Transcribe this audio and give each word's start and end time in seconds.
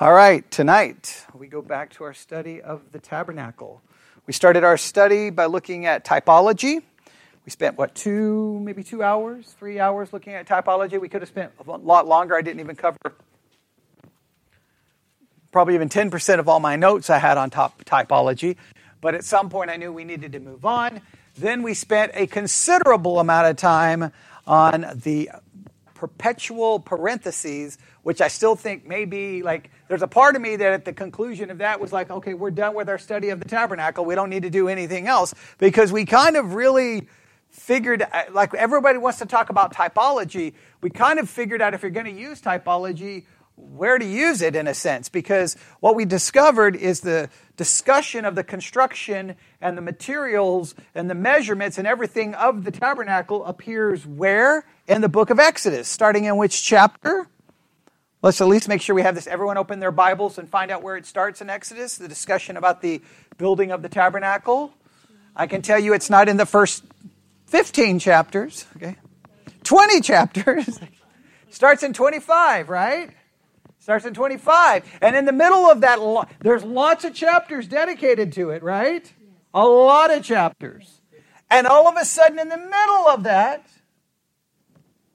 All 0.00 0.14
right, 0.14 0.50
tonight 0.50 1.26
we 1.34 1.46
go 1.46 1.60
back 1.60 1.92
to 1.96 2.04
our 2.04 2.14
study 2.14 2.62
of 2.62 2.90
the 2.90 2.98
tabernacle. 2.98 3.82
We 4.26 4.32
started 4.32 4.64
our 4.64 4.78
study 4.78 5.28
by 5.28 5.44
looking 5.44 5.84
at 5.84 6.06
typology. 6.06 6.82
We 7.44 7.50
spent, 7.50 7.76
what, 7.76 7.94
two, 7.94 8.58
maybe 8.60 8.82
two 8.82 9.02
hours, 9.02 9.54
three 9.58 9.78
hours 9.78 10.10
looking 10.14 10.32
at 10.32 10.48
typology. 10.48 10.98
We 10.98 11.10
could 11.10 11.20
have 11.20 11.28
spent 11.28 11.52
a 11.68 11.70
lot 11.70 12.06
longer. 12.06 12.34
I 12.34 12.40
didn't 12.40 12.60
even 12.60 12.76
cover 12.76 12.96
probably 15.52 15.74
even 15.74 15.90
10% 15.90 16.38
of 16.38 16.48
all 16.48 16.60
my 16.60 16.76
notes 16.76 17.10
I 17.10 17.18
had 17.18 17.36
on 17.36 17.50
top 17.50 17.84
typology. 17.84 18.56
But 19.02 19.14
at 19.14 19.22
some 19.22 19.50
point, 19.50 19.68
I 19.68 19.76
knew 19.76 19.92
we 19.92 20.04
needed 20.04 20.32
to 20.32 20.40
move 20.40 20.64
on. 20.64 21.02
Then 21.36 21.62
we 21.62 21.74
spent 21.74 22.12
a 22.14 22.26
considerable 22.26 23.20
amount 23.20 23.48
of 23.48 23.56
time 23.56 24.12
on 24.46 24.86
the 24.94 25.28
perpetual 26.00 26.80
parentheses, 26.80 27.76
which 28.04 28.22
I 28.22 28.28
still 28.28 28.56
think 28.56 28.86
may 28.86 29.04
be 29.04 29.42
like 29.42 29.70
there's 29.86 30.00
a 30.00 30.08
part 30.08 30.34
of 30.34 30.40
me 30.40 30.56
that 30.56 30.72
at 30.72 30.86
the 30.86 30.94
conclusion 30.94 31.50
of 31.50 31.58
that 31.58 31.78
was 31.78 31.92
like, 31.92 32.10
okay, 32.10 32.32
we're 32.32 32.50
done 32.50 32.74
with 32.74 32.88
our 32.88 32.96
study 32.96 33.28
of 33.28 33.38
the 33.38 33.44
tabernacle. 33.44 34.06
We 34.06 34.14
don't 34.14 34.30
need 34.30 34.44
to 34.44 34.50
do 34.50 34.66
anything 34.66 35.08
else 35.08 35.34
because 35.58 35.92
we 35.92 36.06
kind 36.06 36.38
of 36.38 36.54
really 36.54 37.06
figured 37.50 38.00
uh, 38.00 38.22
like 38.32 38.54
everybody 38.54 38.96
wants 38.96 39.18
to 39.18 39.26
talk 39.26 39.50
about 39.50 39.74
typology. 39.74 40.54
We 40.80 40.88
kind 40.88 41.18
of 41.18 41.28
figured 41.28 41.60
out 41.60 41.74
if 41.74 41.82
you're 41.82 41.90
going 41.90 42.06
to 42.06 42.18
use 42.18 42.40
typology, 42.40 43.26
where 43.56 43.98
to 43.98 44.04
use 44.04 44.42
it 44.42 44.56
in 44.56 44.66
a 44.66 44.74
sense 44.74 45.08
because 45.08 45.56
what 45.80 45.94
we 45.94 46.04
discovered 46.04 46.74
is 46.76 47.00
the 47.00 47.28
discussion 47.56 48.24
of 48.24 48.34
the 48.34 48.44
construction 48.44 49.36
and 49.60 49.76
the 49.76 49.82
materials 49.82 50.74
and 50.94 51.10
the 51.10 51.14
measurements 51.14 51.78
and 51.78 51.86
everything 51.86 52.34
of 52.34 52.64
the 52.64 52.70
tabernacle 52.70 53.44
appears 53.44 54.06
where 54.06 54.64
in 54.86 55.00
the 55.02 55.08
book 55.08 55.30
of 55.30 55.38
Exodus, 55.38 55.88
starting 55.88 56.24
in 56.24 56.36
which 56.36 56.62
chapter? 56.62 57.26
Let's 58.22 58.40
at 58.40 58.48
least 58.48 58.68
make 58.68 58.82
sure 58.82 58.94
we 58.94 59.02
have 59.02 59.14
this. 59.14 59.26
Everyone 59.26 59.56
open 59.56 59.80
their 59.80 59.92
Bibles 59.92 60.38
and 60.38 60.48
find 60.48 60.70
out 60.70 60.82
where 60.82 60.96
it 60.96 61.06
starts 61.06 61.40
in 61.40 61.48
Exodus, 61.48 61.96
the 61.96 62.08
discussion 62.08 62.56
about 62.56 62.82
the 62.82 63.00
building 63.38 63.70
of 63.70 63.82
the 63.82 63.88
tabernacle. 63.88 64.74
I 65.34 65.46
can 65.46 65.62
tell 65.62 65.78
you 65.78 65.94
it's 65.94 66.10
not 66.10 66.28
in 66.28 66.36
the 66.36 66.46
first 66.46 66.84
15 67.46 67.98
chapters, 67.98 68.66
okay? 68.76 68.96
20 69.64 70.00
chapters. 70.00 70.80
starts 71.50 71.82
in 71.82 71.92
25, 71.92 72.68
right? 72.68 73.10
Starts 73.90 74.06
in 74.06 74.14
25. 74.14 74.98
And 75.02 75.16
in 75.16 75.24
the 75.24 75.32
middle 75.32 75.66
of 75.66 75.80
that, 75.80 75.98
there's 76.38 76.62
lots 76.62 77.04
of 77.04 77.12
chapters 77.12 77.66
dedicated 77.66 78.32
to 78.34 78.50
it, 78.50 78.62
right? 78.62 79.12
A 79.52 79.66
lot 79.66 80.12
of 80.12 80.22
chapters. 80.22 81.00
And 81.50 81.66
all 81.66 81.88
of 81.88 81.96
a 81.96 82.04
sudden, 82.04 82.38
in 82.38 82.48
the 82.48 82.56
middle 82.56 83.08
of 83.08 83.24
that, 83.24 83.68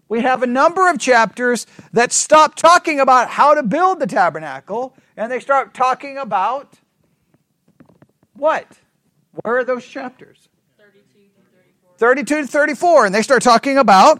we 0.09 0.23
have 0.23 0.43
a 0.43 0.45
number 0.45 0.89
of 0.89 0.99
chapters 0.99 1.65
that 1.93 2.11
stop 2.11 2.55
talking 2.55 2.99
about 2.99 3.29
how 3.29 3.53
to 3.53 3.63
build 3.63 4.01
the 4.01 4.07
tabernacle 4.07 4.93
and 5.15 5.31
they 5.31 5.39
start 5.39 5.73
talking 5.73 6.17
about 6.17 6.77
what? 8.33 8.67
Where 9.41 9.59
are 9.59 9.63
those 9.63 9.85
chapters? 9.85 10.49
32 11.97 12.41
to 12.41 12.47
34. 12.47 13.05
And 13.05 13.15
they 13.15 13.21
start 13.21 13.41
talking 13.41 13.77
about 13.77 14.19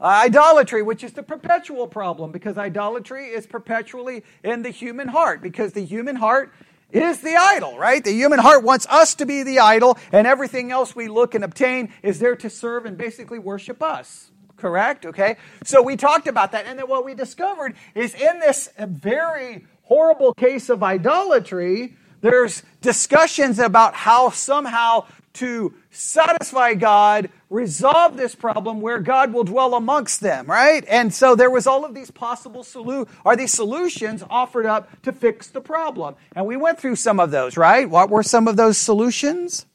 Uh, 0.00 0.22
idolatry, 0.24 0.82
which 0.82 1.04
is 1.04 1.12
the 1.12 1.22
perpetual 1.22 1.86
problem 1.86 2.32
because 2.32 2.56
idolatry 2.56 3.26
is 3.26 3.46
perpetually 3.46 4.24
in 4.42 4.62
the 4.62 4.70
human 4.70 5.08
heart 5.08 5.42
because 5.42 5.74
the 5.74 5.84
human 5.84 6.16
heart 6.16 6.52
is 6.90 7.20
the 7.20 7.36
idol, 7.36 7.76
right? 7.78 8.02
The 8.02 8.12
human 8.12 8.38
heart 8.38 8.64
wants 8.64 8.86
us 8.88 9.14
to 9.16 9.26
be 9.26 9.42
the 9.42 9.58
idol, 9.60 9.98
and 10.10 10.26
everything 10.26 10.72
else 10.72 10.96
we 10.96 11.08
look 11.08 11.34
and 11.34 11.44
obtain 11.44 11.92
is 12.02 12.18
there 12.18 12.34
to 12.36 12.50
serve 12.50 12.86
and 12.86 12.96
basically 12.96 13.38
worship 13.38 13.82
us. 13.82 14.30
Correct? 14.56 15.06
Okay? 15.06 15.36
So 15.64 15.82
we 15.82 15.96
talked 15.96 16.26
about 16.26 16.52
that, 16.52 16.66
and 16.66 16.78
then 16.78 16.88
what 16.88 17.04
we 17.04 17.14
discovered 17.14 17.76
is 17.94 18.14
in 18.14 18.40
this 18.40 18.70
very 18.78 19.66
horrible 19.82 20.34
case 20.34 20.68
of 20.68 20.82
idolatry, 20.82 21.96
there's 22.20 22.62
discussions 22.80 23.58
about 23.58 23.94
how 23.94 24.30
somehow 24.30 25.06
to 25.34 25.74
satisfy 25.90 26.74
God, 26.74 27.30
resolve 27.48 28.16
this 28.16 28.34
problem 28.34 28.80
where 28.80 28.98
God 28.98 29.32
will 29.32 29.44
dwell 29.44 29.74
amongst 29.74 30.20
them, 30.20 30.46
right? 30.46 30.84
And 30.88 31.14
so 31.14 31.34
there 31.34 31.50
was 31.50 31.66
all 31.66 31.84
of 31.84 31.94
these 31.94 32.10
possible 32.10 32.62
solu- 32.62 33.08
are 33.24 33.36
these 33.36 33.52
solutions 33.52 34.24
offered 34.28 34.66
up 34.66 35.02
to 35.02 35.12
fix 35.12 35.48
the 35.48 35.60
problem. 35.60 36.16
And 36.34 36.46
we 36.46 36.56
went 36.56 36.80
through 36.80 36.96
some 36.96 37.20
of 37.20 37.30
those, 37.30 37.56
right? 37.56 37.88
What 37.88 38.10
were 38.10 38.22
some 38.22 38.48
of 38.48 38.56
those 38.56 38.76
solutions? 38.76 39.66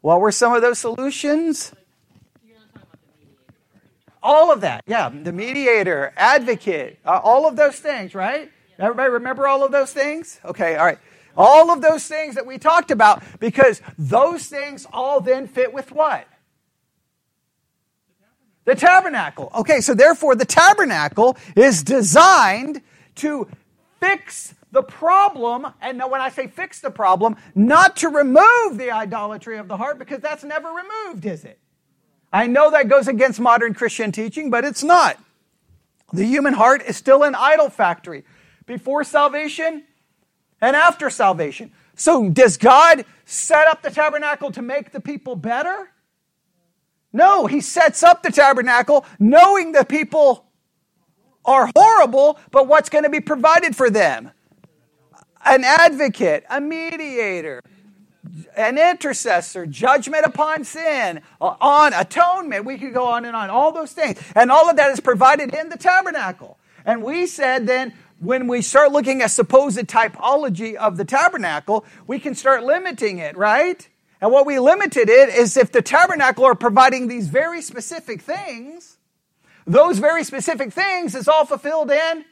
What 0.00 0.20
were 0.20 0.32
some 0.32 0.54
of 0.54 0.62
those 0.62 0.78
solutions? 0.78 1.72
All 4.22 4.52
of 4.52 4.60
that, 4.62 4.82
yeah. 4.86 5.08
The 5.08 5.32
mediator, 5.32 6.12
advocate, 6.16 6.98
uh, 7.04 7.20
all 7.22 7.46
of 7.46 7.56
those 7.56 7.76
things, 7.76 8.14
right? 8.14 8.50
Everybody 8.78 9.10
remember 9.10 9.46
all 9.48 9.64
of 9.64 9.72
those 9.72 9.92
things? 9.92 10.38
Okay, 10.44 10.76
all 10.76 10.86
right. 10.86 10.98
All 11.36 11.70
of 11.70 11.80
those 11.82 12.06
things 12.06 12.34
that 12.34 12.46
we 12.46 12.58
talked 12.58 12.90
about, 12.90 13.22
because 13.40 13.80
those 13.98 14.46
things 14.46 14.86
all 14.92 15.20
then 15.20 15.46
fit 15.46 15.72
with 15.72 15.92
what? 15.92 16.26
The 18.64 18.74
tabernacle. 18.74 19.50
Okay, 19.54 19.80
so 19.80 19.94
therefore 19.94 20.34
the 20.34 20.44
tabernacle 20.44 21.36
is 21.56 21.82
designed 21.82 22.82
to 23.16 23.48
fix 24.00 24.54
the 24.70 24.82
problem, 24.82 25.66
and 25.80 26.02
when 26.10 26.20
I 26.20 26.28
say 26.28 26.46
fix 26.46 26.80
the 26.80 26.90
problem, 26.90 27.36
not 27.54 27.96
to 27.96 28.08
remove 28.08 28.76
the 28.76 28.90
idolatry 28.90 29.56
of 29.58 29.66
the 29.66 29.76
heart, 29.78 29.98
because 29.98 30.20
that's 30.20 30.44
never 30.44 30.68
removed, 30.68 31.24
is 31.24 31.44
it? 31.44 31.58
I 32.32 32.46
know 32.46 32.70
that 32.70 32.88
goes 32.88 33.08
against 33.08 33.40
modern 33.40 33.72
Christian 33.72 34.12
teaching, 34.12 34.50
but 34.50 34.64
it's 34.64 34.84
not. 34.84 35.18
The 36.12 36.24
human 36.24 36.52
heart 36.52 36.82
is 36.82 36.96
still 36.96 37.22
an 37.22 37.34
idol 37.34 37.70
factory 37.70 38.24
before 38.68 39.02
salvation 39.02 39.82
and 40.60 40.76
after 40.76 41.10
salvation. 41.10 41.72
So, 41.96 42.30
does 42.30 42.56
God 42.56 43.04
set 43.24 43.66
up 43.66 43.82
the 43.82 43.90
tabernacle 43.90 44.52
to 44.52 44.62
make 44.62 44.92
the 44.92 45.00
people 45.00 45.34
better? 45.34 45.90
No, 47.12 47.46
He 47.46 47.60
sets 47.60 48.04
up 48.04 48.22
the 48.22 48.30
tabernacle 48.30 49.04
knowing 49.18 49.72
the 49.72 49.84
people 49.84 50.44
are 51.44 51.70
horrible, 51.74 52.38
but 52.52 52.68
what's 52.68 52.88
going 52.88 53.04
to 53.04 53.10
be 53.10 53.20
provided 53.20 53.74
for 53.74 53.90
them? 53.90 54.30
An 55.44 55.64
advocate, 55.64 56.44
a 56.50 56.60
mediator, 56.60 57.62
an 58.56 58.76
intercessor, 58.76 59.66
judgment 59.66 60.24
upon 60.24 60.64
sin, 60.64 61.22
uh, 61.40 61.56
on 61.60 61.94
atonement. 61.94 62.64
We 62.64 62.76
could 62.76 62.92
go 62.92 63.06
on 63.06 63.24
and 63.24 63.34
on. 63.34 63.48
All 63.50 63.72
those 63.72 63.92
things. 63.92 64.20
And 64.34 64.50
all 64.50 64.68
of 64.68 64.76
that 64.76 64.90
is 64.90 65.00
provided 65.00 65.54
in 65.54 65.70
the 65.70 65.78
tabernacle. 65.78 66.58
And 66.84 67.02
we 67.02 67.26
said 67.26 67.66
then, 67.66 67.94
when 68.20 68.48
we 68.48 68.62
start 68.62 68.92
looking 68.92 69.22
at 69.22 69.30
supposed 69.30 69.78
typology 69.78 70.74
of 70.74 70.96
the 70.96 71.04
tabernacle, 71.04 71.84
we 72.06 72.18
can 72.18 72.34
start 72.34 72.64
limiting 72.64 73.18
it, 73.18 73.36
right? 73.36 73.88
And 74.20 74.32
what 74.32 74.46
we 74.46 74.58
limited 74.58 75.08
it 75.08 75.28
is 75.28 75.56
if 75.56 75.70
the 75.70 75.82
tabernacle 75.82 76.44
are 76.44 76.54
providing 76.54 77.06
these 77.08 77.28
very 77.28 77.62
specific 77.62 78.20
things, 78.20 78.98
those 79.66 79.98
very 79.98 80.24
specific 80.24 80.72
things 80.72 81.14
is 81.14 81.28
all 81.28 81.44
fulfilled 81.44 81.90
in 81.90 82.24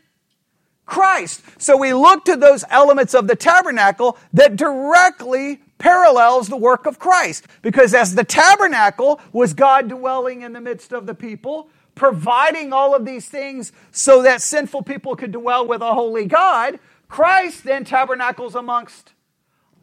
Christ. 0.86 1.42
So 1.60 1.76
we 1.76 1.92
look 1.92 2.24
to 2.24 2.36
those 2.36 2.64
elements 2.70 3.14
of 3.14 3.26
the 3.28 3.36
tabernacle 3.36 4.16
that 4.32 4.56
directly 4.56 5.60
parallels 5.78 6.48
the 6.48 6.56
work 6.56 6.86
of 6.86 6.98
Christ. 6.98 7.46
Because 7.62 7.92
as 7.92 8.14
the 8.14 8.24
tabernacle 8.24 9.20
was 9.32 9.52
God 9.52 9.88
dwelling 9.88 10.42
in 10.42 10.52
the 10.52 10.60
midst 10.60 10.92
of 10.92 11.06
the 11.06 11.14
people, 11.14 11.68
providing 11.96 12.72
all 12.72 12.94
of 12.94 13.04
these 13.04 13.28
things 13.28 13.72
so 13.90 14.22
that 14.22 14.40
sinful 14.40 14.82
people 14.82 15.16
could 15.16 15.32
dwell 15.32 15.66
with 15.66 15.80
a 15.80 15.94
holy 15.94 16.26
God, 16.26 16.78
Christ 17.08 17.64
then 17.64 17.84
tabernacles 17.84 18.54
amongst 18.54 19.12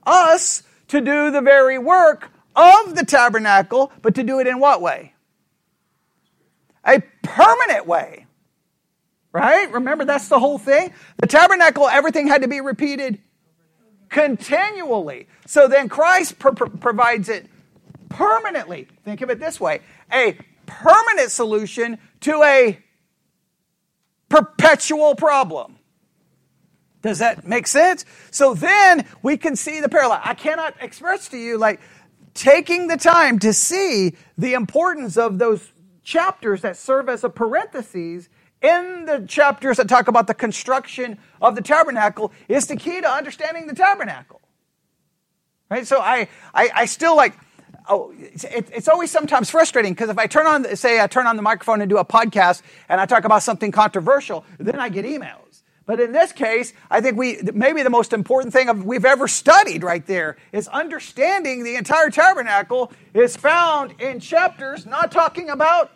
us 0.05 0.63
to 0.87 1.01
do 1.01 1.31
the 1.31 1.41
very 1.41 1.77
work 1.77 2.29
of 2.55 2.95
the 2.95 3.03
tabernacle, 3.03 3.91
but 4.01 4.15
to 4.15 4.23
do 4.23 4.39
it 4.39 4.47
in 4.47 4.59
what 4.59 4.81
way? 4.81 5.13
A 6.85 7.01
permanent 7.23 7.87
way. 7.87 8.27
Right? 9.31 9.71
Remember, 9.71 10.05
that's 10.05 10.27
the 10.27 10.37
whole 10.37 10.59
thing. 10.59 10.93
The 11.17 11.25
tabernacle, 11.25 11.87
everything 11.87 12.27
had 12.27 12.43
to 12.43 12.47
be 12.47 12.61
repeated 12.61 13.19
continually. 14.09 15.27
So 15.47 15.67
then 15.67 15.89
Christ 15.89 16.37
pr- 16.37 16.51
pr- 16.51 16.65
provides 16.65 17.29
it 17.29 17.47
permanently. 18.09 18.87
Think 19.03 19.21
of 19.21 19.31
it 19.31 19.39
this 19.39 19.59
way 19.59 19.81
a 20.11 20.37
permanent 20.65 21.31
solution 21.31 21.97
to 22.21 22.41
a 22.43 22.79
perpetual 24.29 25.15
problem. 25.15 25.77
Does 27.01 27.19
that 27.19 27.45
make 27.45 27.67
sense? 27.67 28.05
So 28.31 28.53
then 28.53 29.05
we 29.21 29.37
can 29.37 29.55
see 29.55 29.81
the 29.81 29.89
parallel. 29.89 30.21
I 30.23 30.33
cannot 30.33 30.75
express 30.79 31.27
to 31.29 31.37
you, 31.37 31.57
like, 31.57 31.81
taking 32.33 32.87
the 32.87 32.97
time 32.97 33.39
to 33.39 33.53
see 33.53 34.15
the 34.37 34.53
importance 34.53 35.17
of 35.17 35.37
those 35.37 35.71
chapters 36.03 36.61
that 36.61 36.77
serve 36.77 37.09
as 37.09 37.23
a 37.23 37.29
parenthesis 37.29 38.29
in 38.61 39.05
the 39.05 39.25
chapters 39.27 39.77
that 39.77 39.89
talk 39.89 40.07
about 40.07 40.27
the 40.27 40.33
construction 40.33 41.19
of 41.41 41.55
the 41.55 41.61
tabernacle 41.61 42.31
is 42.47 42.67
the 42.67 42.77
key 42.77 43.01
to 43.01 43.09
understanding 43.09 43.67
the 43.67 43.75
tabernacle. 43.75 44.41
Right? 45.69 45.85
So 45.85 45.99
I, 45.99 46.29
I, 46.53 46.69
I 46.73 46.85
still 46.85 47.15
like, 47.15 47.35
oh, 47.89 48.13
it's, 48.17 48.43
it's 48.45 48.87
always 48.87 49.11
sometimes 49.11 49.49
frustrating 49.49 49.93
because 49.93 50.09
if 50.09 50.17
I 50.17 50.27
turn 50.27 50.47
on, 50.47 50.75
say, 50.75 51.01
I 51.01 51.07
turn 51.07 51.27
on 51.27 51.35
the 51.35 51.41
microphone 51.41 51.81
and 51.81 51.89
do 51.89 51.97
a 51.97 52.05
podcast 52.05 52.61
and 52.89 52.99
I 52.99 53.05
talk 53.05 53.25
about 53.25 53.43
something 53.43 53.71
controversial, 53.71 54.45
then 54.59 54.79
I 54.79 54.89
get 54.89 55.05
emails. 55.05 55.63
But 55.85 55.99
in 55.99 56.13
this 56.13 56.31
case, 56.31 56.73
I 56.89 57.01
think 57.01 57.17
we 57.17 57.41
maybe 57.53 57.83
the 57.83 57.89
most 57.89 58.13
important 58.13 58.53
thing 58.53 58.85
we've 58.85 59.03
ever 59.03 59.27
studied 59.27 59.83
right 59.83 60.05
there 60.05 60.37
is 60.53 60.67
understanding 60.69 61.63
the 61.63 61.75
entire 61.75 62.09
tabernacle 62.09 62.91
is 63.13 63.35
found 63.35 63.99
in 63.99 64.21
chapters 64.21 64.85
not 64.85 65.11
talking 65.11 65.49
about 65.49 65.91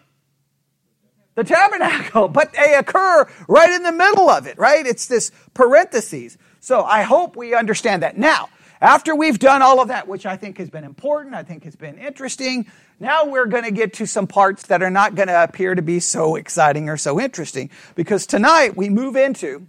the 1.36 1.46
tabernacle, 1.46 2.28
but 2.28 2.52
they 2.54 2.76
occur 2.76 3.30
right 3.48 3.72
in 3.72 3.84
the 3.84 3.94
middle 3.94 4.30
of 4.30 4.46
it, 4.46 4.58
right? 4.58 4.86
It's 4.86 5.08
this 5.08 5.32
parentheses. 5.54 6.38
So 6.60 6.84
I 6.84 7.04
hope 7.04 7.38
we 7.38 7.54
understand 7.54 8.04
that. 8.04 8.18
Now, 8.18 8.50
after 8.82 9.16
we've 9.16 9.40
done 9.40 9.62
all 9.62 9.82
of 9.82 9.88
that, 9.88 10.08
which 10.08 10.26
I 10.26 10.38
think 10.38 10.58
has 10.58 10.70
been 10.70 10.84
important, 10.84 11.36
I 11.36 11.44
think 11.44 11.64
has 11.64 11.76
been 11.76 11.98
interesting, 11.98 12.68
now 13.00 13.26
we're 13.26 13.46
going 13.46 13.64
to 13.64 13.72
get 13.72 13.94
to 13.94 14.06
some 14.06 14.28
parts 14.28 14.68
that 14.68 14.84
are 14.84 14.90
not 14.90 15.16
going 15.16 15.28
to 15.28 15.44
appear 15.44 15.76
to 15.76 15.82
be 15.82 16.00
so 16.00 16.36
exciting 16.36 16.90
or 16.90 16.98
so 16.98 17.20
interesting. 17.20 17.70
Because 17.96 18.26
tonight 18.28 18.76
we 18.78 18.90
move 18.90 19.16
into, 19.16 19.68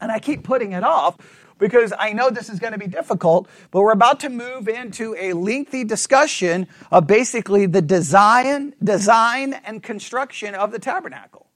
and 0.00 0.10
I 0.12 0.18
keep 0.18 0.44
putting 0.44 0.72
it 0.72 0.84
off 0.84 1.16
because 1.58 1.92
I 1.96 2.12
know 2.12 2.30
this 2.30 2.48
is 2.48 2.58
going 2.58 2.72
to 2.72 2.78
be 2.78 2.86
difficult, 2.86 3.48
but 3.70 3.82
we're 3.82 3.92
about 3.92 4.20
to 4.20 4.30
move 4.30 4.66
into 4.66 5.14
a 5.18 5.34
lengthy 5.34 5.84
discussion 5.84 6.66
of 6.90 7.06
basically 7.06 7.66
the 7.66 7.82
design, 7.82 8.74
design 8.82 9.52
and 9.52 9.82
construction 9.82 10.54
of 10.54 10.72
the 10.72 10.78
tabernacle. 10.78 11.49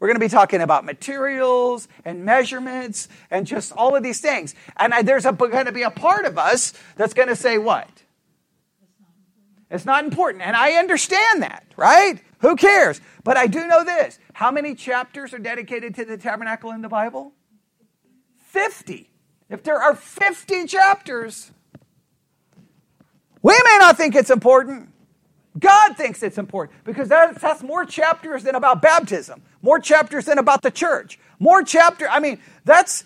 We're 0.00 0.08
going 0.08 0.16
to 0.16 0.20
be 0.20 0.30
talking 0.30 0.62
about 0.62 0.86
materials 0.86 1.86
and 2.06 2.24
measurements 2.24 3.06
and 3.30 3.46
just 3.46 3.70
all 3.72 3.94
of 3.94 4.02
these 4.02 4.20
things. 4.20 4.54
And 4.78 4.94
there's 5.06 5.26
a, 5.26 5.32
going 5.32 5.66
to 5.66 5.72
be 5.72 5.82
a 5.82 5.90
part 5.90 6.24
of 6.24 6.38
us 6.38 6.72
that's 6.96 7.12
going 7.12 7.28
to 7.28 7.36
say, 7.36 7.58
what? 7.58 7.88
It's 9.70 9.84
not 9.84 10.02
important. 10.04 10.42
And 10.42 10.56
I 10.56 10.72
understand 10.72 11.42
that, 11.42 11.64
right? 11.76 12.18
Who 12.38 12.56
cares? 12.56 13.00
But 13.24 13.36
I 13.36 13.46
do 13.46 13.66
know 13.66 13.84
this. 13.84 14.18
How 14.32 14.50
many 14.50 14.74
chapters 14.74 15.34
are 15.34 15.38
dedicated 15.38 15.94
to 15.96 16.06
the 16.06 16.16
tabernacle 16.16 16.70
in 16.70 16.80
the 16.80 16.88
Bible? 16.88 17.32
50. 18.46 19.10
If 19.50 19.62
there 19.62 19.80
are 19.80 19.94
50 19.94 20.66
chapters, 20.66 21.50
we 23.42 23.52
may 23.52 23.76
not 23.80 23.98
think 23.98 24.14
it's 24.14 24.30
important. 24.30 24.89
God 25.58 25.96
thinks 25.96 26.22
it's 26.22 26.38
important 26.38 26.84
because 26.84 27.08
that's, 27.08 27.40
that's 27.40 27.62
more 27.62 27.84
chapters 27.84 28.44
than 28.44 28.54
about 28.54 28.80
baptism, 28.80 29.42
more 29.62 29.80
chapters 29.80 30.26
than 30.26 30.38
about 30.38 30.62
the 30.62 30.70
church, 30.70 31.18
more 31.38 31.62
chapter. 31.62 32.08
I 32.08 32.20
mean, 32.20 32.38
that's 32.64 33.04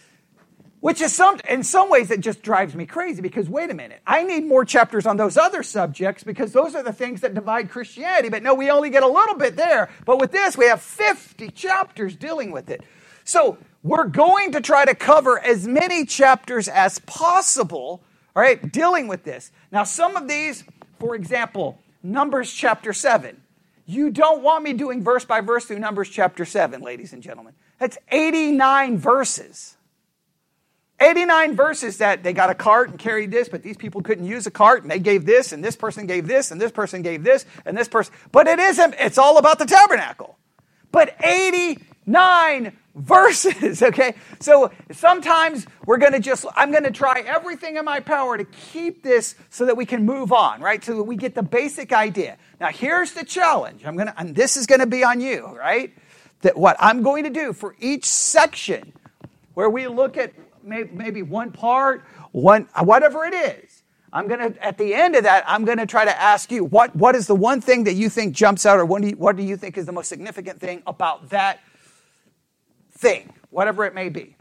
which 0.81 1.01
is 1.01 1.15
some 1.15 1.41
in 1.49 1.63
some 1.63 1.89
ways 1.89 2.11
it 2.11 2.21
just 2.21 2.43
drives 2.43 2.75
me 2.75 2.85
crazy 2.85 3.23
because 3.23 3.49
wait 3.49 3.71
a 3.71 3.75
minute, 3.75 4.03
I 4.07 4.23
need 4.23 4.45
more 4.45 4.67
chapters 4.67 5.07
on 5.07 5.17
those 5.17 5.39
other 5.39 5.63
subjects 5.63 6.23
because 6.23 6.53
those 6.53 6.75
are 6.75 6.83
the 6.83 6.93
things 6.93 7.23
that 7.23 7.33
divide 7.33 7.71
Christianity. 7.71 8.29
But 8.29 8.43
no, 8.43 8.53
we 8.53 8.71
only 8.71 8.91
get 8.91 9.03
a 9.03 9.09
little 9.09 9.37
bit 9.37 9.57
there. 9.57 9.89
But 10.05 10.21
with 10.21 10.31
this, 10.31 10.59
we 10.59 10.67
have 10.67 10.83
50 10.83 11.49
chapters 11.53 12.15
dealing 12.17 12.51
with 12.51 12.69
it. 12.69 12.83
So 13.25 13.57
we're 13.83 14.05
going 14.05 14.53
to 14.53 14.61
try 14.61 14.85
to 14.85 14.95
cover 14.95 15.39
as 15.39 15.67
many 15.67 16.05
chapters 16.05 16.69
as 16.69 16.99
possible, 16.99 18.03
all 18.37 18.43
right, 18.43 18.71
dealing 18.71 19.09
with 19.09 19.25
this. 19.25 19.53
Now, 19.73 19.85
some 19.85 20.17
of 20.17 20.29
these, 20.29 20.65
for 20.99 21.15
example, 21.15 21.79
Numbers 22.05 22.53
chapter 22.53 22.93
7. 22.93 23.41
You 23.87 24.11
don't 24.11 24.43
want 24.43 24.63
me 24.63 24.75
doing 24.75 25.03
verse 25.03 25.25
by 25.25 25.41
verse 25.41 25.65
through 25.65 25.79
Numbers 25.79 26.11
chapter 26.11 26.45
7, 26.45 26.83
ladies 26.83 27.13
and 27.13 27.23
gentlemen. 27.23 27.55
That's 27.79 27.99
89 28.11 28.99
verses. 28.99 29.77
89 31.01 31.57
verses 31.57 31.99
that 31.99 32.23
they 32.23 32.33
got 32.33 32.51
a 32.51 32.55
cart 32.55 32.91
and 32.91 32.99
carried 32.99 33.31
this, 33.31 33.49
but 33.49 33.63
these 33.63 33.77
people 33.77 34.01
couldn't 34.03 34.27
use 34.27 34.47
a 34.47 34.51
cart 34.51 34.83
and 34.83 34.91
they 34.91 34.99
gave 34.99 35.25
this, 35.25 35.53
and 35.53 35.65
this 35.65 35.77
person 35.77 36.07
gave 36.07 36.27
this, 36.27 36.51
and 36.51 36.61
this 36.61 36.71
person 36.71 37.03
gave 37.03 37.25
this, 37.25 37.47
and 37.65 37.77
this 37.77 37.89
person. 37.89 38.15
But 38.31 38.47
it 38.47 38.59
isn't, 38.59 38.95
it's 38.99 39.19
all 39.19 39.39
about 39.39 39.59
the 39.59 39.67
tabernacle. 39.67 40.39
But 40.93 41.17
89 42.07 42.77
verses, 42.95 43.83
okay? 43.83 44.15
So 44.41 44.71
sometimes 44.93 45.67
we're 45.87 45.99
going 45.99 46.13
to 46.13 46.21
just, 46.21 46.47
I'm 46.55 46.71
going 46.71 46.85
to 46.85 46.91
try 46.91 47.23
everything 47.27 47.77
in 47.77 47.85
my 47.85 48.01
power 48.01 48.37
to 48.39 48.45
keep 48.45 49.03
this 49.03 49.35
so 49.51 49.67
that 49.67 49.77
we 49.77 49.87
can 49.87 50.05
move 50.05 50.33
on, 50.33 50.61
right? 50.61 50.83
So 50.85 50.97
that 50.97 51.03
we 51.03 51.17
get 51.17 51.35
the 51.35 51.43
basic 51.43 51.93
idea. 51.93 52.37
Now, 52.61 52.69
here's 52.69 53.13
the 53.13 53.25
challenge. 53.25 53.85
I'm 53.85 53.97
going 53.97 54.09
to, 54.09 54.19
and 54.19 54.35
this 54.35 54.57
is 54.57 54.67
going 54.67 54.81
to 54.81 54.87
be 54.87 55.05
on 55.05 55.21
you, 55.21 55.47
right? 55.57 55.95
That 56.43 56.57
what 56.57 56.77
I'm 56.79 57.03
going 57.03 57.25
to 57.25 57.31
do 57.31 57.53
for 57.53 57.75
each 57.81 58.05
section 58.05 58.93
where 59.55 59.71
we 59.71 59.87
look 59.89 60.17
at 60.17 60.33
maybe 60.63 61.23
one 61.23 61.53
part, 61.53 62.05
one, 62.33 62.69
whatever 62.83 63.25
it 63.25 63.35
is. 63.35 63.83
I'm 64.13 64.29
going 64.29 64.53
to, 64.53 64.65
at 64.65 64.79
the 64.79 64.95
end 64.95 65.17
of 65.17 65.25
that, 65.25 65.45
I'm 65.47 65.65
going 65.65 65.79
to 65.79 65.87
try 65.87 66.05
to 66.05 66.21
ask 66.21 66.53
you, 66.53 66.65
what, 66.65 66.95
what 66.95 67.17
is 67.17 67.27
the 67.27 67.35
one 67.35 67.61
thing 67.61 67.85
that 67.85 67.95
you 67.95 68.09
think 68.09 68.35
jumps 68.35 68.65
out, 68.65 68.79
or 68.79 68.85
what 68.85 69.03
do 69.03 69.09
you, 69.09 69.17
what 69.17 69.37
do 69.37 69.43
you 69.43 69.57
think 69.57 69.77
is 69.77 69.87
the 69.87 69.93
most 69.93 70.09
significant 70.09 70.61
thing 70.61 70.85
about 70.87 71.31
that 71.31 71.59
thing, 72.97 73.33
whatever 73.51 73.85
it 73.85 73.95
may 73.95 74.09
be. 74.09 74.37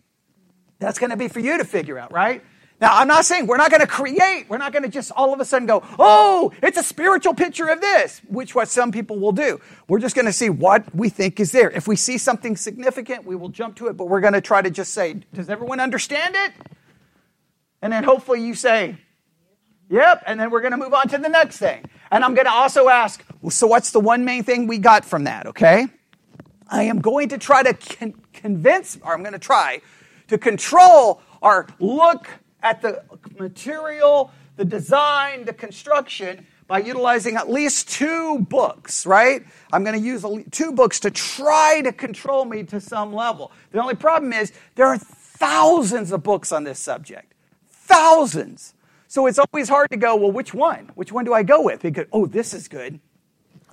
That's 0.79 0.99
going 0.99 1.11
to 1.11 1.17
be 1.17 1.27
for 1.27 1.39
you 1.39 1.57
to 1.57 1.65
figure 1.65 1.97
out, 1.97 2.11
right? 2.11 2.43
Now, 2.81 2.97
I'm 2.97 3.07
not 3.07 3.23
saying 3.23 3.47
we're 3.47 3.57
not 3.57 3.69
going 3.69 3.81
to 3.81 3.87
create, 3.87 4.49
we're 4.49 4.57
not 4.57 4.73
going 4.73 4.83
to 4.83 4.89
just 4.89 5.11
all 5.11 5.33
of 5.33 5.39
a 5.39 5.45
sudden 5.45 5.67
go, 5.67 5.83
oh, 5.97 6.51
it's 6.61 6.77
a 6.77 6.83
spiritual 6.83 7.33
picture 7.33 7.69
of 7.69 7.79
this, 7.79 8.19
which 8.27 8.55
what 8.55 8.67
some 8.67 8.91
people 8.91 9.19
will 9.19 9.31
do. 9.31 9.61
We're 9.87 9.99
just 9.99 10.15
going 10.15 10.25
to 10.25 10.33
see 10.33 10.49
what 10.49 10.93
we 10.93 11.07
think 11.07 11.39
is 11.39 11.53
there. 11.53 11.69
If 11.69 11.87
we 11.87 11.95
see 11.95 12.17
something 12.17 12.57
significant, 12.57 13.25
we 13.25 13.37
will 13.37 13.49
jump 13.49 13.77
to 13.77 13.87
it, 13.87 13.95
but 13.95 14.09
we're 14.09 14.19
going 14.19 14.33
to 14.33 14.41
try 14.41 14.61
to 14.61 14.69
just 14.69 14.93
say, 14.93 15.21
does 15.33 15.49
everyone 15.49 15.79
understand 15.79 16.35
it? 16.35 16.51
And 17.81 17.93
then 17.93 18.03
hopefully 18.03 18.41
you 18.41 18.53
say, 18.53 18.97
yep, 19.89 20.21
and 20.25 20.37
then 20.39 20.51
we're 20.51 20.61
going 20.61 20.71
to 20.71 20.77
move 20.77 20.93
on 20.93 21.07
to 21.09 21.17
the 21.17 21.29
next 21.29 21.59
thing. 21.59 21.85
And 22.11 22.25
I'm 22.25 22.33
going 22.33 22.47
to 22.47 22.51
also 22.51 22.89
ask, 22.89 23.23
well, 23.41 23.51
so 23.51 23.67
what's 23.67 23.91
the 23.91 24.01
one 24.01 24.25
main 24.25 24.43
thing 24.43 24.67
we 24.67 24.77
got 24.77 25.05
from 25.05 25.23
that, 25.23 25.47
okay? 25.47 25.87
I 26.67 26.83
am 26.83 26.99
going 26.99 27.29
to 27.29 27.37
try 27.37 27.63
to 27.63 27.73
con- 27.73 28.13
convince, 28.33 28.97
or 29.03 29.13
I'm 29.13 29.21
going 29.21 29.33
to 29.33 29.39
try 29.39 29.81
to 30.27 30.37
control 30.37 31.21
or 31.41 31.67
look 31.79 32.29
at 32.61 32.81
the 32.81 33.03
material, 33.37 34.31
the 34.55 34.65
design, 34.65 35.45
the 35.45 35.53
construction 35.53 36.45
by 36.67 36.79
utilizing 36.79 37.35
at 37.35 37.49
least 37.49 37.89
two 37.89 38.39
books, 38.39 39.05
right? 39.05 39.45
I'm 39.71 39.83
going 39.83 39.99
to 39.99 40.05
use 40.05 40.25
two 40.51 40.71
books 40.71 40.99
to 41.01 41.11
try 41.11 41.81
to 41.81 41.91
control 41.91 42.45
me 42.45 42.63
to 42.63 42.79
some 42.79 43.13
level. 43.13 43.51
The 43.71 43.81
only 43.81 43.95
problem 43.95 44.31
is 44.33 44.53
there 44.75 44.87
are 44.87 44.97
thousands 44.97 46.11
of 46.11 46.23
books 46.23 46.51
on 46.51 46.63
this 46.63 46.79
subject. 46.79 47.33
Thousands. 47.69 48.73
So 49.07 49.27
it's 49.27 49.37
always 49.37 49.69
hard 49.69 49.91
to 49.91 49.97
go, 49.97 50.15
well, 50.15 50.31
which 50.31 50.53
one? 50.53 50.89
Which 50.95 51.11
one 51.11 51.25
do 51.25 51.33
I 51.33 51.43
go 51.43 51.61
with? 51.61 51.81
Because, 51.81 52.07
oh, 52.11 52.25
this 52.25 52.53
is 52.53 52.67
good. 52.67 52.99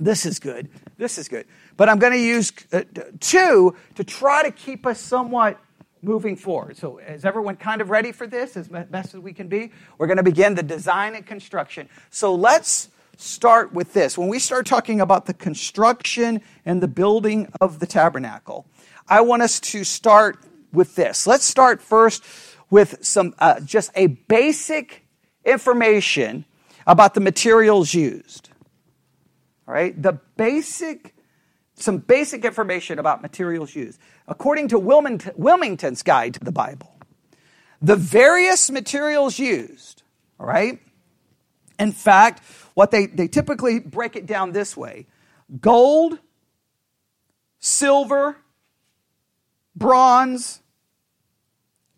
This 0.01 0.25
is 0.25 0.39
good. 0.39 0.71
This 0.97 1.19
is 1.19 1.29
good. 1.29 1.47
But 1.77 1.89
I'm 1.89 1.99
going 1.99 2.15
to 2.15 2.19
use 2.19 2.53
uh, 2.73 2.83
two 3.21 3.77
to 3.95 4.05
try 4.05 4.43
to 4.43 4.51
keep 4.51 4.87
us 4.87 4.99
somewhat 4.99 5.59
moving 6.03 6.37
forward. 6.37 6.77
So, 6.77 6.99
is 6.99 7.25
everyone 7.25 7.57
kind 7.57 7.81
of 7.81 7.91
ready 7.91 8.11
for 8.11 8.27
this 8.27 8.57
as 8.57 8.69
best 8.69 9.15
as 9.15 9.21
we 9.21 9.33
can 9.33 9.49
be? 9.49 9.71
We're 9.99 10.07
going 10.07 10.17
to 10.17 10.23
begin 10.23 10.55
the 10.55 10.63
design 10.63 11.15
and 11.15 11.27
construction. 11.27 11.89
So, 12.11 12.35
let's 12.35 12.89
start 13.19 13.73
with 13.73 13.93
this. 13.93 14.17
When 14.17 14.29
we 14.29 14.39
start 14.39 14.67
talking 14.67 15.01
about 15.01 15.27
the 15.27 15.35
construction 15.35 16.41
and 16.65 16.83
the 16.83 16.89
building 16.89 17.53
of 17.61 17.79
the 17.79 17.87
tabernacle, 17.87 18.67
I 19.09 19.21
want 19.21 19.43
us 19.43 19.61
to 19.61 19.85
start 19.85 20.39
with 20.73 20.95
this. 20.97 21.27
Let's 21.27 21.45
start 21.45 21.83
first 21.83 22.25
with 22.71 23.05
some 23.05 23.35
uh, 23.39 23.61
just 23.61 23.91
a 23.95 24.07
basic 24.07 25.05
information 25.45 26.45
about 26.87 27.15
the 27.15 27.21
materials 27.21 27.93
used. 27.93 28.50
Right, 29.71 30.03
the 30.03 30.15
basic, 30.37 31.15
some 31.75 31.99
basic 31.99 32.45
information 32.45 32.99
about 32.99 33.23
materials 33.23 33.73
used. 33.73 34.01
According 34.27 34.67
to 34.69 34.81
Wilmington's 34.81 36.03
Guide 36.03 36.35
to 36.35 36.41
the 36.41 36.51
Bible, 36.51 36.99
the 37.81 37.95
various 37.95 38.69
materials 38.69 39.39
used, 39.39 40.03
all 40.41 40.47
right, 40.47 40.81
in 41.79 41.93
fact, 41.93 42.43
what 42.75 42.91
they, 42.91 43.07
they 43.07 43.29
typically 43.29 43.79
break 43.79 44.17
it 44.17 44.27
down 44.27 44.51
this 44.51 44.77
way. 44.77 45.07
Gold, 45.61 46.19
silver, 47.61 48.39
bronze, 49.77 50.63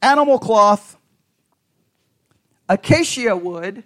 animal 0.03 0.39
cloth, 0.39 0.99
acacia 2.69 3.35
wood, 3.35 3.83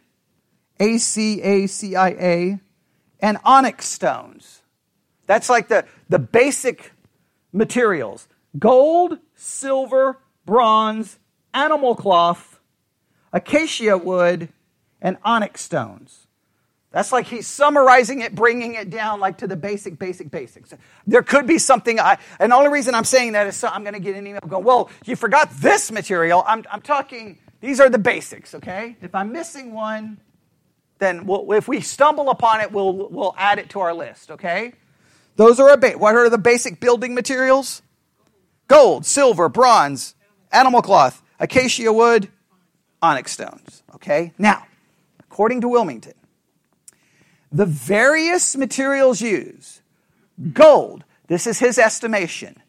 A 0.80 0.98
C 0.98 1.40
A 1.40 1.68
C 1.68 1.94
I 1.94 2.08
A, 2.08 2.60
and 3.26 3.38
onyx 3.44 3.86
stones. 3.86 4.62
That's 5.26 5.50
like 5.50 5.66
the, 5.66 5.84
the 6.08 6.20
basic 6.20 6.92
materials 7.52 8.28
gold, 8.56 9.18
silver, 9.34 10.18
bronze, 10.46 11.18
animal 11.52 11.96
cloth, 11.96 12.60
acacia 13.32 13.98
wood, 13.98 14.48
and 15.02 15.16
onyx 15.24 15.60
stones. 15.60 16.28
That's 16.92 17.10
like 17.10 17.26
he's 17.26 17.48
summarizing 17.48 18.20
it, 18.20 18.32
bringing 18.32 18.74
it 18.76 18.90
down 18.90 19.18
like 19.18 19.38
to 19.38 19.48
the 19.48 19.56
basic, 19.56 19.98
basic, 19.98 20.30
basics. 20.30 20.72
There 21.04 21.22
could 21.22 21.48
be 21.48 21.58
something, 21.58 21.98
I, 21.98 22.18
and 22.38 22.52
the 22.52 22.56
only 22.56 22.70
reason 22.70 22.94
I'm 22.94 23.04
saying 23.04 23.32
that 23.32 23.48
is 23.48 23.56
so 23.56 23.66
I'm 23.66 23.82
going 23.82 23.94
to 23.94 24.00
get 24.00 24.14
an 24.14 24.24
email 24.24 24.40
going, 24.46 24.64
well, 24.64 24.88
you 25.04 25.16
forgot 25.16 25.50
this 25.50 25.90
material. 25.90 26.44
I'm, 26.46 26.64
I'm 26.70 26.80
talking, 26.80 27.38
these 27.60 27.80
are 27.80 27.90
the 27.90 27.98
basics, 27.98 28.54
okay? 28.54 28.96
If 29.02 29.16
I'm 29.16 29.32
missing 29.32 29.72
one, 29.74 30.18
then 30.98 31.26
we'll, 31.26 31.52
if 31.52 31.68
we 31.68 31.80
stumble 31.80 32.30
upon 32.30 32.60
it, 32.60 32.72
we'll, 32.72 32.92
we'll 32.92 33.34
add 33.36 33.58
it 33.58 33.70
to 33.70 33.80
our 33.80 33.94
list, 33.94 34.30
okay? 34.30 34.72
Those 35.36 35.60
are 35.60 35.76
ba- 35.76 35.98
what 35.98 36.14
are 36.14 36.30
the 36.30 36.38
basic 36.38 36.80
building 36.80 37.14
materials? 37.14 37.82
Gold, 38.68 39.06
silver, 39.06 39.48
bronze, 39.48 40.14
animal 40.50 40.82
cloth, 40.82 41.22
acacia 41.38 41.92
wood, 41.92 42.28
onyx 43.02 43.32
stones, 43.32 43.82
okay? 43.94 44.32
Now, 44.38 44.66
according 45.20 45.60
to 45.60 45.68
Wilmington, 45.68 46.14
the 47.52 47.66
various 47.66 48.56
materials 48.56 49.20
used 49.20 49.82
gold, 50.52 51.04
this 51.28 51.46
is 51.46 51.58
his 51.58 51.78
estimation, 51.78 52.62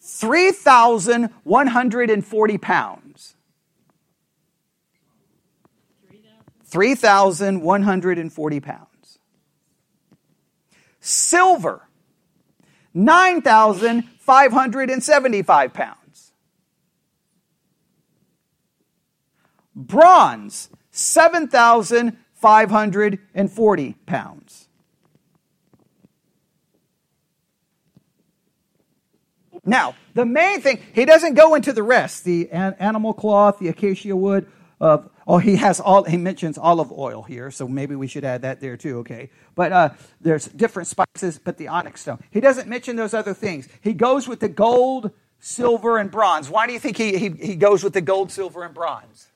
3,140 0.00 2.58
pounds. 2.58 3.34
3,140 6.72 8.60
pounds. 8.60 9.18
Silver, 11.00 11.86
9,575 12.94 15.74
pounds. 15.74 16.32
Bronze, 19.74 20.70
7,540 20.92 23.92
pounds. 24.06 24.68
Now, 29.66 29.94
the 30.14 30.24
main 30.24 30.62
thing, 30.62 30.80
he 30.94 31.04
doesn't 31.04 31.34
go 31.34 31.54
into 31.54 31.74
the 31.74 31.82
rest 31.82 32.24
the 32.24 32.50
animal 32.50 33.12
cloth, 33.12 33.58
the 33.58 33.68
acacia 33.68 34.16
wood. 34.16 34.46
Uh, 34.80 35.02
oh, 35.26 35.38
he 35.38 35.56
has 35.56 35.80
all, 35.80 36.04
he 36.04 36.16
mentions 36.16 36.58
olive 36.58 36.92
oil 36.92 37.22
here, 37.22 37.50
so 37.50 37.68
maybe 37.68 37.94
we 37.94 38.06
should 38.06 38.24
add 38.24 38.42
that 38.42 38.60
there 38.60 38.76
too, 38.76 38.98
okay? 38.98 39.30
But 39.54 39.72
uh, 39.72 39.90
there's 40.20 40.46
different 40.46 40.88
spices, 40.88 41.38
but 41.38 41.56
the 41.58 41.68
onyx 41.68 42.02
stone. 42.02 42.22
He 42.30 42.40
doesn't 42.40 42.68
mention 42.68 42.96
those 42.96 43.14
other 43.14 43.34
things. 43.34 43.68
He 43.80 43.92
goes 43.92 44.26
with 44.26 44.40
the 44.40 44.48
gold, 44.48 45.10
silver, 45.38 45.98
and 45.98 46.10
bronze. 46.10 46.50
Why 46.50 46.66
do 46.66 46.72
you 46.72 46.78
think 46.78 46.96
he, 46.96 47.18
he, 47.18 47.28
he 47.30 47.56
goes 47.56 47.84
with 47.84 47.92
the 47.92 48.00
gold, 48.00 48.30
silver, 48.30 48.64
and 48.64 48.74
bronze? 48.74 49.28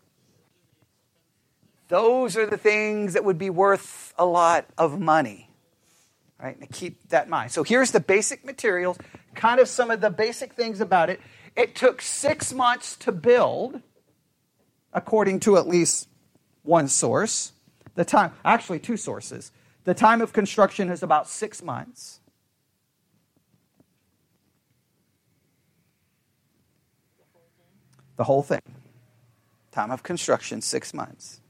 Those 1.88 2.36
are 2.36 2.46
the 2.46 2.58
things 2.58 3.12
that 3.12 3.24
would 3.24 3.38
be 3.38 3.50
worth 3.50 4.12
a 4.18 4.26
lot 4.26 4.66
of 4.76 4.98
money. 4.98 5.50
Right? 6.42 6.60
Now 6.60 6.66
keep 6.70 7.08
that 7.08 7.24
in 7.24 7.30
mind. 7.30 7.52
So 7.52 7.62
here's 7.62 7.92
the 7.92 8.00
basic 8.00 8.44
materials, 8.44 8.98
kind 9.34 9.60
of 9.60 9.68
some 9.68 9.90
of 9.90 10.00
the 10.00 10.10
basic 10.10 10.52
things 10.52 10.80
about 10.80 11.10
it. 11.10 11.20
It 11.56 11.74
took 11.74 12.02
six 12.02 12.52
months 12.52 12.96
to 12.98 13.12
build, 13.12 13.80
according 14.96 15.38
to 15.40 15.58
at 15.58 15.68
least 15.68 16.08
one 16.62 16.88
source. 16.88 17.52
The 17.94 18.04
time, 18.04 18.32
actually, 18.44 18.80
two 18.80 18.96
sources. 18.96 19.52
The 19.84 19.94
time 19.94 20.20
of 20.22 20.32
construction 20.32 20.88
is 20.88 21.02
about 21.02 21.28
six 21.28 21.62
months. 21.62 22.20
The 28.16 28.24
whole 28.24 28.42
thing. 28.42 28.62
Time 29.70 29.90
of 29.90 30.02
construction, 30.02 30.62
six 30.62 30.94
months. 30.94 31.40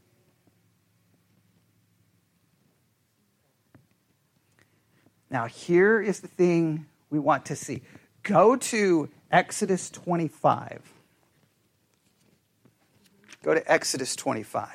Now, 5.31 5.47
here 5.47 6.00
is 6.00 6.21
the 6.21 6.29
thing 6.29 6.87
we 7.11 7.21
want 7.21 7.47
to 7.47 7.57
see. 7.57 7.83
Go 8.25 8.57
to 8.57 9.09
Exodus 9.31 9.88
25. 9.91 10.96
Go 13.47 13.55
to 13.55 13.73
Exodus 13.73 14.17
25. 14.17 14.69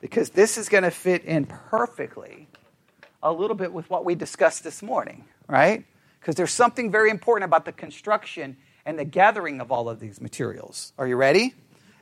Because 0.00 0.30
this 0.30 0.56
is 0.56 0.68
going 0.68 0.84
to 0.84 0.92
fit 0.92 1.24
in 1.24 1.44
perfectly 1.44 2.46
a 3.20 3.32
little 3.32 3.56
bit 3.56 3.72
with 3.72 3.90
what 3.90 4.04
we 4.04 4.14
discussed 4.14 4.62
this 4.62 4.80
morning, 4.80 5.24
right? 5.48 5.84
Because 6.20 6.36
there's 6.36 6.52
something 6.52 6.92
very 6.92 7.10
important 7.10 7.46
about 7.46 7.64
the 7.64 7.72
construction 7.72 8.56
and 8.86 8.96
the 8.96 9.04
gathering 9.04 9.60
of 9.60 9.72
all 9.72 9.88
of 9.88 9.98
these 9.98 10.20
materials. 10.20 10.92
Are 10.98 11.08
you 11.08 11.16
ready? 11.16 11.52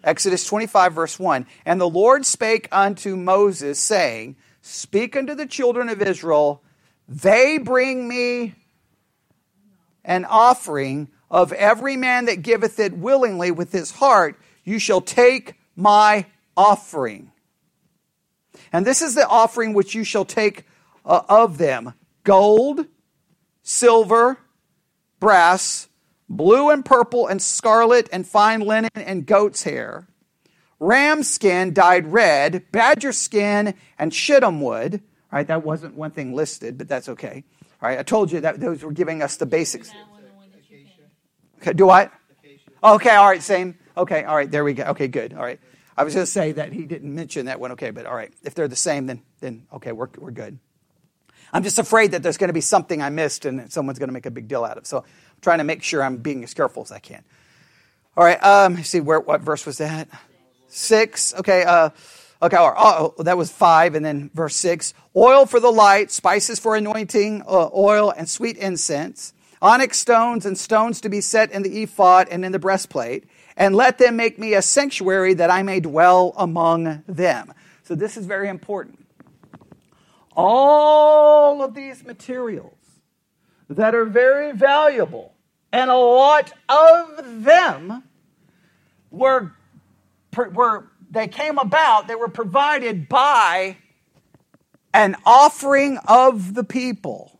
Exodus 0.05 0.47
25, 0.47 0.93
verse 0.93 1.19
1. 1.19 1.47
And 1.65 1.81
the 1.81 1.89
Lord 1.89 2.27
spake 2.27 2.69
unto 2.71 3.17
Moses, 3.17 3.81
saying, 3.81 4.37
Speak 4.61 5.17
unto 5.17 5.35
the 5.35 5.47
children 5.47 5.89
of 5.89 6.03
Israel 6.03 6.63
they 7.09 7.57
bring 7.57 8.07
me 8.07 8.57
an 10.05 10.27
offering 10.27 11.09
of 11.31 11.53
every 11.53 11.97
man 11.97 12.27
that 12.27 12.43
giveth 12.43 12.79
it 12.79 12.93
willingly 12.97 13.51
with 13.51 13.73
his 13.73 13.93
heart. 13.93 14.39
You 14.67 14.79
shall 14.79 15.01
take 15.01 15.55
my 15.75 16.27
offering. 16.55 17.33
And 18.71 18.87
this 18.87 19.01
is 19.01 19.15
the 19.15 19.27
offering 19.27 19.73
which 19.73 19.95
you 19.95 20.05
shall 20.05 20.27
take 20.27 20.65
uh, 21.07 21.23
of 21.29 21.57
them 21.57 21.95
gold, 22.23 22.87
silver, 23.63 24.39
brass, 25.21 25.89
blue 26.29 26.69
and 26.69 26.85
purple 26.85 27.27
and 27.27 27.41
scarlet 27.41 28.11
and 28.13 28.27
fine 28.27 28.61
linen 28.61 28.91
and 28.95 29.25
goat's 29.25 29.63
hair, 29.63 30.09
ram 30.79 31.23
skin 31.23 31.73
dyed 31.73 32.09
red, 32.09 32.71
badger 32.71 33.13
skin 33.13 33.73
and 33.99 34.13
shittim 34.13 34.61
wood 34.61 35.01
Right, 35.37 35.47
that 35.49 35.67
wasn't 35.67 35.95
one 35.95 36.13
thing 36.13 36.35
listed, 36.35 36.79
but 36.79 36.89
that's 36.89 37.11
okay. 37.11 37.45
All 37.83 37.91
right, 37.91 37.99
I 37.99 38.03
told 38.03 38.33
you 38.33 38.41
that 38.41 38.59
those 38.59 38.83
were 38.83 38.91
giving 38.91 39.23
us 39.23 39.37
the 39.37 39.45
basics. 39.45 39.93
Okay, 41.59 41.75
do 41.75 41.85
what? 41.85 42.11
Okay, 42.83 43.11
all 43.11 43.29
right, 43.29 43.43
same. 43.43 43.77
Okay, 43.97 44.25
all 44.25 44.37
right, 44.37 44.51
there 44.51 44.65
we 44.65 44.75
go. 44.75 44.85
Okay, 44.85 45.09
good. 45.09 45.33
All 45.33 45.43
right. 45.43 45.61
I 45.97 46.05
was 46.05 46.15
going 46.15 46.27
to 46.27 46.31
say 46.31 46.53
that 46.53 46.73
he 46.73 46.85
didn't 46.85 47.15
mention 47.15 47.47
that 47.47 47.59
one. 47.59 47.73
Okay, 47.73 47.91
but 47.91 48.05
all 48.05 48.15
right. 48.15 48.33
If 48.43 48.55
they're 48.55 48.69
the 48.69 48.77
same, 48.77 49.07
then, 49.07 49.23
then 49.41 49.67
okay, 49.73 49.93
we're, 49.93 50.09
we're 50.19 50.31
good. 50.31 50.59
I'm 51.53 51.63
just 51.63 51.79
afraid 51.79 52.11
that 52.11 52.23
there's 52.23 52.37
going 52.37 52.49
to 52.49 52.55
be 52.55 52.61
something 52.61 53.01
I 53.01 53.09
missed 53.09 53.47
and 53.47 53.73
someone's 53.73 53.99
going 53.99 54.09
to 54.09 54.13
make 54.13 54.27
a 54.27 54.31
big 54.31 54.49
deal 54.49 54.65
out 54.65 54.77
of. 54.77 54.87
So 54.87 54.99
I'm 54.99 55.05
trying 55.41 55.59
to 55.59 55.65
make 55.65 55.83
sure 55.83 56.03
I'm 56.03 56.19
being 56.19 56.45
as 56.45 56.53
careful 56.53 56.83
as 56.83 56.93
I 56.93 56.99
can. 56.99 57.25
All 58.17 58.25
right, 58.25 58.43
um, 58.43 58.83
see 58.83 59.01
where 59.01 59.21
what 59.21 59.41
verse 59.41 59.65
was 59.65 59.79
that? 59.79 60.09
Six. 60.69 61.35
Okay, 61.35 61.65
uh, 61.65 61.91
Okay, 62.43 62.57
oh, 62.61 63.15
that 63.21 63.39
was 63.39 63.51
five, 63.51 63.95
and 63.95 64.05
then 64.05 64.31
verse 64.35 64.55
six 64.55 64.93
oil 65.17 65.47
for 65.47 65.59
the 65.59 65.71
light, 65.71 66.11
spices 66.11 66.59
for 66.59 66.77
anointing, 66.77 67.43
uh, 67.49 67.71
oil, 67.75 68.13
and 68.15 68.29
sweet 68.29 68.59
incense, 68.59 69.33
onyx 69.63 69.99
stones 69.99 70.45
and 70.45 70.59
stones 70.59 71.01
to 71.01 71.09
be 71.09 71.23
set 71.23 71.51
in 71.51 71.63
the 71.63 71.83
ephod 71.83 72.29
and 72.29 72.45
in 72.45 72.53
the 72.53 72.59
breastplate, 72.59 73.25
and 73.57 73.75
let 73.75 73.99
them 73.99 74.17
make 74.17 74.39
me 74.39 74.55
a 74.55 74.63
sanctuary 74.63 75.35
that 75.35 75.51
I 75.51 75.63
may 75.63 75.81
dwell 75.81 76.35
among 76.37 77.03
them. 77.07 77.53
So, 77.83 77.95
this 77.95 78.17
is 78.17 78.27
very 78.27 78.49
important. 78.49 79.07
All 80.37 81.63
of 81.63 81.75
these 81.75 82.05
materials 82.05 82.75
that 83.71 83.95
are 83.95 84.05
very 84.05 84.53
valuable, 84.53 85.33
and 85.73 85.91
a 85.91 85.97
lot 85.97 86.53
of 86.69 87.45
them 87.45 88.03
were, 89.11 89.53
were 90.53 90.91
they 91.11 91.29
came 91.29 91.59
about, 91.59 92.09
they 92.09 92.15
were 92.15 92.29
provided 92.29 93.09
by 93.09 93.79
an 94.93 95.17
offering 95.25 95.99
of 96.09 96.55
the 96.55 96.65
people. 96.65 97.39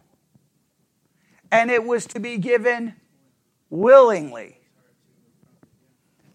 And 1.51 1.71
it 1.71 1.85
was 1.85 2.07
to 2.07 2.21
be 2.21 2.39
given 2.39 2.95
willingly. 3.71 4.56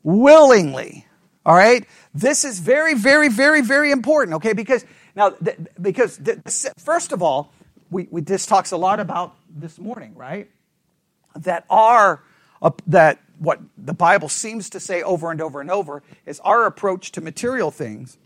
Willingly. 0.03 1.05
All 1.45 1.55
right? 1.55 1.85
This 2.13 2.43
is 2.45 2.59
very, 2.59 2.93
very, 2.93 3.29
very, 3.29 3.61
very 3.61 3.91
important, 3.91 4.35
okay? 4.35 4.53
Because, 4.53 4.85
now, 5.15 5.33
because, 5.81 6.19
first 6.77 7.11
of 7.11 7.21
all, 7.21 7.51
we, 7.89 8.07
we, 8.11 8.21
this 8.21 8.45
talks 8.45 8.71
a 8.71 8.77
lot 8.77 8.99
about 8.99 9.35
this 9.49 9.79
morning, 9.79 10.15
right? 10.15 10.49
That 11.35 11.65
our, 11.69 12.23
uh, 12.61 12.71
that 12.87 13.19
what 13.39 13.59
the 13.77 13.93
Bible 13.93 14.29
seems 14.29 14.69
to 14.71 14.79
say 14.79 15.01
over 15.01 15.31
and 15.31 15.41
over 15.41 15.61
and 15.61 15.71
over 15.71 16.03
is 16.25 16.39
our 16.41 16.65
approach 16.65 17.11
to 17.13 17.21
material 17.21 17.71
things 17.71 18.17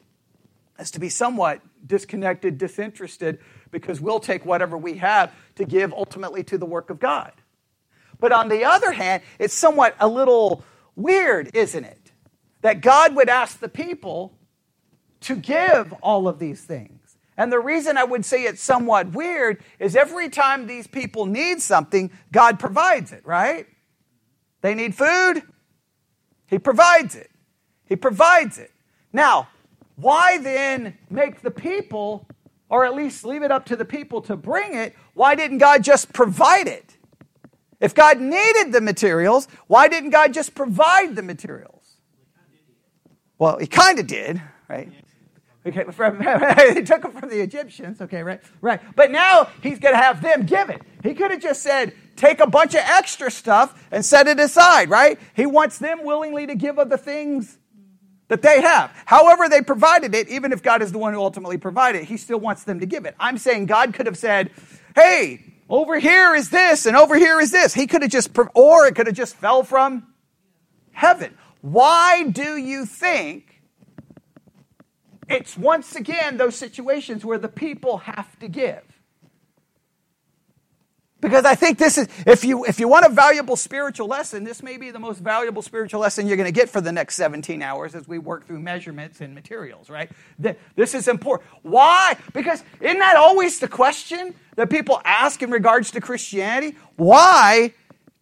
is 0.78 0.92
to 0.92 1.00
be 1.00 1.10
somewhat 1.10 1.62
disconnected, 1.86 2.58
disinterested, 2.58 3.40
because 3.72 4.02
we'll 4.02 4.20
take 4.20 4.46
whatever 4.46 4.78
we 4.78 4.96
have 4.96 5.32
to 5.56 5.66
give 5.66 5.94
ultimately 5.94 6.44
to 6.44 6.58
the 6.58 6.66
work 6.66 6.90
of 6.90 7.00
God. 7.00 7.32
But 8.20 8.32
on 8.32 8.50
the 8.50 8.66
other 8.66 8.92
hand, 8.92 9.24
it's 9.40 9.54
somewhat 9.54 9.96
a 10.00 10.08
little 10.08 10.64
weird, 10.96 11.50
isn't 11.56 11.84
it? 11.84 12.12
That 12.62 12.82
God 12.82 13.16
would 13.16 13.30
ask 13.30 13.60
the 13.60 13.70
people 13.70 14.38
to 15.22 15.36
give 15.36 15.94
all 16.02 16.28
of 16.28 16.40
these 16.40 16.62
things. 16.62 17.18
And 17.38 17.52
the 17.52 17.60
reason 17.60 17.98
I 17.98 18.04
would 18.04 18.24
say 18.24 18.44
it's 18.44 18.62
somewhat 18.62 19.12
weird 19.12 19.62
is 19.80 19.96
every 19.96 20.30
time 20.30 20.68
these 20.68 20.88
people 20.88 21.26
need 21.26 21.62
something, 21.62 22.12
God 22.32 22.60
provides 22.60 23.12
it, 23.12 23.26
right? 23.26 23.68
They 24.62 24.74
need 24.74 24.96
food. 24.96 25.44
He 26.48 26.60
provides 26.60 27.16
it. 27.16 27.30
He 27.86 27.96
provides 27.96 28.58
it. 28.58 28.72
Now, 29.12 29.50
why 29.96 30.38
then 30.38 30.98
make 31.10 31.42
the 31.42 31.52
people, 31.52 32.28
or 32.70 32.86
at 32.86 32.96
least 32.96 33.26
leave 33.26 33.44
it 33.44 33.52
up 33.52 33.66
to 33.66 33.76
the 33.76 33.86
people 33.86 34.22
to 34.24 34.36
bring 34.36 34.74
it? 34.74 34.96
Why 35.14 35.36
didn't 35.36 35.60
God 35.60 35.84
just 35.84 36.14
provide 36.14 36.68
it? 36.68 36.95
If 37.80 37.94
God 37.94 38.20
needed 38.20 38.72
the 38.72 38.82
materials, 38.82 39.48
why 39.68 39.88
didn't 39.88 40.12
God 40.12 40.34
just 40.34 40.56
provide 40.56 41.16
the 41.16 41.24
materials? 41.24 41.98
Well, 43.38 43.58
He 43.58 43.68
kind 43.68 44.00
of 44.00 44.08
did, 44.08 44.42
right? 44.70 44.92
Okay, 45.66 45.84
from, 45.92 46.22
he 46.22 46.84
took 46.84 47.02
them 47.02 47.12
from 47.12 47.30
the 47.30 47.42
Egyptians. 47.42 48.02
Okay, 48.02 48.22
right, 48.24 48.42
right. 48.62 48.80
But 48.96 49.12
now 49.12 49.50
he's 49.62 49.80
going 49.80 49.96
to 49.96 50.02
have 50.02 50.22
them 50.22 50.46
give 50.46 50.70
it. 50.70 50.82
He 51.04 51.14
could 51.14 51.32
have 51.32 51.42
just 51.42 51.64
said, 51.64 51.94
take 52.16 52.40
a 52.40 52.48
bunch 52.48 52.74
of 52.76 52.82
extra 52.82 53.32
stuff 53.32 53.88
and 53.92 54.06
set 54.06 54.28
it 54.28 54.40
aside, 54.40 54.90
right? 54.90 55.20
He 55.36 55.46
wants 55.46 55.78
them 55.80 56.04
willingly 56.04 56.48
to 56.48 56.56
give 56.56 56.78
of 56.78 56.90
the 56.90 56.98
things 56.98 57.58
that 58.28 58.42
they 58.42 58.62
have. 58.62 58.92
However, 59.06 59.50
they 59.50 59.62
provided 59.62 60.16
it, 60.16 60.30
even 60.30 60.52
if 60.52 60.64
God 60.64 60.82
is 60.82 60.92
the 60.92 60.98
one 60.98 61.14
who 61.14 61.20
ultimately 61.20 61.58
provided 61.58 62.04
it, 62.04 62.06
he 62.06 62.18
still 62.18 62.40
wants 62.40 62.64
them 62.64 62.80
to 62.80 62.86
give 62.86 63.06
it. 63.06 63.16
I'm 63.20 63.38
saying 63.38 63.68
God 63.68 63.94
could 63.94 64.06
have 64.08 64.18
said, 64.18 64.52
hey, 64.96 65.55
over 65.70 66.00
here 66.00 66.36
is 66.36 66.50
this 66.50 66.86
and 66.86 66.96
over 66.96 67.16
here 67.16 67.40
is 67.40 67.52
this. 67.52 67.74
He 67.74 67.88
could 67.88 68.02
have 68.02 68.12
just, 68.12 68.32
or 68.54 68.86
it 68.86 68.96
could 68.96 69.08
have 69.08 69.16
just 69.16 69.36
fell 69.36 69.64
from 69.64 70.14
heaven. 70.92 71.38
Why 71.62 72.24
do 72.30 72.58
you 72.58 72.86
think 72.86 73.62
it's 75.28 75.58
once 75.58 75.96
again 75.96 76.38
those 76.38 76.56
situations 76.56 77.26
where 77.26 77.40
the 77.40 77.48
people 77.48 78.00
have 78.00 78.38
to 78.40 78.48
give? 78.48 78.84
Because 81.26 81.44
I 81.44 81.56
think 81.56 81.80
this 81.80 81.98
is, 81.98 82.08
if 82.28 82.46
you, 82.46 82.66
if 82.66 82.80
you 82.80 82.88
want 82.88 83.04
a 83.04 83.10
valuable 83.10 83.56
spiritual 83.56 84.06
lesson, 84.06 84.44
this 84.44 84.62
may 84.62 84.78
be 84.78 84.92
the 84.92 85.00
most 85.00 85.18
valuable 85.22 85.64
spiritual 85.64 86.00
lesson 86.00 86.28
you're 86.28 86.38
going 86.38 86.46
to 86.46 86.52
get 86.52 86.70
for 86.70 86.82
the 86.82 86.92
next 86.92 87.16
17 87.16 87.64
hours 87.64 87.96
as 87.96 88.08
we 88.08 88.20
work 88.20 88.46
through 88.46 88.60
measurements 88.60 89.22
and 89.22 89.34
materials, 89.34 89.90
right? 89.90 90.12
This 90.38 90.94
is 90.94 91.08
important. 91.08 91.50
Why? 91.64 92.16
Because 92.32 92.64
isn't 92.80 93.00
that 93.00 93.16
always 93.16 93.58
the 93.58 93.68
question 93.68 94.36
that 94.56 94.70
people 94.70 95.02
ask 95.04 95.42
in 95.42 95.50
regards 95.50 95.90
to 95.92 96.00
Christianity? 96.00 96.78
Why 96.96 97.74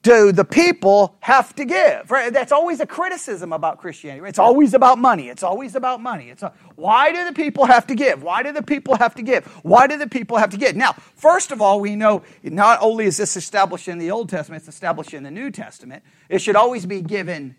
do 0.03 0.33
the 0.33 0.43
people 0.43 1.15
have 1.21 1.55
to 1.55 1.65
give? 1.65 2.11
Right? 2.11 2.31
That's 2.31 2.51
always 2.51 2.81
a 2.81 2.85
criticism 2.85 3.53
about 3.53 3.79
Christianity. 3.79 4.27
It's 4.27 4.37
always 4.37 4.73
about 4.73 4.99
money. 4.99 5.29
It's 5.29 5.43
always 5.43 5.75
about 5.75 6.01
money. 6.01 6.29
It's 6.29 6.43
a, 6.43 6.53
why 6.75 7.13
do 7.13 7.23
the 7.23 7.33
people 7.33 7.65
have 7.65 7.87
to 7.87 7.95
give? 7.95 8.21
Why 8.21 8.43
do 8.43 8.51
the 8.51 8.61
people 8.61 8.97
have 8.97 9.15
to 9.15 9.23
give? 9.23 9.45
Why 9.63 9.87
do 9.87 9.97
the 9.97 10.07
people 10.07 10.37
have 10.37 10.49
to 10.51 10.57
give? 10.57 10.75
Now, 10.75 10.91
first 11.15 11.51
of 11.51 11.61
all, 11.61 11.79
we 11.79 11.95
know 11.95 12.21
not 12.43 12.79
only 12.81 13.05
is 13.05 13.17
this 13.17 13.37
established 13.37 13.87
in 13.87 13.97
the 13.97 14.11
Old 14.11 14.29
Testament, 14.29 14.61
it's 14.61 14.69
established 14.69 15.13
in 15.13 15.23
the 15.23 15.31
New 15.31 15.49
Testament. 15.49 16.03
It 16.27 16.39
should 16.39 16.57
always 16.57 16.85
be 16.85 17.01
given 17.01 17.55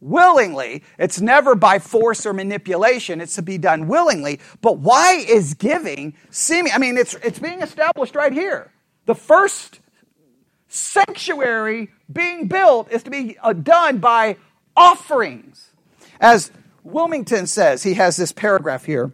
willingly. 0.00 0.84
It's 1.00 1.20
never 1.20 1.56
by 1.56 1.80
force 1.80 2.24
or 2.26 2.32
manipulation. 2.32 3.20
It's 3.20 3.34
to 3.34 3.42
be 3.42 3.58
done 3.58 3.88
willingly. 3.88 4.38
But 4.60 4.78
why 4.78 5.24
is 5.28 5.54
giving 5.54 6.14
seeming? 6.30 6.72
I 6.72 6.78
mean, 6.78 6.96
it's 6.96 7.14
it's 7.14 7.40
being 7.40 7.60
established 7.60 8.14
right 8.14 8.32
here. 8.32 8.72
The 9.06 9.16
first 9.16 9.80
sanctuary 10.68 11.90
being 12.12 12.46
built 12.46 12.90
is 12.92 13.02
to 13.02 13.10
be 13.10 13.36
uh, 13.42 13.52
done 13.52 13.98
by 13.98 14.36
offerings. 14.76 15.70
As 16.20 16.50
Wilmington 16.84 17.46
says, 17.46 17.82
he 17.82 17.94
has 17.94 18.16
this 18.16 18.32
paragraph 18.32 18.84
here. 18.84 19.12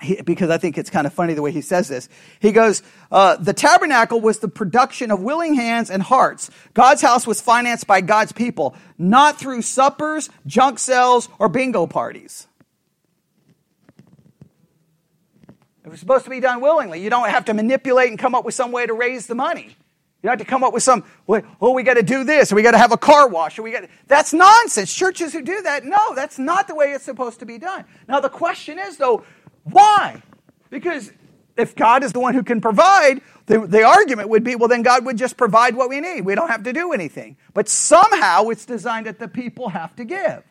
He, 0.00 0.22
because 0.22 0.48
I 0.48 0.58
think 0.58 0.78
it's 0.78 0.90
kind 0.90 1.08
of 1.08 1.12
funny 1.12 1.34
the 1.34 1.42
way 1.42 1.50
he 1.50 1.60
says 1.60 1.88
this. 1.88 2.08
He 2.38 2.52
goes, 2.52 2.82
uh, 3.10 3.36
The 3.36 3.52
tabernacle 3.52 4.20
was 4.20 4.38
the 4.38 4.48
production 4.48 5.10
of 5.10 5.20
willing 5.20 5.54
hands 5.54 5.90
and 5.90 6.02
hearts. 6.02 6.50
God's 6.72 7.02
house 7.02 7.26
was 7.26 7.40
financed 7.40 7.86
by 7.88 8.00
God's 8.00 8.30
people, 8.30 8.76
not 8.96 9.40
through 9.40 9.62
suppers, 9.62 10.30
junk 10.46 10.78
sales, 10.78 11.28
or 11.40 11.48
bingo 11.48 11.88
parties. 11.88 12.46
It 15.84 15.90
was 15.90 16.00
supposed 16.00 16.24
to 16.24 16.30
be 16.30 16.38
done 16.38 16.60
willingly. 16.60 17.02
You 17.02 17.10
don't 17.10 17.30
have 17.30 17.46
to 17.46 17.54
manipulate 17.54 18.10
and 18.10 18.18
come 18.18 18.34
up 18.34 18.44
with 18.44 18.54
some 18.54 18.72
way 18.72 18.86
to 18.86 18.92
raise 18.92 19.26
the 19.26 19.34
money. 19.34 19.74
You 20.22 20.30
have 20.30 20.40
to 20.40 20.44
come 20.44 20.64
up 20.64 20.74
with 20.74 20.82
some, 20.82 21.04
oh, 21.28 21.72
we 21.72 21.84
got 21.84 21.94
to 21.94 22.02
do 22.02 22.24
this, 22.24 22.50
or 22.50 22.56
we 22.56 22.62
got 22.62 22.72
to 22.72 22.78
have 22.78 22.90
a 22.90 22.96
car 22.96 23.28
wash, 23.28 23.58
or 23.58 23.62
we 23.62 23.70
got 23.70 23.84
that's 24.08 24.32
nonsense. 24.32 24.92
Churches 24.92 25.32
who 25.32 25.42
do 25.42 25.62
that, 25.62 25.84
no, 25.84 26.14
that's 26.14 26.38
not 26.38 26.66
the 26.66 26.74
way 26.74 26.86
it's 26.86 27.04
supposed 27.04 27.38
to 27.38 27.46
be 27.46 27.56
done. 27.56 27.84
Now, 28.08 28.18
the 28.18 28.28
question 28.28 28.78
is, 28.80 28.96
though, 28.96 29.24
why? 29.62 30.22
Because 30.70 31.12
if 31.56 31.76
God 31.76 32.02
is 32.02 32.12
the 32.12 32.20
one 32.20 32.34
who 32.34 32.42
can 32.42 32.60
provide, 32.60 33.20
the, 33.46 33.60
the 33.60 33.84
argument 33.84 34.28
would 34.28 34.42
be, 34.42 34.56
well, 34.56 34.68
then 34.68 34.82
God 34.82 35.04
would 35.06 35.16
just 35.16 35.36
provide 35.36 35.76
what 35.76 35.88
we 35.88 36.00
need. 36.00 36.22
We 36.22 36.34
don't 36.34 36.48
have 36.48 36.64
to 36.64 36.72
do 36.72 36.92
anything. 36.92 37.36
But 37.54 37.68
somehow 37.68 38.48
it's 38.48 38.64
designed 38.64 39.06
that 39.06 39.18
the 39.18 39.28
people 39.28 39.68
have 39.68 39.94
to 39.96 40.04
give 40.04 40.42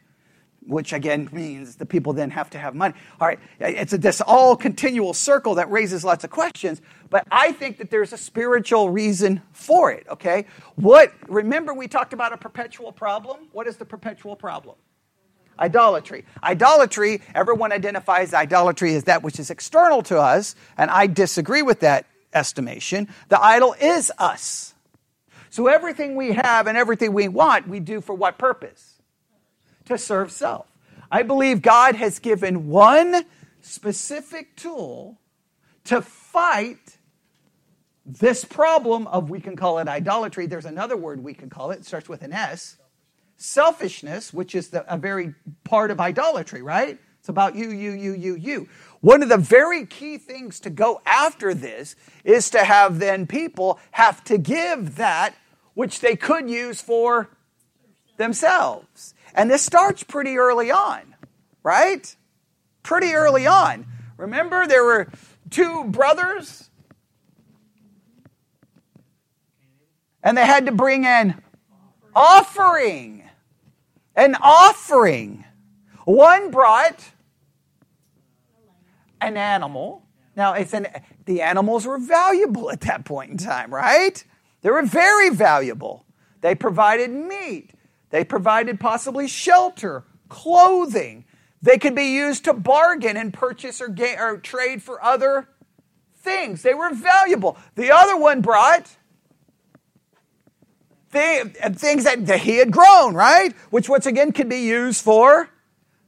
which 0.68 0.94
again 0.94 1.30
means 1.32 1.76
the 1.76 1.86
people 1.86 2.14
then 2.14 2.30
have 2.30 2.50
to 2.52 2.58
have 2.58 2.76
money. 2.76 2.94
All 3.20 3.28
right, 3.28 3.40
it's 3.60 3.94
a, 3.94 3.98
this 3.98 4.22
all 4.22 4.56
continual 4.56 5.14
circle 5.14 5.56
that 5.56 5.72
raises 5.72 6.04
lots 6.04 6.24
of 6.24 6.30
questions, 6.30 6.82
but 7.10 7.26
I 7.32 7.54
think 7.54 7.78
that 7.78 7.90
there's 7.90 8.14
a 8.14 8.18
spiritual 8.18 8.90
reason 8.90 9.42
for 9.54 9.92
it, 9.92 10.06
okay? 10.10 10.46
What, 10.76 11.14
remember 11.28 11.74
we 11.74 11.88
talked 11.88 12.14
about 12.14 12.34
a 12.34 12.38
perpetual 12.38 12.92
problem? 12.92 13.48
What 13.52 13.68
is 13.68 13.78
the 13.78 13.86
perpetual 13.86 14.36
problem? 14.36 14.76
Idolatry. 15.60 16.26
Idolatry, 16.44 17.22
everyone 17.34 17.72
identifies 17.72 18.34
idolatry 18.34 18.94
as 18.94 19.06
that 19.06 19.24
which 19.24 19.40
is 19.40 19.50
external 19.50 20.04
to 20.04 20.20
us, 20.20 20.56
and 20.78 20.92
I 20.92 21.08
disagree 21.08 21.64
with 21.64 21.80
that 21.80 22.06
estimation. 22.34 23.08
The 23.30 23.42
idol 23.42 23.74
is 23.80 24.12
us. 24.20 24.76
So 25.50 25.68
everything 25.68 26.16
we 26.16 26.34
have 26.34 26.68
and 26.68 26.78
everything 26.78 27.14
we 27.14 27.28
want, 27.28 27.68
we 27.68 27.80
do 27.80 28.02
for 28.02 28.14
what 28.14 28.38
purpose? 28.38 28.97
To 29.88 29.98
serve 29.98 30.32
self. 30.32 30.68
I 31.12 31.24
believe 31.24 31.62
God 31.62 31.96
has 31.96 32.20
given 32.20 32.68
one 32.68 33.26
specific 33.62 34.56
tool 34.56 35.18
to 35.86 36.02
fight 36.02 36.98
this 38.06 38.46
problem 38.46 39.08
of, 39.08 39.30
we 39.30 39.40
can 39.40 39.56
call 39.56 39.80
it 39.80 39.88
idolatry. 39.88 40.48
There's 40.48 40.66
another 40.66 40.96
word 40.96 41.24
we 41.24 41.34
can 41.34 41.50
call 41.50 41.72
it, 41.72 41.80
it 41.80 41.86
starts 41.86 42.08
with 42.08 42.22
an 42.22 42.34
S 42.34 42.78
selfishness, 43.38 44.34
which 44.34 44.56
is 44.56 44.70
the, 44.70 44.92
a 44.92 44.98
very 44.98 45.34
part 45.64 45.92
of 45.92 46.00
idolatry, 46.00 46.62
right? 46.62 46.98
It's 47.20 47.30
about 47.30 47.56
you, 47.56 47.70
you, 47.70 47.92
you, 47.92 48.14
you, 48.14 48.36
you. 48.36 48.70
One 49.02 49.22
of 49.22 49.30
the 49.30 49.38
very 49.38 49.86
key 49.86 50.18
things 50.18 50.60
to 50.62 50.70
go 50.70 51.02
after 51.06 51.54
this 51.54 51.96
is 52.24 52.50
to 52.52 52.64
have 52.64 53.00
then 53.00 53.28
people 53.28 53.80
have 53.92 54.24
to 54.26 54.38
give 54.38 54.96
that 54.96 55.36
which 55.76 56.00
they 56.00 56.16
could 56.16 56.50
use 56.50 56.82
for 56.82 57.30
themselves. 58.18 59.14
And 59.34 59.50
this 59.50 59.62
starts 59.62 60.04
pretty 60.04 60.38
early 60.38 60.72
on, 60.72 61.16
right? 61.64 62.16
Pretty 62.84 63.14
early 63.14 63.46
on. 63.48 63.86
Remember, 64.18 64.66
there 64.66 64.84
were 64.84 65.10
two 65.50 65.86
brothers, 65.86 66.70
and 70.24 70.38
they 70.38 70.46
had 70.46 70.66
to 70.66 70.72
bring 70.72 71.06
an 71.06 71.42
offering. 72.16 73.24
An 74.16 74.36
offering. 74.42 75.46
One 76.06 76.50
brought 76.50 77.12
an 79.22 79.38
animal. 79.38 80.04
Now, 80.36 80.54
it's 80.54 80.74
an, 80.74 80.88
the 81.26 81.42
animals 81.42 81.86
were 81.86 82.00
valuable 82.00 82.72
at 82.72 82.82
that 82.82 83.06
point 83.06 83.32
in 83.32 83.38
time, 83.38 83.74
right? 83.74 84.24
They 84.62 84.72
were 84.72 84.84
very 84.84 85.30
valuable. 85.30 86.06
They 86.42 86.56
provided 86.56 87.12
meat. 87.12 87.72
They 88.10 88.24
provided 88.24 88.80
possibly 88.80 89.28
shelter, 89.28 90.04
clothing. 90.30 91.26
They 91.62 91.78
could 91.78 91.96
be 91.96 92.14
used 92.14 92.46
to 92.46 92.54
bargain 92.54 93.18
and 93.18 93.34
purchase 93.34 93.82
or, 93.82 93.90
ga- 93.90 94.18
or 94.18 94.38
trade 94.38 94.82
for 94.82 95.04
other 95.04 95.50
things. 96.16 96.62
They 96.62 96.74
were 96.74 96.94
valuable. 96.94 97.58
The 97.76 97.92
other 97.92 98.18
one 98.18 98.42
brought 98.42 98.96
uh, 101.14 101.46
things 101.74 102.04
that, 102.04 102.26
that 102.28 102.42
he 102.42 102.58
had 102.58 102.72
grown, 102.72 103.16
right? 103.16 103.54
Which 103.70 103.90
once 103.90 104.06
again 104.06 104.32
could 104.32 104.50
be 104.50 104.62
used 104.68 105.04
for 105.04 105.50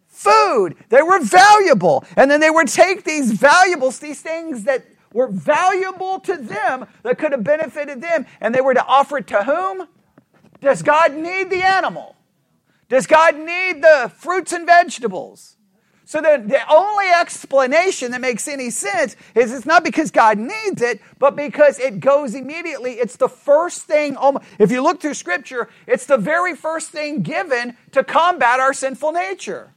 food. 0.08 0.76
They 0.90 1.02
were 1.02 1.20
valuable. 1.24 2.04
And 2.16 2.30
then 2.30 2.42
they 2.42 2.50
would 2.50 2.68
take 2.68 3.06
these 3.06 3.32
valuables, 3.32 4.00
these 4.00 4.22
things 4.22 4.66
that 4.66 4.86
were 5.14 5.28
valuable 5.28 6.20
to 6.20 6.36
them, 6.36 6.86
that 7.04 7.18
could 7.18 7.32
have 7.32 7.44
benefited 7.44 8.02
them, 8.02 8.26
and 8.40 8.54
they 8.54 8.62
were 8.62 8.74
to 8.74 8.86
offer 8.86 9.18
it 9.18 9.28
to 9.28 9.44
whom? 9.44 9.88
Does 10.62 10.82
God 10.82 11.14
need 11.16 11.50
the 11.50 11.64
animal? 11.64 12.16
Does 12.90 13.08
God 13.08 13.38
need 13.38 13.82
the 13.84 14.12
fruits 14.18 14.52
and 14.52 14.66
vegetables? 14.66 15.58
So 16.10 16.22
the, 16.22 16.44
the 16.44 16.60
only 16.74 17.06
explanation 17.06 18.10
that 18.12 18.22
makes 18.22 18.48
any 18.48 18.72
sense 18.72 19.16
is 19.36 19.54
it's 19.54 19.68
not 19.68 19.84
because 19.84 20.10
God 20.10 20.40
needs 20.40 20.82
it, 20.82 21.02
but 21.20 21.36
because 21.36 21.78
it 21.78 22.00
goes 22.00 22.34
immediately. 22.34 22.94
It's 22.94 23.16
the 23.16 23.30
first 23.30 23.84
thing, 23.84 24.18
if 24.58 24.72
you 24.72 24.82
look 24.82 25.02
through 25.02 25.14
scripture, 25.14 25.70
it's 25.86 26.08
the 26.08 26.18
very 26.18 26.56
first 26.56 26.90
thing 26.90 27.22
given 27.22 27.78
to 27.92 28.04
combat 28.04 28.60
our 28.60 28.74
sinful 28.74 29.12
nature. 29.12 29.76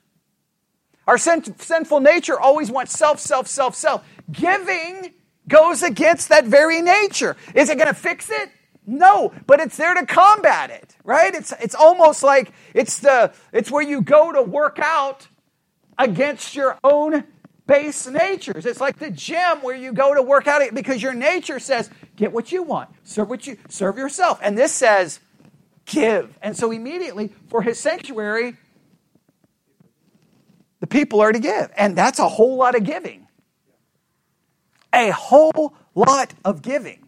Our 1.06 1.18
sin, 1.18 1.42
sinful 1.58 2.00
nature 2.00 2.40
always 2.40 2.70
wants 2.70 2.98
self, 2.98 3.20
self, 3.20 3.46
self, 3.46 3.74
self. 3.74 4.02
Giving 4.30 5.12
goes 5.48 5.82
against 5.82 6.30
that 6.30 6.46
very 6.46 6.80
nature. 6.80 7.36
Is 7.54 7.68
it 7.68 7.76
going 7.76 7.88
to 7.88 7.94
fix 7.94 8.30
it? 8.30 8.50
No, 8.84 9.32
but 9.46 9.60
it's 9.60 9.76
there 9.76 9.94
to 9.94 10.04
combat 10.06 10.70
it, 10.70 10.96
right? 11.04 11.32
It's, 11.34 11.52
it's 11.60 11.74
almost 11.74 12.22
like 12.22 12.52
it's, 12.74 12.98
the, 12.98 13.32
it's 13.52 13.70
where 13.70 13.82
you 13.82 14.02
go 14.02 14.32
to 14.32 14.42
work 14.42 14.78
out 14.80 15.28
against 15.98 16.56
your 16.56 16.78
own 16.82 17.24
base 17.66 18.06
natures. 18.08 18.66
It's 18.66 18.80
like 18.80 18.98
the 18.98 19.10
gym 19.10 19.62
where 19.62 19.76
you 19.76 19.92
go 19.92 20.14
to 20.14 20.22
work 20.22 20.46
out 20.48 20.62
because 20.74 21.02
your 21.02 21.14
nature 21.14 21.60
says, 21.60 21.90
get 22.16 22.32
what 22.32 22.50
you 22.50 22.62
want, 22.62 22.90
serve 23.04 23.28
what 23.28 23.46
you 23.46 23.56
serve 23.68 23.98
yourself. 23.98 24.40
And 24.42 24.58
this 24.58 24.72
says, 24.72 25.20
give. 25.86 26.36
And 26.42 26.56
so 26.56 26.72
immediately 26.72 27.32
for 27.48 27.62
his 27.62 27.78
sanctuary, 27.78 28.56
the 30.80 30.86
people 30.88 31.20
are 31.20 31.32
to 31.32 31.38
give. 31.38 31.70
And 31.76 31.96
that's 31.96 32.18
a 32.18 32.28
whole 32.28 32.56
lot 32.56 32.74
of 32.74 32.82
giving. 32.82 33.28
A 34.92 35.10
whole 35.10 35.74
lot 35.94 36.34
of 36.44 36.62
giving. 36.62 37.01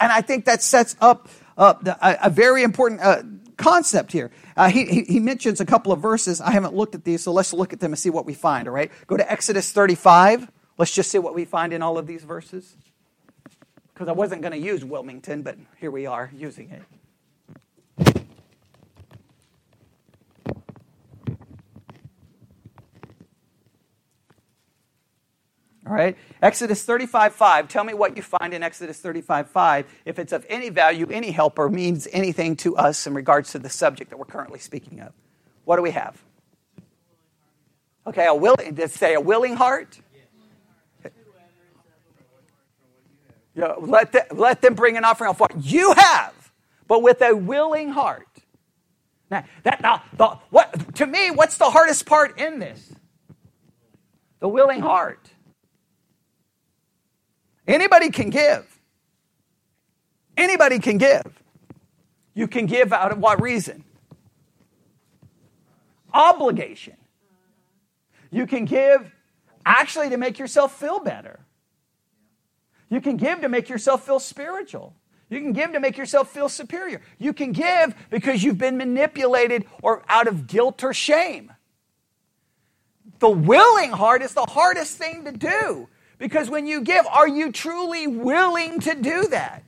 And 0.00 0.12
I 0.12 0.20
think 0.20 0.44
that 0.44 0.62
sets 0.62 0.96
up 1.00 1.28
uh, 1.56 1.74
a, 2.00 2.18
a, 2.24 2.30
very 2.30 2.62
important 2.62 3.00
uh, 3.00 3.22
concept 3.56 4.12
here. 4.12 4.30
Uh, 4.56 4.68
he, 4.68 5.02
he 5.02 5.18
mentions 5.18 5.60
a 5.60 5.66
couple 5.66 5.90
of 5.92 6.00
verses. 6.00 6.40
I 6.40 6.52
haven't 6.52 6.74
looked 6.74 6.94
at 6.94 7.04
these, 7.04 7.24
so 7.24 7.32
let's 7.32 7.52
look 7.52 7.72
at 7.72 7.80
them 7.80 7.92
and 7.92 7.98
see 7.98 8.10
what 8.10 8.24
we 8.24 8.34
find, 8.34 8.68
all 8.68 8.74
right? 8.74 8.92
Go 9.08 9.16
to 9.16 9.30
Exodus 9.30 9.72
35. 9.72 10.50
Let's 10.76 10.94
just 10.94 11.10
see 11.10 11.18
what 11.18 11.34
we 11.34 11.44
find 11.44 11.72
in 11.72 11.82
all 11.82 11.98
of 11.98 12.06
these 12.06 12.22
verses. 12.22 12.76
Because 13.92 14.08
I 14.08 14.12
wasn't 14.12 14.42
going 14.42 14.52
to 14.52 14.58
use 14.58 14.84
Wilmington, 14.84 15.42
but 15.42 15.56
here 15.78 15.90
we 15.90 16.06
are 16.06 16.30
using 16.32 16.70
it. 16.70 16.82
All 25.88 25.94
right? 25.94 26.16
Exodus 26.42 26.84
35 26.84 27.34
5. 27.34 27.68
Tell 27.68 27.82
me 27.82 27.94
what 27.94 28.14
you 28.16 28.22
find 28.22 28.52
in 28.52 28.62
Exodus 28.62 29.00
35 29.00 29.48
5. 29.48 29.86
If 30.04 30.18
it's 30.18 30.32
of 30.32 30.44
any 30.48 30.68
value, 30.68 31.06
any 31.10 31.30
help, 31.30 31.58
or 31.58 31.70
means 31.70 32.06
anything 32.12 32.56
to 32.56 32.76
us 32.76 33.06
in 33.06 33.14
regards 33.14 33.52
to 33.52 33.58
the 33.58 33.70
subject 33.70 34.10
that 34.10 34.18
we're 34.18 34.26
currently 34.26 34.58
speaking 34.58 35.00
of. 35.00 35.12
What 35.64 35.76
do 35.76 35.82
we 35.82 35.92
have? 35.92 36.22
Okay, 38.06 38.26
a 38.26 38.34
willing, 38.34 38.74
does 38.74 38.92
say 38.92 39.14
a 39.14 39.20
willing 39.20 39.56
heart? 39.56 39.98
Yeah, 43.54 43.74
let, 43.78 44.36
let 44.36 44.60
them 44.62 44.74
bring 44.74 44.96
an 44.96 45.04
offering 45.04 45.30
of 45.30 45.40
what 45.40 45.64
you 45.64 45.92
have, 45.94 46.52
but 46.86 47.02
with 47.02 47.20
a 47.22 47.34
willing 47.34 47.88
heart. 47.88 48.28
Now, 49.30 49.44
that, 49.64 49.82
now 49.82 50.02
the, 50.16 50.38
what, 50.50 50.94
to 50.96 51.06
me, 51.06 51.30
what's 51.30 51.58
the 51.58 51.68
hardest 51.68 52.06
part 52.06 52.38
in 52.38 52.60
this? 52.60 52.94
The 54.38 54.48
willing 54.48 54.80
heart. 54.80 55.28
Anybody 57.68 58.10
can 58.10 58.30
give. 58.30 58.66
Anybody 60.36 60.78
can 60.78 60.96
give. 60.96 61.42
You 62.32 62.48
can 62.48 62.64
give 62.64 62.92
out 62.92 63.12
of 63.12 63.18
what 63.18 63.42
reason? 63.42 63.84
Obligation. 66.14 66.96
You 68.30 68.46
can 68.46 68.64
give 68.64 69.12
actually 69.66 70.08
to 70.10 70.16
make 70.16 70.38
yourself 70.38 70.78
feel 70.80 71.00
better. 71.00 71.40
You 72.88 73.02
can 73.02 73.18
give 73.18 73.42
to 73.42 73.50
make 73.50 73.68
yourself 73.68 74.06
feel 74.06 74.18
spiritual. 74.18 74.94
You 75.28 75.40
can 75.40 75.52
give 75.52 75.72
to 75.72 75.80
make 75.80 75.98
yourself 75.98 76.30
feel 76.32 76.48
superior. 76.48 77.02
You 77.18 77.34
can 77.34 77.52
give 77.52 77.94
because 78.08 78.42
you've 78.42 78.56
been 78.56 78.78
manipulated 78.78 79.66
or 79.82 80.02
out 80.08 80.26
of 80.26 80.46
guilt 80.46 80.82
or 80.82 80.94
shame. 80.94 81.52
The 83.18 83.28
willing 83.28 83.90
heart 83.90 84.22
is 84.22 84.32
the 84.32 84.46
hardest 84.46 84.96
thing 84.96 85.26
to 85.26 85.32
do 85.32 85.88
because 86.18 86.50
when 86.50 86.66
you 86.66 86.80
give, 86.82 87.06
are 87.06 87.28
you 87.28 87.52
truly 87.52 88.06
willing 88.06 88.80
to 88.80 88.94
do 88.94 89.28
that? 89.28 89.64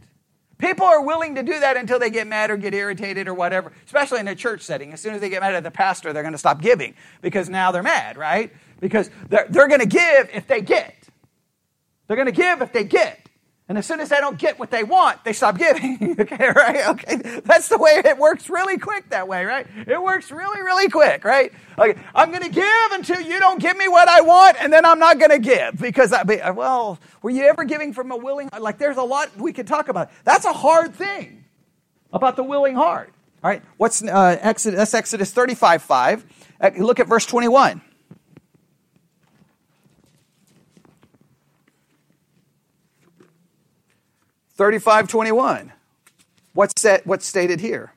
People 0.59 0.85
are 0.85 1.03
willing 1.03 1.37
to 1.37 1.43
do 1.43 1.59
that 1.59 1.77
until 1.79 1.99
they 1.99 2.11
get 2.11 2.27
mad 2.27 2.51
or 2.51 2.57
get 2.57 2.75
irritated 2.75 3.29
or 3.29 3.35
whatever, 3.35 3.73
especially 3.87 4.21
in 4.21 4.29
a 4.29 4.35
church 4.35 4.61
setting. 4.61 4.93
As 4.93 5.01
soon 5.01 5.15
as 5.15 5.21
they 5.23 5.31
get 5.31 5.41
mad 5.41 5.55
at 5.55 5.63
the 5.63 5.71
pastor, 5.71 6.13
they're 6.13 6.23
going 6.23 6.33
to 6.33 6.39
stop 6.39 6.61
giving 6.61 6.95
because 7.23 7.49
now 7.49 7.73
they're 7.73 7.83
mad, 7.83 8.19
right? 8.19 8.53
Because 8.79 9.11
they're, 9.29 9.47
they're 9.49 9.69
going 9.69 9.81
to 9.81 9.87
give 9.87 10.29
if 10.35 10.47
they 10.47 10.61
get. 10.61 10.95
They're 12.07 12.17
going 12.17 12.27
to 12.27 12.33
give 12.33 12.61
if 12.61 12.73
they 12.73 12.85
get. 12.85 13.30
And 13.71 13.79
as 13.79 13.87
soon 13.87 14.01
as 14.01 14.09
they 14.09 14.19
don't 14.19 14.37
get 14.37 14.59
what 14.59 14.73
they 14.73 14.83
want, 14.83 15.23
they 15.23 15.33
stop 15.33 15.57
giving. 15.57 16.17
okay, 16.21 16.49
right? 16.57 16.89
Okay. 16.89 17.41
That's 17.45 17.69
the 17.69 17.79
way 17.79 18.03
it 18.05 18.19
works 18.19 18.51
really 18.51 18.79
quick 18.79 19.11
that 19.11 19.29
way, 19.29 19.45
right? 19.45 19.65
It 19.87 20.03
works 20.03 20.33
really, 20.33 20.61
really 20.61 20.89
quick, 20.89 21.23
right? 21.23 21.53
Okay. 21.79 21.97
I'm 22.13 22.33
going 22.33 22.43
to 22.43 22.51
give 22.51 22.91
until 22.91 23.21
you 23.21 23.39
don't 23.39 23.61
give 23.61 23.77
me 23.77 23.87
what 23.87 24.09
I 24.09 24.23
want, 24.23 24.57
and 24.61 24.73
then 24.73 24.85
I'm 24.85 24.99
not 24.99 25.21
going 25.21 25.31
to 25.31 25.39
give 25.39 25.77
because 25.77 26.13
I, 26.13 26.25
be, 26.25 26.41
well, 26.53 26.99
were 27.23 27.31
you 27.31 27.45
ever 27.45 27.63
giving 27.63 27.93
from 27.93 28.11
a 28.11 28.17
willing, 28.17 28.49
heart? 28.49 28.61
like 28.61 28.79
there's 28.79 28.97
a 28.97 29.05
lot 29.05 29.37
we 29.37 29.53
could 29.53 29.69
talk 29.69 29.89
about. 29.89 30.11
That's 30.25 30.47
a 30.47 30.53
hard 30.53 30.93
thing 30.93 31.45
about 32.13 32.35
the 32.35 32.43
willing 32.43 32.75
heart. 32.75 33.13
All 33.45 33.51
right. 33.51 33.63
What's 33.77 34.03
uh, 34.03 34.37
Exodus, 34.41 34.79
that's 34.79 34.95
Exodus 34.95 35.31
35, 35.31 35.81
5. 35.81 36.27
Uh, 36.61 36.71
look 36.79 36.99
at 36.99 37.07
verse 37.07 37.25
21. 37.25 37.81
3521. 44.61 45.73
What's, 46.53 46.79
set, 46.79 47.07
what's 47.07 47.25
stated 47.25 47.61
here? 47.61 47.95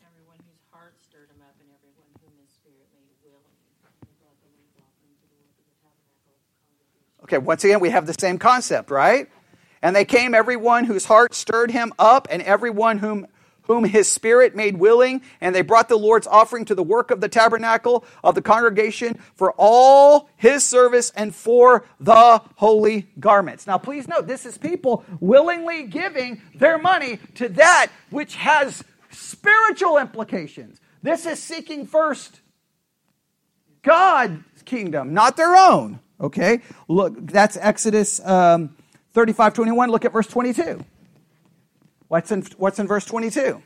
Everyone 0.00 0.38
whose 0.38 0.62
heart 0.72 0.94
stirred 1.06 1.28
him 1.28 1.42
up 1.42 1.54
and 1.60 1.68
everyone 1.76 2.08
whom 2.22 2.32
his 2.40 2.48
spirit 2.48 2.88
made 2.94 3.12
willing. 3.22 3.44
Okay, 7.24 7.36
once 7.36 7.62
again, 7.64 7.80
we 7.80 7.90
have 7.90 8.06
the 8.06 8.16
same 8.18 8.38
concept, 8.38 8.90
right? 8.90 9.28
And 9.82 9.94
they 9.94 10.06
came, 10.06 10.34
everyone 10.34 10.84
whose 10.84 11.04
heart 11.04 11.34
stirred 11.34 11.70
him 11.70 11.92
up, 11.98 12.26
and 12.30 12.40
everyone 12.40 12.96
whom 12.96 13.26
whom 13.70 13.84
his 13.84 14.10
spirit 14.10 14.56
made 14.56 14.76
willing, 14.78 15.22
and 15.40 15.54
they 15.54 15.62
brought 15.62 15.88
the 15.88 15.96
Lord's 15.96 16.26
offering 16.26 16.64
to 16.64 16.74
the 16.74 16.82
work 16.82 17.12
of 17.12 17.20
the 17.20 17.28
tabernacle 17.28 18.04
of 18.24 18.34
the 18.34 18.42
congregation 18.42 19.16
for 19.36 19.54
all 19.56 20.28
his 20.36 20.64
service 20.64 21.12
and 21.14 21.32
for 21.32 21.84
the 22.00 22.42
holy 22.56 23.06
garments. 23.20 23.68
Now, 23.68 23.78
please 23.78 24.08
note, 24.08 24.26
this 24.26 24.44
is 24.44 24.58
people 24.58 25.04
willingly 25.20 25.84
giving 25.84 26.42
their 26.52 26.78
money 26.78 27.20
to 27.36 27.48
that 27.50 27.92
which 28.10 28.34
has 28.34 28.82
spiritual 29.12 29.98
implications. 29.98 30.80
This 31.04 31.24
is 31.24 31.40
seeking 31.40 31.86
first 31.86 32.40
God's 33.82 34.62
kingdom, 34.64 35.14
not 35.14 35.36
their 35.36 35.54
own. 35.54 36.00
Okay? 36.20 36.60
Look, 36.88 37.14
that's 37.24 37.56
Exodus 37.56 38.18
um, 38.26 38.74
35 39.12 39.54
21. 39.54 39.90
Look 39.90 40.04
at 40.04 40.12
verse 40.12 40.26
22. 40.26 40.84
What's 42.10 42.32
in, 42.32 42.42
what's 42.56 42.80
in 42.80 42.88
verse 42.88 43.04
22? 43.04 43.62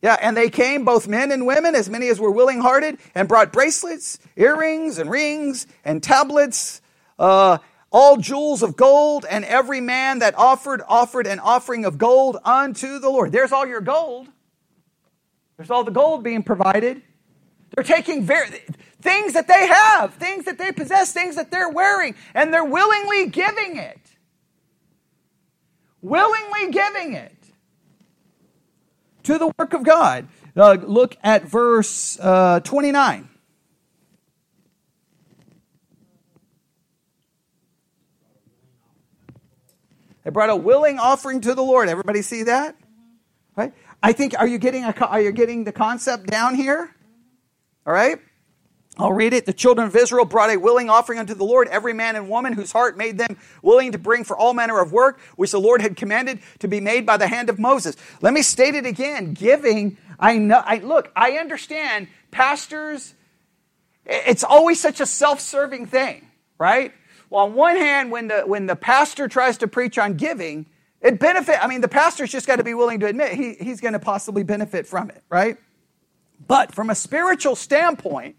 Yeah, 0.00 0.16
and 0.22 0.34
they 0.34 0.48
came, 0.48 0.86
both 0.86 1.06
men 1.06 1.32
and 1.32 1.46
women, 1.46 1.74
as 1.74 1.90
many 1.90 2.08
as 2.08 2.18
were 2.18 2.30
willing 2.30 2.62
hearted, 2.62 2.96
and 3.14 3.28
brought 3.28 3.52
bracelets, 3.52 4.18
earrings, 4.36 4.96
and 4.96 5.10
rings, 5.10 5.66
and 5.84 6.02
tablets, 6.02 6.80
uh, 7.18 7.58
all 7.92 8.16
jewels 8.16 8.62
of 8.62 8.74
gold, 8.74 9.26
and 9.28 9.44
every 9.44 9.82
man 9.82 10.20
that 10.20 10.34
offered, 10.34 10.80
offered 10.88 11.26
an 11.26 11.40
offering 11.40 11.84
of 11.84 11.98
gold 11.98 12.38
unto 12.42 12.98
the 12.98 13.10
Lord. 13.10 13.32
There's 13.32 13.52
all 13.52 13.66
your 13.66 13.82
gold. 13.82 14.28
There's 15.58 15.70
all 15.70 15.84
the 15.84 15.90
gold 15.90 16.24
being 16.24 16.42
provided. 16.42 17.02
They're 17.74 17.84
taking 17.84 18.22
very, 18.22 18.48
things 19.02 19.34
that 19.34 19.46
they 19.46 19.66
have, 19.66 20.14
things 20.14 20.46
that 20.46 20.56
they 20.56 20.72
possess, 20.72 21.12
things 21.12 21.36
that 21.36 21.50
they're 21.50 21.68
wearing, 21.68 22.14
and 22.32 22.50
they're 22.50 22.64
willingly 22.64 23.26
giving 23.26 23.76
it 23.76 23.98
willingly 26.04 26.70
giving 26.70 27.14
it 27.14 27.32
to 29.22 29.38
the 29.38 29.50
work 29.58 29.72
of 29.72 29.82
God. 29.82 30.28
Uh, 30.54 30.76
look 30.80 31.16
at 31.22 31.48
verse 31.48 32.18
uh, 32.20 32.60
29. 32.60 33.28
They 40.22 40.30
brought 40.30 40.50
a 40.50 40.56
willing 40.56 40.98
offering 40.98 41.40
to 41.42 41.54
the 41.54 41.62
Lord. 41.62 41.88
Everybody 41.88 42.22
see 42.22 42.44
that? 42.44 42.76
Right? 43.56 43.72
I 44.02 44.12
think 44.12 44.38
are 44.38 44.46
you 44.46 44.58
getting 44.58 44.84
a, 44.84 44.94
are 45.06 45.20
you 45.20 45.32
getting 45.32 45.64
the 45.64 45.72
concept 45.72 46.26
down 46.26 46.54
here? 46.54 46.94
All 47.86 47.92
right? 47.92 48.18
I'll 48.96 49.12
read 49.12 49.32
it. 49.32 49.44
The 49.44 49.52
children 49.52 49.88
of 49.88 49.96
Israel 49.96 50.24
brought 50.24 50.50
a 50.50 50.56
willing 50.56 50.88
offering 50.88 51.18
unto 51.18 51.34
the 51.34 51.44
Lord, 51.44 51.66
every 51.68 51.92
man 51.92 52.14
and 52.14 52.28
woman 52.28 52.52
whose 52.52 52.70
heart 52.70 52.96
made 52.96 53.18
them 53.18 53.36
willing 53.60 53.92
to 53.92 53.98
bring 53.98 54.22
for 54.22 54.36
all 54.36 54.54
manner 54.54 54.80
of 54.80 54.92
work, 54.92 55.18
which 55.36 55.50
the 55.50 55.60
Lord 55.60 55.82
had 55.82 55.96
commanded 55.96 56.38
to 56.60 56.68
be 56.68 56.80
made 56.80 57.04
by 57.04 57.16
the 57.16 57.26
hand 57.26 57.50
of 57.50 57.58
Moses. 57.58 57.96
Let 58.20 58.32
me 58.32 58.42
state 58.42 58.76
it 58.76 58.86
again. 58.86 59.34
Giving, 59.34 59.96
I 60.20 60.38
know, 60.38 60.62
I, 60.64 60.78
look, 60.78 61.10
I 61.16 61.32
understand 61.32 62.06
pastors, 62.30 63.14
it's 64.06 64.44
always 64.44 64.80
such 64.80 65.00
a 65.00 65.06
self-serving 65.06 65.86
thing, 65.86 66.28
right? 66.58 66.92
Well, 67.30 67.46
on 67.46 67.54
one 67.54 67.76
hand, 67.76 68.12
when 68.12 68.28
the, 68.28 68.42
when 68.42 68.66
the 68.66 68.76
pastor 68.76 69.26
tries 69.26 69.58
to 69.58 69.66
preach 69.66 69.98
on 69.98 70.14
giving, 70.14 70.66
it 71.00 71.18
benefit, 71.18 71.62
I 71.62 71.66
mean, 71.66 71.80
the 71.80 71.88
pastor's 71.88 72.30
just 72.30 72.46
got 72.46 72.56
to 72.56 72.64
be 72.64 72.74
willing 72.74 73.00
to 73.00 73.06
admit 73.06 73.32
he, 73.32 73.54
he's 73.54 73.80
going 73.80 73.94
to 73.94 73.98
possibly 73.98 74.44
benefit 74.44 74.86
from 74.86 75.10
it, 75.10 75.22
right? 75.28 75.56
But 76.46 76.72
from 76.72 76.90
a 76.90 76.94
spiritual 76.94 77.56
standpoint, 77.56 78.36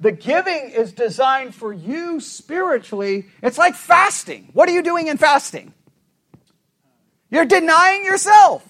the 0.00 0.12
giving 0.12 0.70
is 0.70 0.92
designed 0.92 1.54
for 1.54 1.72
you 1.72 2.20
spiritually. 2.20 3.26
It's 3.42 3.58
like 3.58 3.74
fasting. 3.74 4.48
What 4.54 4.68
are 4.68 4.72
you 4.72 4.82
doing 4.82 5.08
in 5.08 5.18
fasting? 5.18 5.74
You're 7.30 7.44
denying 7.44 8.04
yourself. 8.04 8.66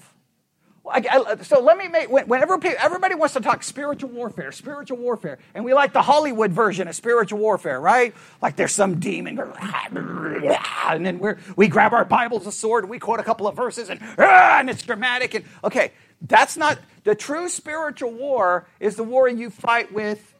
So 1.43 1.61
let 1.61 1.77
me 1.77 1.87
make, 1.87 2.09
whenever 2.09 2.59
everybody 2.79 3.15
wants 3.15 3.35
to 3.35 3.39
talk 3.39 3.63
spiritual 3.63 4.09
warfare, 4.09 4.51
spiritual 4.51 4.97
warfare, 4.97 5.37
and 5.53 5.63
we 5.63 5.73
like 5.73 5.93
the 5.93 6.01
Hollywood 6.01 6.51
version 6.51 6.87
of 6.87 6.95
spiritual 6.95 7.39
warfare, 7.39 7.79
right? 7.79 8.13
Like 8.41 8.55
there's 8.55 8.73
some 8.73 8.99
demon, 8.99 9.39
and 9.39 11.05
then 11.05 11.19
we 11.19 11.33
we 11.55 11.67
grab 11.67 11.93
our 11.93 12.03
Bibles, 12.03 12.45
a 12.47 12.51
sword, 12.51 12.83
and 12.83 12.91
we 12.91 12.99
quote 12.99 13.19
a 13.19 13.23
couple 13.23 13.47
of 13.47 13.55
verses, 13.55 13.89
and, 13.89 13.99
ah, 14.17 14.59
and 14.59 14.69
it's 14.69 14.81
dramatic. 14.81 15.35
And 15.35 15.45
okay, 15.63 15.91
that's 16.19 16.57
not 16.57 16.79
the 17.03 17.13
true 17.15 17.47
spiritual 17.47 18.11
war 18.11 18.67
is 18.79 18.95
the 18.95 19.03
war 19.03 19.29
you 19.29 19.51
fight 19.51 19.93
with 19.93 20.33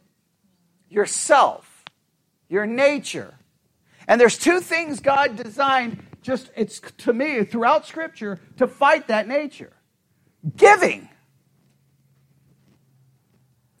yourself, 0.92 1.84
your 2.48 2.66
nature. 2.66 3.34
And 4.06 4.20
there's 4.20 4.38
two 4.38 4.60
things 4.60 5.00
God 5.00 5.36
designed 5.36 6.02
just 6.22 6.50
it's 6.56 6.80
to 6.98 7.12
me 7.12 7.44
throughout 7.44 7.86
scripture 7.86 8.38
to 8.58 8.66
fight 8.66 9.08
that 9.08 9.26
nature. 9.26 9.72
Giving. 10.56 11.08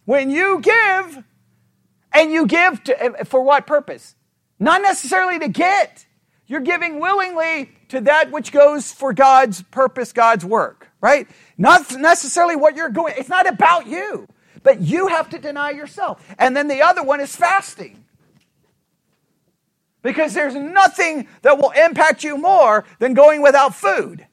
When 0.04 0.30
you 0.30 0.60
give 0.60 1.24
and 2.12 2.32
you 2.32 2.46
give 2.46 2.82
to, 2.84 3.02
eh, 3.02 3.24
for 3.24 3.42
what 3.42 3.66
purpose? 3.66 4.16
Not 4.58 4.82
necessarily 4.82 5.38
to 5.38 5.48
get. 5.48 6.06
You're 6.46 6.60
giving 6.60 7.00
willingly 7.00 7.70
to 7.88 8.00
that 8.02 8.30
which 8.30 8.52
goes 8.52 8.92
for 8.92 9.12
God's 9.12 9.62
purpose, 9.62 10.12
God's 10.12 10.44
work, 10.44 10.88
right? 11.00 11.28
Not 11.56 11.96
necessarily 11.96 12.56
what 12.56 12.76
you're 12.76 12.90
going. 12.90 13.14
It's 13.16 13.28
not 13.28 13.48
about 13.48 13.86
you, 13.86 14.28
but 14.62 14.80
you 14.80 15.08
have 15.08 15.30
to 15.30 15.38
deny 15.38 15.70
yourself. 15.70 16.24
And 16.38 16.56
then 16.56 16.68
the 16.68 16.82
other 16.82 17.02
one 17.02 17.20
is 17.20 17.34
fasting. 17.34 18.04
Because 20.02 20.34
there's 20.34 20.54
nothing 20.54 21.28
that 21.42 21.58
will 21.58 21.70
impact 21.70 22.24
you 22.24 22.36
more 22.36 22.84
than 22.98 23.14
going 23.14 23.40
without 23.40 23.74
food. 23.74 24.26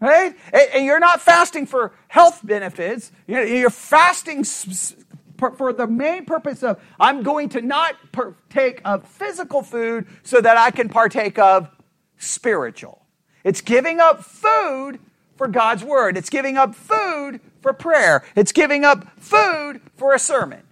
Right? 0.00 0.36
And 0.52 0.84
you're 0.84 1.00
not 1.00 1.20
fasting 1.20 1.66
for 1.66 1.92
health 2.08 2.40
benefits. 2.44 3.10
You're 3.26 3.70
fasting 3.70 4.44
for 4.44 5.72
the 5.72 5.86
main 5.86 6.24
purpose 6.24 6.62
of 6.62 6.80
I'm 7.00 7.22
going 7.22 7.48
to 7.50 7.62
not 7.62 7.94
partake 8.12 8.80
of 8.84 9.08
physical 9.08 9.62
food 9.62 10.06
so 10.22 10.40
that 10.40 10.56
I 10.56 10.70
can 10.70 10.88
partake 10.88 11.38
of 11.38 11.68
spiritual. 12.18 13.02
It's 13.42 13.60
giving 13.60 14.00
up 14.00 14.24
food 14.24 14.98
for 15.36 15.48
God's 15.48 15.84
word. 15.84 16.16
It's 16.16 16.30
giving 16.30 16.56
up 16.56 16.74
food 16.74 17.40
for 17.60 17.72
prayer. 17.72 18.24
It's 18.34 18.52
giving 18.52 18.84
up 18.84 19.06
food 19.18 19.80
for 19.96 20.14
a 20.14 20.18
sermon. 20.18 20.62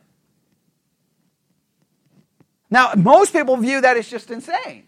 Now, 2.70 2.92
most 2.96 3.32
people 3.32 3.56
view 3.56 3.80
that 3.82 3.96
as 3.96 4.08
just 4.08 4.30
insane. 4.30 4.84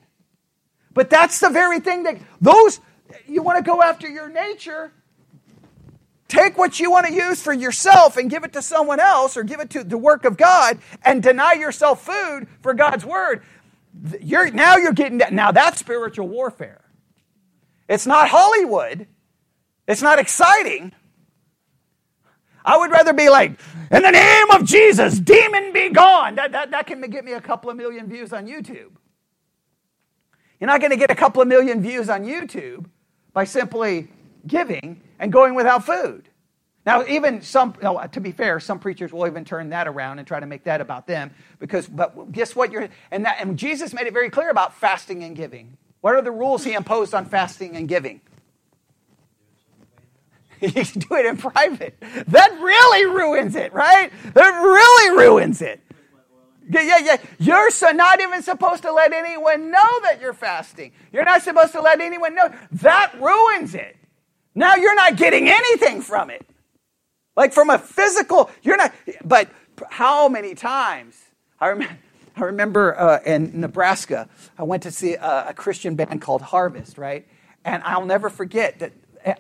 But 0.92 1.10
that's 1.10 1.40
the 1.40 1.50
very 1.50 1.78
thing 1.78 2.04
that 2.04 2.18
those, 2.40 2.80
you 3.26 3.42
want 3.42 3.58
to 3.58 3.62
go 3.62 3.82
after 3.82 4.08
your 4.08 4.28
nature, 4.28 4.92
take 6.26 6.58
what 6.58 6.80
you 6.80 6.90
want 6.90 7.06
to 7.06 7.12
use 7.12 7.42
for 7.42 7.52
yourself 7.52 8.16
and 8.16 8.30
give 8.30 8.44
it 8.44 8.52
to 8.54 8.62
someone 8.62 8.98
else 8.98 9.36
or 9.36 9.44
give 9.44 9.60
it 9.60 9.70
to 9.70 9.84
the 9.84 9.98
work 9.98 10.24
of 10.24 10.36
God 10.36 10.78
and 11.04 11.22
deny 11.22 11.52
yourself 11.52 12.04
food 12.04 12.48
for 12.62 12.74
God's 12.74 13.04
word. 13.04 13.42
You're, 14.20 14.50
now 14.50 14.76
you're 14.76 14.92
getting 14.92 15.18
that. 15.18 15.32
Now 15.32 15.52
that's 15.52 15.78
spiritual 15.78 16.28
warfare. 16.28 16.82
It's 17.88 18.06
not 18.06 18.28
Hollywood. 18.28 19.06
It's 19.86 20.02
not 20.02 20.18
exciting. 20.18 20.92
I 22.64 22.76
would 22.76 22.90
rather 22.90 23.12
be 23.12 23.28
like, 23.28 23.58
in 23.90 24.02
the 24.02 24.10
name 24.10 24.50
of 24.50 24.64
Jesus, 24.64 25.18
demon 25.20 25.72
be 25.72 25.90
gone. 25.90 26.34
That, 26.34 26.52
that, 26.52 26.72
that 26.72 26.86
can 26.88 27.00
get 27.02 27.24
me 27.24 27.32
a 27.32 27.40
couple 27.40 27.70
of 27.70 27.76
million 27.76 28.08
views 28.08 28.32
on 28.32 28.46
YouTube. 28.46 28.90
You're 30.58 30.66
not 30.66 30.80
going 30.80 30.90
to 30.90 30.96
get 30.96 31.10
a 31.10 31.14
couple 31.14 31.40
of 31.40 31.48
million 31.48 31.80
views 31.80 32.08
on 32.08 32.24
YouTube 32.24 32.86
by 33.32 33.44
simply 33.44 34.08
giving 34.46 35.00
and 35.18 35.32
going 35.32 35.54
without 35.54 35.86
food. 35.86 36.28
Now, 36.84 37.04
even 37.06 37.42
some, 37.42 37.74
to 37.74 38.20
be 38.20 38.32
fair, 38.32 38.58
some 38.60 38.78
preachers 38.78 39.12
will 39.12 39.26
even 39.26 39.44
turn 39.44 39.70
that 39.70 39.88
around 39.88 40.18
and 40.18 40.26
try 40.26 40.38
to 40.40 40.46
make 40.46 40.64
that 40.64 40.80
about 40.80 41.06
them 41.06 41.32
because, 41.58 41.86
but 41.88 42.32
guess 42.32 42.54
what? 42.54 42.72
You're, 42.72 42.88
and, 43.10 43.24
that, 43.24 43.38
and 43.40 43.58
Jesus 43.58 43.92
made 43.92 44.06
it 44.06 44.12
very 44.12 44.30
clear 44.30 44.50
about 44.50 44.74
fasting 44.74 45.24
and 45.24 45.36
giving. 45.36 45.76
What 46.00 46.14
are 46.14 46.22
the 46.22 46.30
rules 46.30 46.64
he 46.64 46.74
imposed 46.74 47.12
on 47.12 47.26
fasting 47.26 47.76
and 47.76 47.88
giving? 47.88 48.20
You 50.60 50.70
can 50.72 51.00
do 51.00 51.14
it 51.16 51.26
in 51.26 51.36
private. 51.36 51.96
That 52.28 52.52
really 52.60 53.06
ruins 53.06 53.56
it, 53.56 53.72
right? 53.72 54.10
That 54.34 54.50
really 54.50 55.18
ruins 55.18 55.60
it. 55.60 55.80
Yeah, 56.68 56.82
yeah, 56.82 56.98
yeah. 56.98 57.16
You're 57.38 57.70
so 57.70 57.90
not 57.90 58.20
even 58.20 58.42
supposed 58.42 58.82
to 58.82 58.92
let 58.92 59.12
anyone 59.12 59.70
know 59.70 60.00
that 60.02 60.18
you're 60.20 60.32
fasting. 60.32 60.92
You're 61.12 61.24
not 61.24 61.42
supposed 61.42 61.72
to 61.72 61.80
let 61.80 62.00
anyone 62.00 62.34
know. 62.34 62.52
That 62.72 63.12
ruins 63.20 63.74
it. 63.74 63.96
Now 64.54 64.74
you're 64.74 64.94
not 64.94 65.16
getting 65.16 65.48
anything 65.48 66.00
from 66.00 66.30
it. 66.30 66.44
Like 67.36 67.52
from 67.52 67.70
a 67.70 67.78
physical, 67.78 68.50
you're 68.62 68.78
not, 68.78 68.94
but 69.22 69.50
how 69.90 70.28
many 70.28 70.54
times? 70.54 71.22
I 71.60 71.68
remember, 71.68 71.98
I 72.36 72.40
remember 72.44 72.98
uh, 72.98 73.20
in 73.24 73.60
Nebraska, 73.60 74.28
I 74.58 74.62
went 74.62 74.82
to 74.84 74.90
see 74.90 75.14
a, 75.14 75.48
a 75.48 75.54
Christian 75.54 75.94
band 75.94 76.22
called 76.22 76.40
Harvest, 76.40 76.96
right? 76.96 77.26
And 77.64 77.82
I'll 77.82 78.06
never 78.06 78.30
forget 78.30 78.78
that 78.78 78.92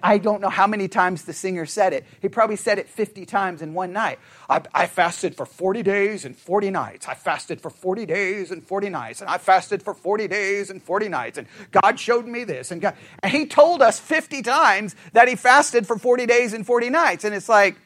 I 0.02 0.18
don't 0.18 0.40
know 0.40 0.48
how 0.48 0.66
many 0.66 0.88
times 0.88 1.24
the 1.24 1.32
singer 1.32 1.64
said 1.64 1.92
it. 1.92 2.04
He 2.20 2.28
probably 2.28 2.56
said 2.56 2.78
it 2.78 2.88
50 2.88 3.24
times 3.24 3.62
in 3.62 3.72
one 3.72 3.92
night. 3.92 4.18
I, 4.50 4.62
I, 4.74 4.86
fasted 4.86 5.36
for 5.36 5.46
40 5.46 5.82
days 5.84 6.24
and 6.24 6.36
40 6.36 6.70
nights. 6.70 7.06
I 7.06 7.14
fasted 7.14 7.60
for 7.60 7.70
40 7.70 8.04
days 8.04 8.50
and 8.50 8.64
40 8.64 8.88
nights. 8.88 9.20
And 9.20 9.30
I 9.30 9.38
fasted 9.38 9.82
for 9.82 9.94
40 9.94 10.26
days 10.26 10.70
and 10.70 10.82
40 10.82 11.08
nights. 11.08 11.38
And 11.38 11.46
God 11.70 12.00
showed 12.00 12.26
me 12.26 12.42
this. 12.42 12.72
And, 12.72 12.80
God, 12.80 12.96
and 13.20 13.30
he 13.30 13.46
told 13.46 13.80
us 13.80 14.00
50 14.00 14.42
times 14.42 14.96
that 15.12 15.28
he 15.28 15.36
fasted 15.36 15.86
for 15.86 15.96
40 15.98 16.26
days 16.26 16.52
and 16.52 16.66
40 16.66 16.90
nights. 16.90 17.24
And 17.24 17.32
it's 17.32 17.48
like, 17.48 17.76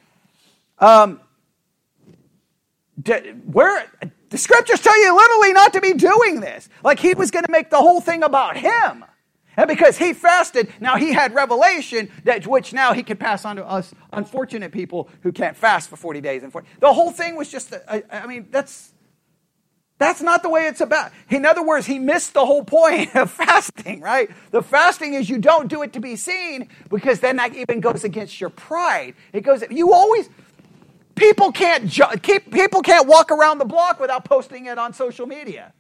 um, 0.79 1.21
where 3.45 3.87
the 4.31 4.39
scriptures 4.39 4.81
tell 4.81 4.99
you 4.99 5.15
literally 5.15 5.53
not 5.53 5.75
to 5.75 5.81
be 5.81 5.93
doing 5.93 6.41
this. 6.41 6.69
Like 6.83 6.99
he 6.99 7.13
was 7.15 7.31
going 7.31 7.45
to 7.45 7.53
make 7.53 7.69
the 7.69 7.79
whole 7.79 8.01
thing 8.01 8.23
about 8.23 8.57
him. 8.57 9.05
And 9.61 9.69
because 9.69 9.99
he 9.99 10.15
fasted, 10.15 10.73
now 10.81 10.97
he 10.97 11.13
had 11.13 11.35
revelation 11.35 12.11
that 12.25 12.47
which 12.47 12.73
now 12.73 12.95
he 12.95 13.03
could 13.03 13.21
pass 13.21 13.45
on 13.45 13.57
to 13.57 13.67
us 13.67 13.93
unfortunate 14.11 14.73
people 14.73 15.11
who 15.23 15.33
can't 15.33 15.55
fast 15.55 15.91
for 15.91 15.97
40 15.97 16.23
days 16.23 16.43
and 16.43 16.51
40. 16.51 16.67
The 16.79 16.91
whole 16.91 17.11
thing 17.11 17.37
was 17.37 17.51
just, 17.51 17.75
I 17.87 18.27
mean, 18.27 18.49
that's 18.51 18.95
that's 19.99 20.23
not 20.23 20.43
the 20.43 20.49
way 20.49 20.63
it's 20.63 20.81
about. 20.81 21.13
In 21.29 21.45
other 21.45 21.63
words, 21.63 21.85
he 21.85 21.99
missed 21.99 22.33
the 22.33 22.47
whole 22.47 22.65
point 22.65 23.15
of 23.15 23.31
fasting, 23.31 24.01
right? 24.01 24.31
The 24.51 24.63
fasting 24.63 25.13
is 25.13 25.29
you 25.29 25.37
don't 25.37 25.69
do 25.69 25.83
it 25.83 25.93
to 25.93 26.01
be 26.01 26.17
seen 26.17 26.71
because 26.89 27.21
then 27.21 27.37
that 27.37 27.55
even 27.55 27.81
goes 27.81 28.03
against 28.03 28.41
your 28.41 28.49
pride. 28.49 29.15
It 29.35 29.43
goes, 29.43 29.63
you 29.71 29.93
always, 29.93 30.31
people 31.17 31.53
can't, 31.53 31.93
keep 32.23 32.51
people 32.51 32.81
can't 32.81 33.07
walk 33.07 33.31
around 33.31 33.59
the 33.59 33.67
block 33.67 34.01
without 34.01 34.25
posting 34.25 34.65
it 34.65 34.79
on 34.79 34.95
social 34.95 35.27
media. 35.27 35.75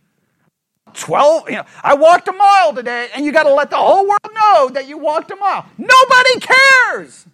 12, 0.95 1.51
you 1.51 1.57
know, 1.57 1.65
I 1.83 1.95
walked 1.95 2.29
a 2.29 2.33
mile 2.33 2.75
today, 2.75 3.09
and 3.15 3.25
you 3.25 3.33
got 3.33 3.45
to 3.45 3.55
let 3.55 3.71
the 3.71 3.77
whole 3.77 4.07
world 4.07 4.31
know 4.35 4.71
that 4.71 4.89
you 4.89 4.99
walked 4.99 5.31
a 5.31 5.37
mile. 5.37 5.67
Nobody 5.79 6.41
cares. 6.41 7.27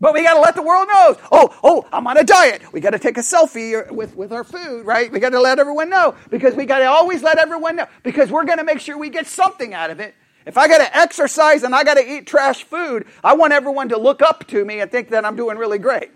But 0.00 0.12
we 0.12 0.22
got 0.22 0.34
to 0.34 0.40
let 0.40 0.54
the 0.54 0.62
world 0.62 0.88
know. 0.88 1.16
Oh, 1.32 1.58
oh, 1.62 1.88
I'm 1.92 2.06
on 2.06 2.18
a 2.18 2.24
diet. 2.24 2.72
We 2.72 2.80
got 2.80 2.90
to 2.90 2.98
take 2.98 3.16
a 3.16 3.22
selfie 3.22 3.90
with, 3.90 4.14
with 4.16 4.32
our 4.32 4.44
food, 4.44 4.84
right? 4.84 5.10
We 5.10 5.18
got 5.18 5.30
to 5.30 5.40
let 5.40 5.58
everyone 5.58 5.88
know 5.88 6.14
because 6.28 6.54
we 6.54 6.66
got 6.66 6.80
to 6.80 6.84
always 6.84 7.22
let 7.22 7.38
everyone 7.38 7.76
know 7.76 7.86
because 8.02 8.30
we're 8.30 8.44
going 8.44 8.58
to 8.58 8.64
make 8.64 8.80
sure 8.80 8.98
we 8.98 9.08
get 9.08 9.26
something 9.26 9.72
out 9.72 9.90
of 9.90 10.00
it. 10.00 10.14
If 10.46 10.58
I 10.58 10.68
got 10.68 10.78
to 10.78 10.96
exercise 10.96 11.62
and 11.62 11.74
I 11.74 11.84
got 11.84 11.94
to 11.94 12.06
eat 12.06 12.26
trash 12.26 12.64
food, 12.64 13.06
I 13.22 13.34
want 13.34 13.54
everyone 13.54 13.88
to 13.90 13.98
look 13.98 14.20
up 14.20 14.46
to 14.48 14.62
me 14.64 14.80
and 14.80 14.90
think 14.90 15.08
that 15.08 15.24
I'm 15.24 15.36
doing 15.36 15.56
really 15.56 15.78
great, 15.78 16.10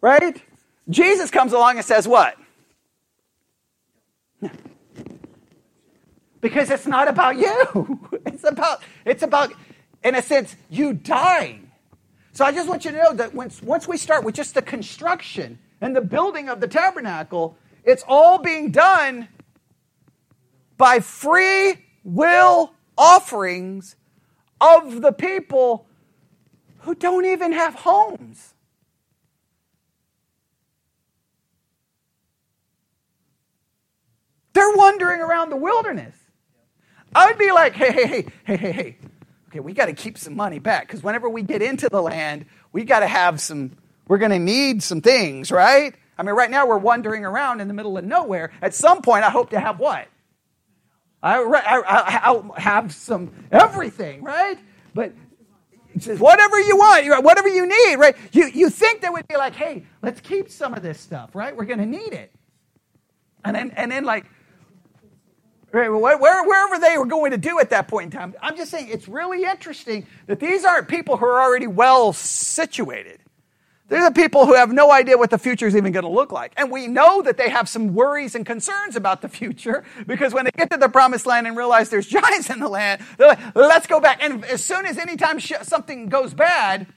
right? 0.00 0.42
Jesus 0.88 1.30
comes 1.30 1.52
along 1.52 1.76
and 1.76 1.84
says, 1.84 2.08
What? 2.08 2.38
Because 6.46 6.70
it's 6.70 6.86
not 6.86 7.08
about 7.08 7.36
you. 7.36 8.08
It's 8.26 8.44
about, 8.44 8.82
it's 9.06 9.22
about, 9.22 9.52
in 10.04 10.14
a 10.14 10.20
sense, 10.20 10.56
you 10.68 10.92
dying. 10.92 11.70
So 12.32 12.44
I 12.44 12.52
just 12.52 12.68
want 12.68 12.84
you 12.84 12.90
to 12.90 12.96
know 12.98 13.14
that 13.14 13.34
once, 13.34 13.62
once 13.62 13.88
we 13.88 13.96
start 13.96 14.24
with 14.24 14.34
just 14.34 14.54
the 14.54 14.60
construction 14.60 15.58
and 15.80 15.96
the 15.96 16.02
building 16.02 16.50
of 16.50 16.60
the 16.60 16.68
tabernacle, 16.68 17.56
it's 17.82 18.04
all 18.06 18.38
being 18.38 18.70
done 18.72 19.28
by 20.76 21.00
free 21.00 21.78
will 22.04 22.74
offerings 22.98 23.96
of 24.60 25.00
the 25.00 25.12
people 25.12 25.86
who 26.80 26.94
don't 26.94 27.24
even 27.24 27.52
have 27.52 27.74
homes. 27.74 28.52
They're 34.52 34.76
wandering 34.76 35.22
around 35.22 35.48
the 35.48 35.56
wilderness. 35.56 36.25
I 37.16 37.28
would 37.28 37.38
be 37.38 37.50
like, 37.50 37.72
hey, 37.72 37.92
hey, 37.92 38.06
hey, 38.06 38.26
hey, 38.44 38.56
hey, 38.56 38.72
hey. 38.72 38.96
Okay, 39.48 39.60
we 39.60 39.72
got 39.72 39.86
to 39.86 39.94
keep 39.94 40.18
some 40.18 40.36
money 40.36 40.58
back 40.58 40.86
because 40.86 41.02
whenever 41.02 41.30
we 41.30 41.42
get 41.42 41.62
into 41.62 41.88
the 41.88 42.02
land, 42.02 42.44
we 42.72 42.84
got 42.84 43.00
to 43.00 43.06
have 43.06 43.40
some, 43.40 43.72
we're 44.06 44.18
going 44.18 44.32
to 44.32 44.38
need 44.38 44.82
some 44.82 45.00
things, 45.00 45.50
right? 45.50 45.94
I 46.18 46.22
mean, 46.22 46.34
right 46.34 46.50
now 46.50 46.66
we're 46.66 46.76
wandering 46.76 47.24
around 47.24 47.62
in 47.62 47.68
the 47.68 47.74
middle 47.74 47.96
of 47.96 48.04
nowhere. 48.04 48.52
At 48.60 48.74
some 48.74 49.00
point, 49.00 49.24
I 49.24 49.30
hope 49.30 49.48
to 49.50 49.60
have 49.60 49.78
what? 49.78 50.08
I, 51.22 51.38
I, 51.38 52.30
I, 52.30 52.60
have 52.60 52.92
some 52.92 53.32
everything, 53.50 54.22
right? 54.22 54.58
But 54.92 55.14
whatever 56.18 56.60
you 56.60 56.76
want, 56.76 57.24
whatever 57.24 57.48
you 57.48 57.66
need, 57.66 57.96
right? 57.96 58.14
You, 58.32 58.50
you 58.52 58.68
think 58.68 59.00
they 59.00 59.08
would 59.08 59.26
be 59.26 59.38
like, 59.38 59.54
hey, 59.54 59.84
let's 60.02 60.20
keep 60.20 60.50
some 60.50 60.74
of 60.74 60.82
this 60.82 61.00
stuff, 61.00 61.34
right? 61.34 61.56
We're 61.56 61.64
going 61.64 61.78
to 61.78 61.86
need 61.86 62.12
it. 62.12 62.30
And 63.42 63.56
then, 63.56 63.70
and 63.70 63.90
then 63.90 64.04
like, 64.04 64.26
wherever 65.76 66.78
they 66.78 66.98
were 66.98 67.06
going 67.06 67.32
to 67.32 67.38
do 67.38 67.60
at 67.60 67.70
that 67.70 67.88
point 67.88 68.12
in 68.12 68.18
time. 68.18 68.34
I'm 68.40 68.56
just 68.56 68.70
saying 68.70 68.88
it's 68.88 69.08
really 69.08 69.44
interesting 69.44 70.06
that 70.26 70.40
these 70.40 70.64
aren't 70.64 70.88
people 70.88 71.16
who 71.16 71.26
are 71.26 71.40
already 71.40 71.66
well 71.66 72.12
situated. 72.12 73.20
They're 73.88 74.02
the 74.02 74.14
people 74.14 74.46
who 74.46 74.54
have 74.54 74.72
no 74.72 74.90
idea 74.90 75.16
what 75.16 75.30
the 75.30 75.38
future 75.38 75.66
is 75.66 75.76
even 75.76 75.92
going 75.92 76.04
to 76.04 76.10
look 76.10 76.32
like. 76.32 76.52
And 76.56 76.72
we 76.72 76.88
know 76.88 77.22
that 77.22 77.36
they 77.36 77.48
have 77.48 77.68
some 77.68 77.94
worries 77.94 78.34
and 78.34 78.44
concerns 78.44 78.96
about 78.96 79.22
the 79.22 79.28
future 79.28 79.84
because 80.06 80.34
when 80.34 80.44
they 80.44 80.50
get 80.56 80.70
to 80.70 80.76
the 80.76 80.88
promised 80.88 81.24
land 81.24 81.46
and 81.46 81.56
realize 81.56 81.88
there's 81.88 82.06
giants 82.08 82.50
in 82.50 82.58
the 82.58 82.68
land, 82.68 83.00
they're 83.16 83.28
like, 83.28 83.54
let's 83.54 83.86
go 83.86 84.00
back. 84.00 84.22
And 84.24 84.44
as 84.46 84.64
soon 84.64 84.86
as 84.86 84.98
anytime 84.98 85.38
something 85.38 86.08
goes 86.08 86.34
bad, 86.34 86.88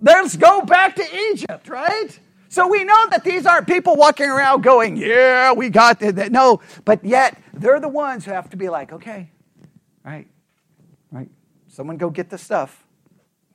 let's 0.00 0.36
go 0.36 0.62
back 0.62 0.96
to 0.96 1.16
Egypt, 1.30 1.68
right? 1.68 2.18
So 2.54 2.68
we 2.68 2.84
know 2.84 3.08
that 3.10 3.24
these 3.24 3.46
aren't 3.46 3.66
people 3.66 3.96
walking 3.96 4.28
around 4.28 4.62
going, 4.62 4.96
yeah, 4.96 5.52
we 5.52 5.70
got 5.70 5.98
that. 5.98 6.30
No, 6.30 6.60
but 6.84 7.04
yet 7.04 7.36
they're 7.52 7.80
the 7.80 7.88
ones 7.88 8.24
who 8.24 8.30
have 8.30 8.48
to 8.50 8.56
be 8.56 8.68
like, 8.68 8.92
okay, 8.92 9.28
right, 10.04 10.28
right. 11.10 11.28
Someone 11.66 11.96
go 11.96 12.10
get 12.10 12.30
the 12.30 12.38
stuff. 12.38 12.86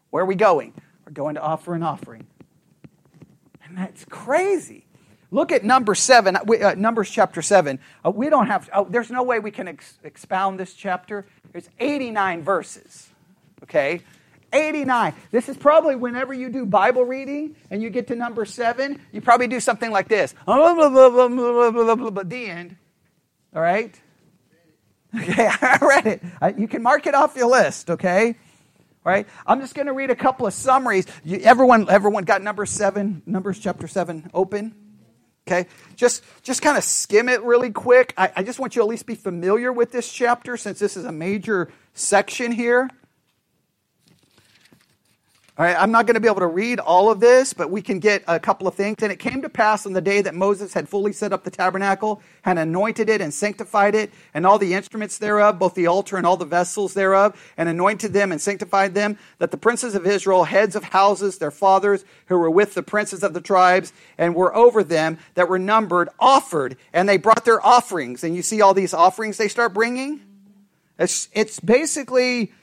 Where 0.10 0.24
are 0.24 0.28
we 0.28 0.36
going? 0.36 0.74
We're 1.06 1.14
going 1.14 1.36
to 1.36 1.42
offer 1.42 1.76
an 1.76 1.82
offering. 1.82 2.28
And 3.64 3.78
that's 3.78 4.04
crazy. 4.04 4.86
Look 5.32 5.54
at 5.54 5.64
number 5.64 5.96
seven, 5.96 6.36
uh, 6.36 6.76
Numbers 6.76 7.10
chapter 7.10 7.42
seven. 7.42 7.80
Uh, 8.06 8.12
we 8.12 8.30
don't 8.30 8.48
have, 8.48 8.70
oh, 8.74 8.86
there's 8.90 9.10
no 9.10 9.24
way 9.24 9.40
we 9.40 9.52
can 9.52 9.70
ex- 9.70 9.98
expound 10.04 10.60
this 10.60 10.74
chapter. 10.74 11.26
There's 11.54 11.70
89 11.80 12.44
verses, 12.44 13.08
okay? 13.64 14.02
89. 14.54 15.14
This 15.32 15.50
is 15.50 15.58
probably 15.58 15.96
whenever 15.96 16.34
you 16.34 16.50
do 16.50 16.66
Bible 16.66 17.04
reading 17.04 17.56
and 17.70 17.82
you 17.82 17.90
get 17.90 18.08
to 18.08 18.16
number 18.16 18.46
seven, 18.46 19.02
you 19.12 19.22
probably 19.22 19.48
do 19.48 19.60
something 19.60 19.92
like 19.92 20.08
this. 20.08 20.34
The 22.30 22.46
end. 22.46 22.78
All 23.56 23.62
right? 23.62 24.00
Okay, 25.16 25.50
I 25.62 25.78
read 25.82 26.06
it. 26.08 26.60
You 26.60 26.68
can 26.68 26.84
mark 26.84 27.08
it 27.08 27.16
off 27.16 27.36
your 27.36 27.50
list, 27.50 27.90
okay? 27.90 28.36
All 29.06 29.12
right? 29.12 29.28
I'm 29.48 29.60
just 29.62 29.74
going 29.74 29.88
to 29.88 29.94
read 29.94 30.12
a 30.12 30.16
couple 30.16 30.46
of 30.46 30.54
summaries. 30.54 31.08
You, 31.24 31.38
everyone, 31.38 31.90
everyone 31.90 32.26
got 32.26 32.42
number 32.42 32.66
seven, 32.66 33.24
Numbers 33.26 33.60
chapter 33.60 33.88
seven 33.88 34.30
open? 34.34 34.76
Okay, 35.48 35.68
just 35.96 36.24
just 36.44 36.62
kind 36.62 36.78
of 36.78 36.84
skim 36.84 37.28
it 37.28 37.42
really 37.42 37.72
quick. 37.72 38.14
I, 38.16 38.32
I 38.36 38.44
just 38.44 38.60
want 38.60 38.76
you 38.76 38.82
to 38.82 38.86
at 38.86 38.90
least 38.90 39.08
be 39.08 39.16
familiar 39.16 39.74
with 39.74 39.92
this 39.92 40.12
chapter 40.12 40.58
since 40.58 40.78
this 40.78 40.96
is 40.96 41.06
a 41.06 41.12
major 41.12 41.72
section 41.94 42.52
here. 42.52 42.88
All 45.60 45.65
right, 45.65 45.76
I'm 45.78 45.91
not 45.91 46.06
going 46.06 46.13
to 46.13 46.22
be 46.22 46.30
able 46.30 46.39
to 46.39 46.48
read 46.48 46.80
all 46.80 47.12
of 47.12 47.19
this, 47.19 47.52
but 47.52 47.69
we 47.69 47.82
can 47.82 48.00
get 48.00 48.24
a 48.30 48.39
couple 48.39 48.65
of 48.65 48.76
things. 48.76 48.95
And 49.02 49.12
it 49.12 49.19
came 49.19 49.41
to 49.41 49.50
pass 49.50 49.86
on 49.86 49.91
the 49.91 50.00
day 50.00 50.22
that 50.22 50.34
Moses 50.34 50.74
had 50.74 50.88
fully 50.88 51.12
set 51.12 51.34
up 51.34 51.43
the 51.43 51.52
tabernacle, 51.52 52.22
had 52.43 52.58
anointed 52.58 53.10
it 53.10 53.19
and 53.19 53.34
sanctified 53.34 53.93
it, 53.93 54.10
and 54.34 54.48
all 54.48 54.58
the 54.58 54.74
instruments 54.74 55.17
thereof, 55.17 55.60
both 55.60 55.76
the 55.76 55.86
altar 55.86 56.15
and 56.15 56.26
all 56.26 56.38
the 56.38 56.45
vessels 56.45 56.93
thereof, 56.93 57.38
and 57.58 57.67
anointed 57.67 58.13
them 58.13 58.32
and 58.32 58.39
sanctified 58.39 58.93
them, 58.93 59.17
that 59.39 59.52
the 59.52 59.58
princes 59.58 59.95
of 59.95 60.08
Israel, 60.08 60.45
heads 60.45 60.78
of 60.78 60.86
houses, 60.86 61.39
their 61.39 61.52
fathers, 61.52 62.06
who 62.28 62.39
were 62.39 62.50
with 62.50 62.74
the 62.74 62.82
princes 62.82 63.22
of 63.22 63.34
the 63.34 63.41
tribes, 63.41 63.91
and 64.17 64.36
were 64.36 64.56
over 64.56 64.82
them, 64.82 65.17
that 65.34 65.50
were 65.50 65.60
numbered, 65.60 66.08
offered, 66.22 66.78
and 66.93 67.10
they 67.10 67.17
brought 67.17 67.43
their 67.43 67.62
offerings. 67.65 68.24
And 68.24 68.34
you 68.34 68.43
see 68.43 68.62
all 68.62 68.74
these 68.74 68.93
offerings 68.93 69.36
they 69.36 69.50
start 69.50 69.74
bringing? 69.74 70.22
It's, 70.98 71.28
it's 71.34 71.60
basically 71.60 72.54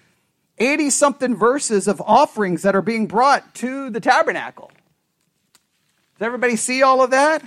80 0.58 0.90
something 0.90 1.36
verses 1.36 1.88
of 1.88 2.00
offerings 2.00 2.62
that 2.62 2.74
are 2.74 2.82
being 2.82 3.06
brought 3.06 3.54
to 3.56 3.90
the 3.90 4.00
tabernacle. 4.00 4.70
Does 6.18 6.26
everybody 6.26 6.56
see 6.56 6.82
all 6.82 7.02
of 7.02 7.10
that? 7.10 7.46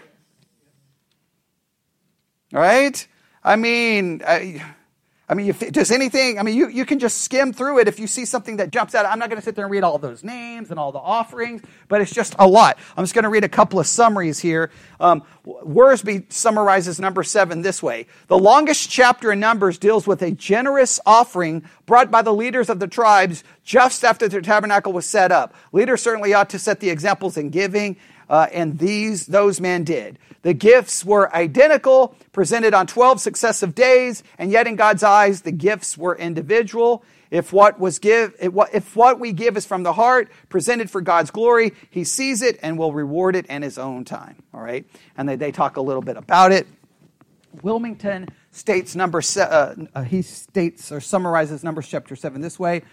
Right? 2.52 3.08
I 3.44 3.56
mean, 3.56 4.22
I, 4.26 4.64
I 5.30 5.36
mean, 5.36 5.48
if, 5.48 5.60
does 5.72 5.92
anything, 5.92 6.40
I 6.40 6.44
mean, 6.44 6.58
you, 6.58 6.70
you 6.70 6.86
can 6.88 6.98
just 6.98 7.22
skim 7.22 7.54
through 7.54 7.78
it 7.78 7.88
if 7.88 8.00
you 8.00 8.08
see 8.08 8.26
something 8.26 8.58
that 8.58 8.72
jumps 8.72 8.96
out. 8.96 9.06
I'm 9.06 9.20
not 9.20 9.30
going 9.30 9.40
to 9.40 9.46
sit 9.46 9.56
there 9.56 9.66
and 9.66 9.72
read 9.72 9.84
all 9.84 10.00
those 10.00 10.24
names 10.24 10.72
and 10.72 10.80
all 10.80 10.92
the 10.92 10.98
offerings, 10.98 11.62
but 11.88 12.02
it's 12.02 12.12
just 12.12 12.34
a 12.40 12.48
lot. 12.48 12.80
I'm 12.98 13.04
just 13.04 13.14
going 13.14 13.24
to 13.24 13.30
read 13.30 13.44
a 13.44 13.50
couple 13.50 13.80
of 13.80 13.86
summaries 13.86 14.40
here. 14.40 14.72
Um, 15.00 15.22
Wiersbe 15.46 16.34
summarizes 16.34 17.00
number 17.00 17.22
seven 17.22 17.62
this 17.62 17.84
way 17.84 18.08
The 18.28 18.40
longest 18.40 18.90
chapter 18.90 19.32
in 19.32 19.40
Numbers 19.40 19.78
deals 19.78 20.08
with 20.08 20.24
a 20.24 20.32
generous 20.32 21.00
offering 21.06 21.64
brought 21.86 22.10
by 22.10 22.24
the 22.24 22.34
leaders 22.34 22.68
of 22.68 22.80
the 22.80 22.88
tribes 22.88 23.44
just 23.64 24.04
after 24.04 24.28
the 24.28 24.42
tabernacle 24.42 24.94
was 24.94 25.06
set 25.06 25.32
up. 25.32 25.54
Leaders 25.72 26.02
certainly 26.02 26.34
ought 26.34 26.50
to 26.50 26.60
set 26.60 26.80
the 26.80 26.90
examples 26.90 27.38
in 27.38 27.52
giving 27.52 27.98
uh, 28.30 28.48
and 28.52 28.78
these 28.80 29.28
those 29.28 29.60
men 29.60 29.84
did. 29.84 30.20
The 30.42 30.54
gifts 30.54 31.04
were 31.04 31.34
identical, 31.36 32.16
presented 32.32 32.74
on 32.74 32.88
12 32.88 33.20
successive 33.20 33.76
days, 33.76 34.24
and 34.38 34.52
yet 34.52 34.68
in 34.68 34.76
God's 34.76 35.04
eyes, 35.04 35.42
the 35.42 35.52
gifts 35.52 35.98
were 35.98 36.16
individual. 36.16 37.04
If 37.30 37.54
what 37.54 37.80
was 37.80 38.00
give, 38.00 38.34
if 38.40 38.96
what 38.96 39.20
we 39.20 39.34
give 39.34 39.58
is 39.58 39.66
from 39.66 39.84
the 39.84 39.94
heart, 39.94 40.32
presented 40.48 40.90
for 40.90 41.02
God's 41.02 41.30
glory, 41.30 41.74
He 41.90 42.04
sees 42.04 42.42
it 42.42 42.58
and 42.64 42.78
will 42.78 42.94
reward 42.94 43.36
it 43.36 43.46
in 43.48 43.62
His 43.62 43.78
own 43.78 44.06
time. 44.06 44.38
All 44.54 44.62
right, 44.62 44.86
and 45.18 45.28
they, 45.28 45.36
they 45.36 45.52
talk 45.52 45.78
a 45.78 45.82
little 45.82 46.02
bit 46.02 46.18
about 46.18 46.52
it. 46.52 46.68
Willmington 47.58 48.30
states 48.52 48.96
number 48.96 49.22
uh, 49.38 49.76
uh, 49.94 50.04
he 50.04 50.22
states 50.22 50.92
or 50.92 51.02
summarizes 51.02 51.64
Numbers 51.64 51.88
chapter 51.88 52.16
seven 52.16 52.42
this 52.42 52.60
way. 52.60 52.84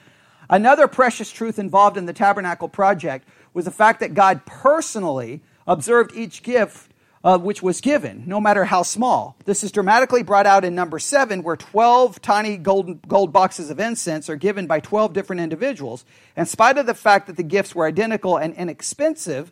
Another 0.49 0.87
precious 0.87 1.31
truth 1.31 1.59
involved 1.59 1.97
in 1.97 2.07
the 2.07 2.13
tabernacle 2.13 2.69
project 2.69 3.27
was 3.53 3.65
the 3.65 3.71
fact 3.71 4.01
that 4.01 4.15
God 4.15 4.45
personally 4.47 5.43
observed 5.67 6.15
each 6.15 6.43
gift 6.43 6.93
uh, 7.27 7.37
which 7.37 7.61
was 7.61 7.81
given, 7.81 8.23
no 8.25 8.41
matter 8.41 8.67
how 8.67 8.85
small. 8.85 9.37
This 9.47 9.65
is 9.65 9.73
dramatically 9.73 10.23
brought 10.23 10.47
out 10.47 10.65
in 10.65 10.77
number 10.77 11.01
seven, 11.01 11.43
where 11.43 11.57
12 11.57 12.23
tiny 12.23 12.57
gold, 12.57 13.09
gold 13.09 13.33
boxes 13.33 13.69
of 13.69 13.81
incense 13.81 14.31
are 14.31 14.37
given 14.37 14.69
by 14.69 14.79
12 14.79 15.13
different 15.13 15.43
individuals. 15.43 16.05
In 16.37 16.47
spite 16.47 16.79
of 16.79 16.87
the 16.87 16.95
fact 16.95 17.27
that 17.27 17.37
the 17.37 17.43
gifts 17.43 17.75
were 17.75 17.85
identical 17.85 18.37
and 18.37 18.55
inexpensive, 18.55 19.51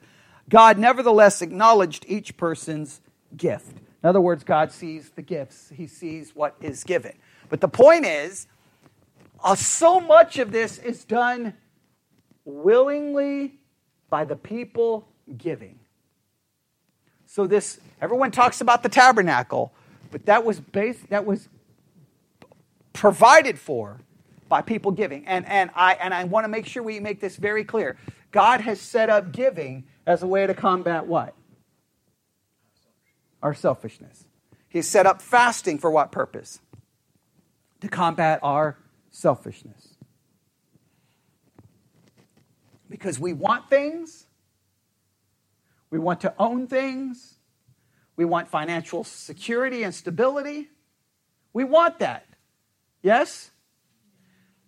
God 0.48 0.78
nevertheless 0.78 1.42
acknowledged 1.42 2.04
each 2.06 2.36
person's 2.36 3.00
gift. 3.36 3.76
In 4.04 4.08
other 4.08 4.20
words, 4.20 4.44
God 4.44 4.70
sees 4.70 5.10
the 5.10 5.22
gifts, 5.22 5.72
He 5.74 5.88
sees 5.88 6.30
what 6.32 6.54
is 6.60 6.84
given. 6.84 7.18
But 7.48 7.60
the 7.60 7.66
point 7.66 8.06
is, 8.06 8.46
uh, 9.42 9.56
so 9.56 9.98
much 9.98 10.38
of 10.38 10.52
this 10.52 10.78
is 10.78 11.04
done 11.04 11.54
willingly 12.44 13.58
by 14.10 14.24
the 14.24 14.36
people 14.36 15.08
giving. 15.36 15.80
So 17.34 17.48
this 17.48 17.80
everyone 18.00 18.30
talks 18.30 18.60
about 18.60 18.84
the 18.84 18.88
tabernacle, 18.88 19.72
but 20.12 20.26
that 20.26 20.44
was 20.44 20.60
based 20.60 21.10
that 21.10 21.26
was 21.26 21.48
provided 22.92 23.58
for 23.58 23.98
by 24.48 24.62
people 24.62 24.92
giving. 24.92 25.26
And 25.26 25.44
and 25.46 25.70
I 25.74 25.94
and 25.94 26.14
I 26.14 26.22
want 26.22 26.44
to 26.44 26.48
make 26.48 26.64
sure 26.64 26.84
we 26.84 27.00
make 27.00 27.18
this 27.18 27.34
very 27.34 27.64
clear. 27.64 27.96
God 28.30 28.60
has 28.60 28.80
set 28.80 29.10
up 29.10 29.32
giving 29.32 29.82
as 30.06 30.22
a 30.22 30.28
way 30.28 30.46
to 30.46 30.54
combat 30.54 31.08
what? 31.08 31.34
Our 33.42 33.52
selfishness. 33.52 34.26
He's 34.68 34.86
set 34.86 35.04
up 35.04 35.20
fasting 35.20 35.80
for 35.80 35.90
what 35.90 36.12
purpose? 36.12 36.60
To 37.80 37.88
combat 37.88 38.38
our 38.44 38.78
selfishness 39.10 39.96
because 42.88 43.18
we 43.18 43.32
want 43.32 43.68
things, 43.68 44.26
we 45.94 46.00
want 46.00 46.22
to 46.22 46.34
own 46.40 46.66
things, 46.66 47.36
we 48.16 48.24
want 48.24 48.48
financial 48.48 49.04
security 49.04 49.84
and 49.84 49.94
stability. 49.94 50.68
We 51.52 51.62
want 51.62 52.00
that. 52.00 52.26
Yes? 53.00 53.52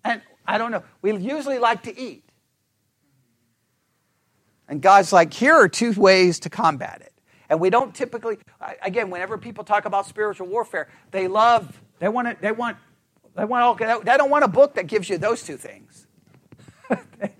And 0.04 0.22
I 0.46 0.56
don't 0.56 0.70
know, 0.70 0.84
we 1.02 1.16
usually 1.16 1.58
like 1.58 1.82
to 1.82 1.98
eat. 1.98 2.22
And 4.68 4.80
God's 4.80 5.12
like, 5.12 5.34
here 5.34 5.54
are 5.54 5.68
two 5.68 5.90
ways 6.00 6.38
to 6.40 6.48
combat 6.48 7.00
it. 7.00 7.12
And 7.48 7.58
we 7.58 7.70
don't 7.70 7.92
typically, 7.92 8.38
again, 8.80 9.10
whenever 9.10 9.36
people 9.36 9.64
talk 9.64 9.84
about 9.84 10.06
spiritual 10.06 10.46
warfare, 10.46 10.86
they 11.10 11.26
love, 11.26 11.82
they 11.98 12.08
want 12.08 12.40
they 12.40 12.52
want, 12.52 12.76
they 13.34 13.44
want 13.44 13.64
all, 13.64 13.74
they 13.74 14.16
don't 14.16 14.30
want 14.30 14.44
a 14.44 14.48
book 14.48 14.74
that 14.74 14.86
gives 14.86 15.10
you 15.10 15.18
those 15.18 15.42
two 15.42 15.56
things. 15.56 16.06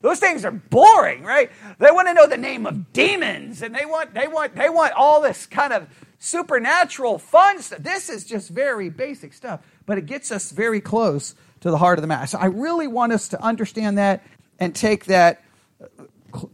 those 0.00 0.18
things 0.18 0.44
are 0.44 0.50
boring, 0.50 1.22
right? 1.22 1.50
They 1.78 1.90
want 1.90 2.08
to 2.08 2.14
know 2.14 2.26
the 2.26 2.36
name 2.36 2.66
of 2.66 2.92
demons 2.92 3.62
and 3.62 3.74
they 3.74 3.84
want 3.84 4.14
they 4.14 4.28
want 4.28 4.54
they 4.54 4.68
want 4.68 4.92
all 4.94 5.20
this 5.20 5.46
kind 5.46 5.72
of 5.72 5.88
supernatural 6.18 7.18
fun 7.18 7.62
stuff. 7.62 7.78
This 7.78 8.08
is 8.08 8.24
just 8.24 8.50
very 8.50 8.88
basic 8.88 9.32
stuff, 9.32 9.60
but 9.86 9.98
it 9.98 10.06
gets 10.06 10.32
us 10.32 10.50
very 10.50 10.80
close 10.80 11.34
to 11.60 11.70
the 11.70 11.78
heart 11.78 11.98
of 11.98 12.02
the 12.02 12.08
matter. 12.08 12.26
So 12.26 12.38
I 12.38 12.46
really 12.46 12.86
want 12.86 13.12
us 13.12 13.28
to 13.28 13.42
understand 13.42 13.98
that 13.98 14.24
and 14.58 14.74
take 14.74 15.06
that 15.06 15.42
uh, 15.82 16.04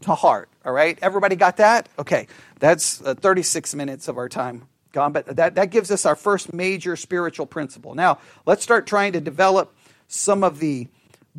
to 0.03 0.15
heart. 0.15 0.49
All 0.65 0.73
right, 0.73 0.99
everybody 1.03 1.37
got 1.37 1.59
that? 1.59 1.89
Okay, 1.99 2.27
that's 2.59 3.03
uh, 3.03 3.15
36 3.15 3.75
minutes 3.75 4.09
of 4.09 4.17
our 4.17 4.29
time 4.29 4.67
gone, 4.93 5.13
but 5.13 5.37
that, 5.37 5.57
that 5.57 5.71
gives 5.71 5.91
us 5.91 6.07
our 6.07 6.17
first 6.17 6.55
major 6.55 6.97
spiritual 6.97 7.45
principle. 7.47 7.95
Now, 7.95 8.19
let's 8.47 8.63
start 8.63 8.87
trying 8.87 9.13
to 9.13 9.21
develop 9.21 9.77
some 10.09 10.43
of 10.45 10.61
the 10.61 10.89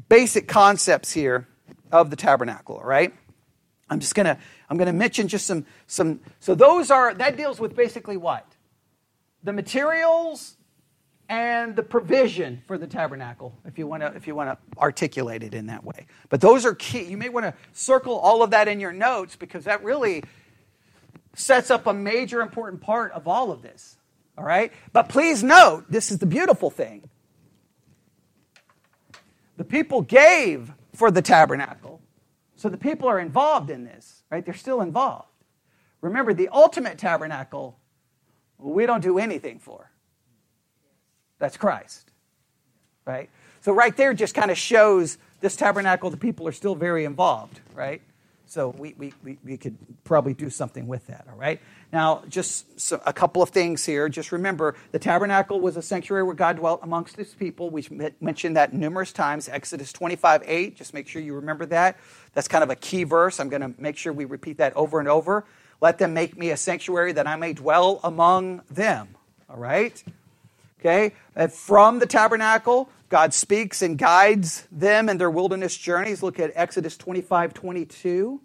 basic 0.10 0.48
concepts 0.48 1.14
here 1.14 1.48
of 2.02 2.10
the 2.10 2.16
tabernacle, 2.16 2.82
right? 2.84 3.14
I'm 3.90 4.00
just 4.00 4.16
gonna 4.16 4.38
I'm 4.70 4.78
gonna 4.78 4.94
mention 4.94 5.28
just 5.28 5.46
some 5.46 5.66
some 5.88 6.20
so 6.40 6.56
those 6.56 6.90
are 6.92 7.14
that 7.14 7.38
deals 7.38 7.60
with 7.60 7.76
basically 7.76 8.18
what? 8.18 8.46
The 9.44 9.54
materials 9.54 10.56
and 11.30 11.76
the 11.76 11.84
provision 11.84 12.62
for 12.68 12.78
the 12.78 12.88
tabernacle, 12.88 13.58
if 13.66 13.78
you 13.78 13.88
want 13.88 14.02
to 14.04 14.08
if 14.16 14.28
you 14.28 14.36
want 14.36 14.50
to 14.50 14.80
articulate 14.80 15.44
it 15.44 15.54
in 15.54 15.68
that 15.68 15.84
way. 15.84 16.08
But 16.30 16.42
those 16.42 16.66
are 16.66 16.74
key. 16.74 17.04
You 17.04 17.18
may 17.18 17.30
want 17.30 17.46
to 17.46 17.54
circle 17.74 18.18
all 18.18 18.44
of 18.44 18.52
that 18.52 18.68
in 18.68 18.80
your 18.80 18.92
notes 18.94 19.36
because 19.36 19.66
that 19.66 19.84
really 19.84 20.24
sets 21.36 21.70
up 21.70 21.86
a 21.86 21.94
major 21.94 22.42
important 22.42 22.82
part 22.82 23.12
of 23.12 23.28
all 23.28 23.52
of 23.52 23.62
this. 23.62 23.98
All 24.38 24.44
right? 24.44 24.72
But 24.94 25.10
please 25.10 25.44
note, 25.44 25.86
this 25.90 26.12
is 26.12 26.20
the 26.20 26.26
beautiful 26.26 26.70
thing. 26.70 27.10
The 29.58 29.64
people 29.64 30.02
gave 30.02 30.74
for 30.96 31.12
the 31.12 31.22
tabernacle. 31.22 32.02
So 32.56 32.70
the 32.70 32.78
people 32.78 33.08
are 33.08 33.20
involved 33.20 33.70
in 33.70 33.84
this, 33.84 34.24
right? 34.32 34.44
They're 34.44 34.54
still 34.54 34.82
involved. 34.82 35.30
Remember, 36.02 36.34
the 36.34 36.50
ultimate 36.50 36.98
tabernacle, 36.98 37.80
we 38.58 38.86
don't 38.86 39.02
do 39.02 39.18
anything 39.18 39.60
for. 39.60 39.92
That's 41.40 41.58
Christ. 41.58 42.12
Right? 43.06 43.30
So, 43.62 43.72
right 43.72 43.96
there 43.98 44.14
just 44.14 44.36
kind 44.36 44.52
of 44.52 44.58
shows 44.58 45.18
this 45.42 45.56
tabernacle, 45.56 46.10
the 46.10 46.18
people 46.18 46.48
are 46.48 46.52
still 46.52 46.76
very 46.76 47.06
involved, 47.06 47.60
right? 47.74 48.02
So, 48.56 48.70
we, 48.70 48.96
we, 48.98 49.12
we, 49.22 49.38
we 49.44 49.58
could 49.58 49.76
probably 50.06 50.34
do 50.34 50.50
something 50.50 50.88
with 50.88 51.08
that, 51.08 51.26
all 51.30 51.38
right? 51.38 51.60
Now, 51.92 52.24
just 52.30 52.80
so, 52.80 53.02
a 53.06 53.12
couple 53.12 53.44
of 53.44 53.50
things 53.50 53.86
here. 53.86 54.08
Just 54.08 54.32
remember, 54.32 54.76
the 54.94 54.98
tabernacle 54.98 55.60
was 55.60 55.76
a 55.76 55.82
sanctuary 55.82 56.24
where 56.24 56.36
God 56.36 56.56
dwelt 56.56 56.80
amongst 56.82 57.18
his 57.18 57.34
people. 57.34 57.70
We 57.70 57.86
mentioned 58.22 58.56
that 58.56 58.72
numerous 58.72 59.12
times. 59.12 59.50
Exodus 59.50 59.92
25 59.92 60.44
8, 60.46 60.74
just 60.74 60.94
make 60.94 61.10
sure 61.10 61.22
you 61.22 61.34
remember 61.34 61.66
that. 61.66 61.98
That's 62.34 62.48
kind 62.48 62.64
of 62.64 62.70
a 62.70 62.78
key 62.78 63.04
verse. 63.04 63.42
I'm 63.42 63.50
going 63.50 63.62
to 63.62 63.74
make 63.78 63.98
sure 63.98 64.14
we 64.14 64.24
repeat 64.24 64.60
that 64.60 64.74
over 64.78 65.02
and 65.02 65.10
over. 65.10 65.44
Let 65.82 65.98
them 65.98 66.14
make 66.14 66.38
me 66.38 66.52
a 66.52 66.56
sanctuary 66.56 67.12
that 67.12 67.28
I 67.28 67.36
may 67.36 67.52
dwell 67.52 68.00
among 68.06 68.62
them, 68.70 69.10
all 69.50 69.58
right? 69.58 70.02
Okay? 70.86 71.16
And 71.36 71.52
from 71.52 71.98
the 71.98 72.06
tabernacle, 72.06 72.90
God 73.10 73.34
speaks 73.34 73.82
and 73.82 73.98
guides 73.98 74.68
them 74.72 75.10
in 75.10 75.18
their 75.18 75.32
wilderness 75.32 75.76
journeys. 75.76 76.22
Look 76.22 76.40
at 76.40 76.52
Exodus 76.54 76.96
25 76.96 77.56
22. 77.56 78.40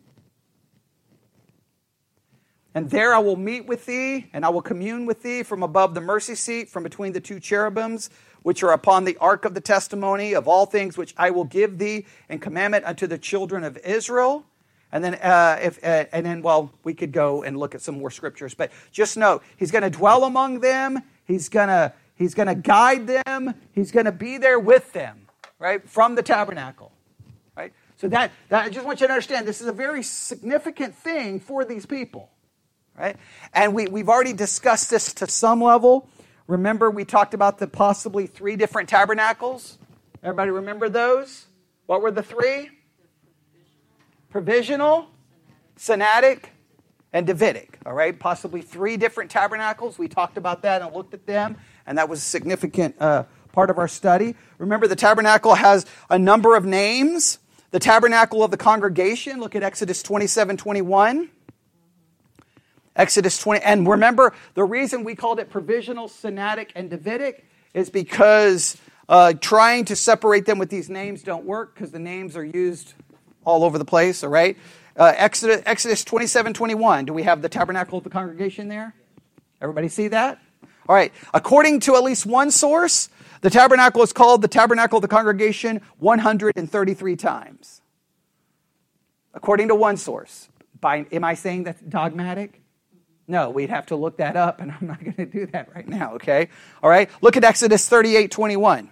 And 2.72 2.88
there 2.88 3.12
I 3.12 3.18
will 3.18 3.36
meet 3.36 3.66
with 3.66 3.84
thee, 3.84 4.30
and 4.32 4.45
I 4.45 4.49
will 4.49 4.62
commune 4.62 5.05
with 5.05 5.22
thee 5.22 5.43
from 5.43 5.62
above 5.62 5.95
the 5.95 6.01
mercy 6.01 6.36
seat, 6.36 6.68
from 6.68 6.84
between 6.84 7.12
the 7.12 7.20
two 7.20 7.41
cherubims, 7.41 8.11
which 8.43 8.62
are 8.62 8.70
upon 8.70 9.05
the 9.05 9.16
ark 9.18 9.45
of 9.45 9.55
the 9.55 9.61
testimony 9.61 10.34
of 10.34 10.47
all 10.49 10.66
things 10.66 10.97
which 10.97 11.12
I 11.18 11.30
will 11.30 11.45
give 11.45 11.78
thee 11.78 12.07
in 12.28 12.38
commandment 12.38 12.86
unto 12.86 13.07
the 13.07 13.18
children 13.18 13.64
of 13.64 13.76
Israel. 13.78 14.47
And 14.93 15.05
then, 15.05 15.14
uh, 15.16 15.59
if, 15.61 15.82
uh, 15.84 16.07
and 16.12 16.24
then, 16.24 16.43
well, 16.43 16.72
we 16.84 16.95
could 16.95 17.12
go 17.12 17.43
and 17.43 17.59
look 17.59 17.74
at 17.74 17.82
some 17.82 17.99
more 17.99 18.11
scriptures, 18.11 18.55
but 18.55 18.70
just 18.93 19.16
know 19.16 19.43
he's 19.57 19.72
going 19.72 19.82
to 19.82 19.91
dwell 19.91 20.24
among 20.24 20.61
them. 20.61 21.03
He's 21.24 21.49
going 21.49 21.68
to 21.68 21.93
He's 22.20 22.34
going 22.34 22.48
to 22.48 22.54
guide 22.54 23.06
them. 23.06 23.54
He's 23.72 23.90
going 23.90 24.04
to 24.04 24.12
be 24.12 24.36
there 24.36 24.60
with 24.60 24.92
them, 24.92 25.26
right, 25.58 25.88
from 25.88 26.16
the 26.16 26.22
tabernacle, 26.22 26.92
right? 27.56 27.72
So 27.96 28.08
that, 28.08 28.30
that 28.50 28.66
I 28.66 28.68
just 28.68 28.84
want 28.84 29.00
you 29.00 29.06
to 29.06 29.12
understand 29.14 29.48
this 29.48 29.62
is 29.62 29.66
a 29.66 29.72
very 29.72 30.02
significant 30.02 30.94
thing 30.94 31.40
for 31.40 31.64
these 31.64 31.86
people, 31.86 32.28
right? 32.94 33.16
And 33.54 33.74
we, 33.74 33.86
we've 33.86 34.10
already 34.10 34.34
discussed 34.34 34.90
this 34.90 35.14
to 35.14 35.28
some 35.28 35.62
level. 35.62 36.10
Remember, 36.46 36.90
we 36.90 37.06
talked 37.06 37.32
about 37.32 37.56
the 37.56 37.66
possibly 37.66 38.26
three 38.26 38.54
different 38.54 38.90
tabernacles. 38.90 39.78
Everybody 40.22 40.50
remember 40.50 40.90
those? 40.90 41.46
What 41.86 42.02
were 42.02 42.10
the 42.10 42.22
three? 42.22 42.68
Provisional, 44.28 45.06
Sinaitic, 45.78 46.50
and 47.14 47.26
Davidic. 47.26 47.78
All 47.86 47.94
right, 47.94 48.16
possibly 48.18 48.60
three 48.60 48.98
different 48.98 49.30
tabernacles. 49.30 49.98
We 49.98 50.06
talked 50.06 50.36
about 50.36 50.60
that 50.62 50.82
and 50.82 50.94
looked 50.94 51.14
at 51.14 51.26
them 51.26 51.56
and 51.87 51.99
that 51.99 52.09
was 52.09 52.20
a 52.20 52.22
significant 52.22 52.97
uh, 53.01 53.24
part 53.53 53.70
of 53.70 53.78
our 53.78 53.89
study. 53.89 54.35
Remember, 54.59 54.87
the 54.87 54.97
tabernacle 54.97 55.55
has 55.55 55.87
a 56.09 56.18
number 56.18 56.57
of 56.57 56.64
names. 56.64 57.39
The 57.70 57.78
tabernacle 57.78 58.43
of 58.43 58.51
the 58.51 58.57
congregation, 58.57 59.41
look 59.41 59.55
at 59.55 59.62
Exodus 59.62 60.03
27 60.03 60.57
21. 60.57 61.31
Exodus 62.97 63.39
20, 63.39 63.64
and 63.64 63.89
remember, 63.89 64.35
the 64.55 64.64
reason 64.64 65.05
we 65.05 65.14
called 65.14 65.39
it 65.39 65.49
provisional, 65.49 66.09
Sinaitic, 66.09 66.70
and 66.74 66.91
Davidic 66.91 67.47
is 67.72 67.89
because 67.89 68.76
uh, 69.09 69.33
trying 69.41 69.85
to 69.87 69.97
separate 69.97 70.45
them 70.45 70.59
with 70.59 70.70
these 70.70 70.91
names 70.91 71.22
don't 71.22 71.45
work 71.45 71.74
because 71.74 71.93
the 71.93 71.99
names 71.99 72.37
are 72.37 72.45
used 72.45 72.95
all 73.45 73.64
over 73.64 73.78
the 73.78 73.85
place, 73.85 74.22
all 74.22 74.31
right? 74.31 74.57
Uh, 74.97 75.12
Exodus, 75.16 75.62
Exodus 75.66 76.05
27 76.05 76.53
21. 76.53 77.07
Do 77.07 77.12
we 77.12 77.22
have 77.22 77.43
the 77.43 77.49
tabernacle 77.49 77.99
of 77.99 78.05
the 78.05 78.11
congregation 78.11 78.68
there? 78.68 78.95
Everybody 79.61 79.89
see 79.89 80.09
that? 80.09 80.41
All 80.91 80.97
right, 80.97 81.12
according 81.32 81.78
to 81.80 81.95
at 81.95 82.03
least 82.03 82.26
one 82.26 82.51
source, 82.51 83.11
the 83.43 83.49
tabernacle 83.49 84.03
is 84.03 84.12
called 84.12 84.43
the 84.43 84.49
tabernacle 84.49 84.99
of 84.99 85.03
the 85.03 85.07
congregation 85.07 85.82
133 85.99 87.14
times. 87.14 87.80
According 89.32 89.68
to 89.68 89.76
one 89.76 89.97
source. 89.97 90.49
By, 90.80 91.07
am 91.12 91.22
I 91.22 91.34
saying 91.34 91.62
that's 91.62 91.80
dogmatic? 91.80 92.61
No, 93.28 93.51
we'd 93.51 93.70
have 93.70 93.86
to 93.86 93.95
look 93.95 94.16
that 94.16 94.34
up, 94.34 94.61
and 94.61 94.72
I'm 94.72 94.88
not 94.88 94.99
going 95.05 95.14
to 95.14 95.26
do 95.26 95.47
that 95.53 95.72
right 95.72 95.86
now, 95.86 96.14
okay? 96.14 96.49
All 96.82 96.91
right, 96.91 97.09
look 97.22 97.36
at 97.36 97.45
Exodus 97.45 97.88
38 97.88 98.32
21. 98.32 98.91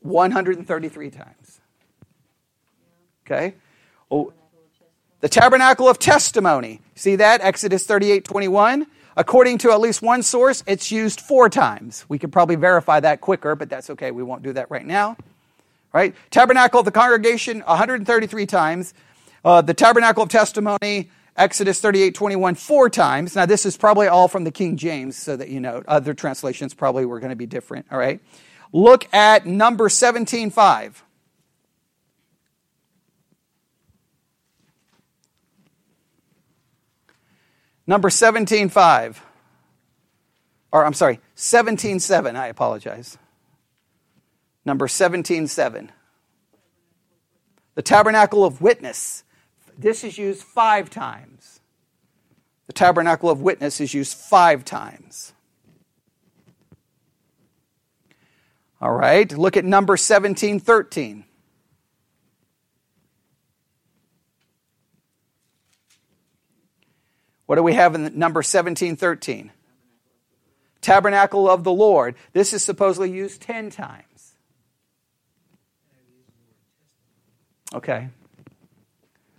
One 0.00 0.30
hundred 0.30 0.56
and 0.56 0.66
thirty-three 0.66 1.10
times. 1.10 1.60
Okay, 3.26 3.56
Oh, 4.10 4.32
the 5.20 5.28
tabernacle 5.28 5.88
of 5.88 5.98
testimony. 5.98 6.80
See 6.94 7.16
that? 7.16 7.40
Exodus 7.40 7.86
38 7.86 8.24
21. 8.24 8.86
According 9.16 9.58
to 9.58 9.72
at 9.72 9.80
least 9.80 10.02
one 10.02 10.22
source, 10.22 10.62
it's 10.66 10.92
used 10.92 11.20
four 11.20 11.48
times. 11.48 12.04
We 12.08 12.18
could 12.18 12.32
probably 12.32 12.56
verify 12.56 13.00
that 13.00 13.22
quicker, 13.22 13.54
but 13.54 13.70
that's 13.70 13.88
okay. 13.90 14.10
We 14.10 14.22
won't 14.22 14.42
do 14.42 14.52
that 14.52 14.70
right 14.70 14.84
now. 14.84 15.16
Right? 15.92 16.14
Tabernacle 16.30 16.80
of 16.80 16.84
the 16.84 16.92
congregation, 16.92 17.60
133 17.60 18.44
times. 18.44 18.92
Uh, 19.42 19.62
the 19.62 19.72
tabernacle 19.72 20.22
of 20.22 20.28
testimony, 20.28 21.10
Exodus 21.34 21.80
38 21.80 22.14
21, 22.14 22.54
four 22.56 22.90
times. 22.90 23.34
Now, 23.34 23.46
this 23.46 23.64
is 23.64 23.76
probably 23.78 24.06
all 24.06 24.28
from 24.28 24.44
the 24.44 24.50
King 24.50 24.76
James, 24.76 25.16
so 25.16 25.34
that 25.36 25.48
you 25.48 25.60
know. 25.60 25.82
Other 25.88 26.12
translations 26.12 26.74
probably 26.74 27.06
were 27.06 27.20
going 27.20 27.30
to 27.30 27.36
be 27.36 27.46
different. 27.46 27.86
All 27.90 27.98
right? 27.98 28.20
Look 28.72 29.12
at 29.14 29.46
number 29.46 29.88
17 29.88 30.50
5. 30.50 31.04
Number 37.86 38.08
17.5. 38.08 39.16
Or, 40.72 40.84
I'm 40.84 40.94
sorry, 40.94 41.20
17.7. 41.36 42.36
I 42.36 42.48
apologize. 42.48 43.18
Number 44.64 44.88
17.7. 44.88 45.90
The 47.74 47.82
tabernacle 47.82 48.44
of 48.44 48.60
witness. 48.60 49.22
This 49.78 50.02
is 50.02 50.18
used 50.18 50.42
five 50.42 50.90
times. 50.90 51.60
The 52.66 52.72
tabernacle 52.72 53.30
of 53.30 53.40
witness 53.40 53.80
is 53.80 53.94
used 53.94 54.16
five 54.16 54.64
times. 54.64 55.32
All 58.80 58.92
right, 58.92 59.30
look 59.32 59.56
at 59.56 59.64
number 59.64 59.92
1713. 59.92 61.24
What 67.46 67.56
do 67.56 67.62
we 67.62 67.74
have 67.74 67.94
in 67.94 68.02
number 68.18 68.38
1713? 68.38 69.52
Tabernacle 70.80 71.48
of 71.48 71.64
the 71.64 71.72
Lord. 71.72 72.16
This 72.32 72.52
is 72.52 72.62
supposedly 72.62 73.10
used 73.10 73.40
10 73.40 73.70
times. 73.70 74.34
Okay. 77.74 78.08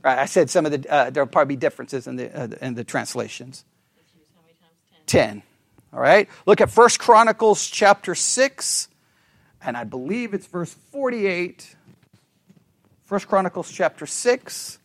Right, 0.03 0.19
I 0.19 0.25
said 0.25 0.49
some 0.49 0.65
of 0.65 0.71
the, 0.71 0.91
uh, 0.91 1.09
there'll 1.09 1.27
probably 1.27 1.55
be 1.55 1.59
differences 1.59 2.07
in 2.07 2.15
the, 2.15 2.37
uh, 2.37 2.47
in 2.61 2.75
the 2.75 2.83
translations. 2.83 3.65
10. 5.05 5.41
All 5.93 5.99
right. 5.99 6.29
Look 6.45 6.61
at 6.61 6.69
First 6.69 6.99
Chronicles 6.99 7.67
chapter 7.67 8.13
6, 8.13 8.89
and 9.61 9.77
I 9.77 9.83
believe 9.85 10.33
it's 10.33 10.45
verse 10.45 10.73
48. 10.91 11.75
First 13.05 13.27
Chronicles 13.27 13.71
chapter 13.71 14.05
6. 14.05 14.79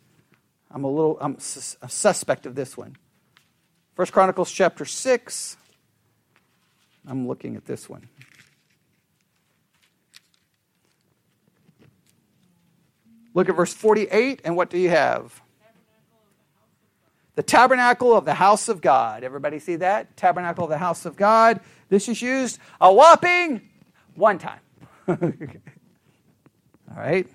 I'm 0.71 0.85
a 0.85 0.89
little 0.89 1.19
I'm 1.21 1.37
a 1.37 1.89
suspect 1.89 2.47
of 2.47 2.55
this 2.55 2.77
one. 2.77 2.97
First 3.95 4.13
Chronicles 4.13 4.51
chapter 4.51 4.85
6. 4.87 5.57
I'm 7.07 7.29
looking 7.29 7.57
at 7.57 7.67
this 7.67 7.89
one. 7.89 8.09
Look 13.35 13.49
at 13.49 13.57
verse 13.57 13.73
48, 13.73 14.43
and 14.45 14.57
what 14.57 14.71
do 14.71 14.79
you 14.79 14.91
have? 14.91 15.41
The 17.35 17.43
tabernacle 17.43 18.15
of 18.15 18.25
the 18.25 18.35
house 18.35 18.69
of 18.69 18.81
God. 18.81 19.25
Everybody 19.25 19.59
see 19.59 19.77
that? 19.77 20.17
Tabernacle 20.17 20.65
of 20.65 20.71
the 20.71 20.79
house 20.79 21.07
of 21.07 21.17
God. 21.17 21.61
This 21.89 22.09
is 22.09 22.21
used 22.21 22.59
a 22.81 22.93
whopping 22.93 23.63
one 24.15 24.39
time. 24.39 24.61
All 25.09 25.19
right. 26.97 27.27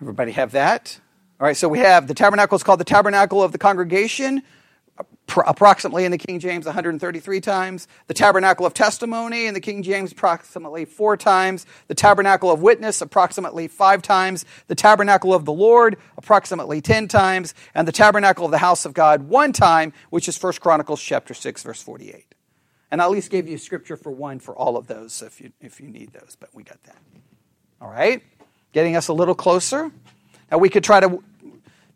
Everybody 0.00 0.32
have 0.32 0.52
that? 0.52 0.98
All 1.38 1.46
right, 1.46 1.56
so 1.56 1.68
we 1.68 1.78
have 1.80 2.06
the 2.06 2.14
tabernacle 2.14 2.56
is 2.56 2.62
called 2.62 2.80
the 2.80 2.84
tabernacle 2.84 3.42
of 3.42 3.52
the 3.52 3.58
congregation, 3.58 4.42
approximately 5.46 6.04
in 6.04 6.10
the 6.10 6.18
King 6.18 6.40
James 6.40 6.64
133 6.64 7.40
times. 7.40 7.86
The 8.06 8.14
tabernacle 8.14 8.64
of 8.64 8.72
testimony 8.72 9.46
in 9.46 9.54
the 9.54 9.60
King 9.60 9.82
James 9.82 10.12
approximately 10.12 10.84
four 10.84 11.16
times. 11.16 11.66
The 11.88 11.94
tabernacle 11.94 12.50
of 12.50 12.62
witness 12.62 13.00
approximately 13.00 13.68
five 13.68 14.02
times. 14.02 14.44
The 14.68 14.74
tabernacle 14.74 15.34
of 15.34 15.44
the 15.44 15.52
Lord 15.52 15.96
approximately 16.16 16.80
10 16.80 17.08
times. 17.08 17.54
And 17.74 17.86
the 17.86 17.92
tabernacle 17.92 18.44
of 18.44 18.50
the 18.50 18.58
house 18.58 18.84
of 18.84 18.94
God 18.94 19.28
one 19.28 19.52
time, 19.52 19.92
which 20.10 20.28
is 20.28 20.42
1 20.42 20.54
Chronicles 20.54 21.00
chapter 21.00 21.34
6, 21.34 21.62
verse 21.62 21.82
48. 21.82 22.34
And 22.90 23.00
I 23.00 23.04
at 23.04 23.10
least 23.10 23.30
gave 23.30 23.48
you 23.48 23.56
scripture 23.56 23.96
for 23.96 24.10
one 24.10 24.40
for 24.40 24.56
all 24.56 24.76
of 24.76 24.86
those 24.88 25.22
if 25.22 25.40
you, 25.40 25.52
if 25.60 25.80
you 25.80 25.88
need 25.88 26.12
those, 26.12 26.36
but 26.38 26.50
we 26.54 26.64
got 26.64 26.82
that. 26.84 26.96
All 27.80 27.88
right? 27.88 28.22
Getting 28.72 28.96
us 28.96 29.08
a 29.08 29.12
little 29.12 29.34
closer. 29.34 29.90
Now 30.50 30.58
we 30.58 30.68
could 30.68 30.84
try 30.84 31.00
to 31.00 31.22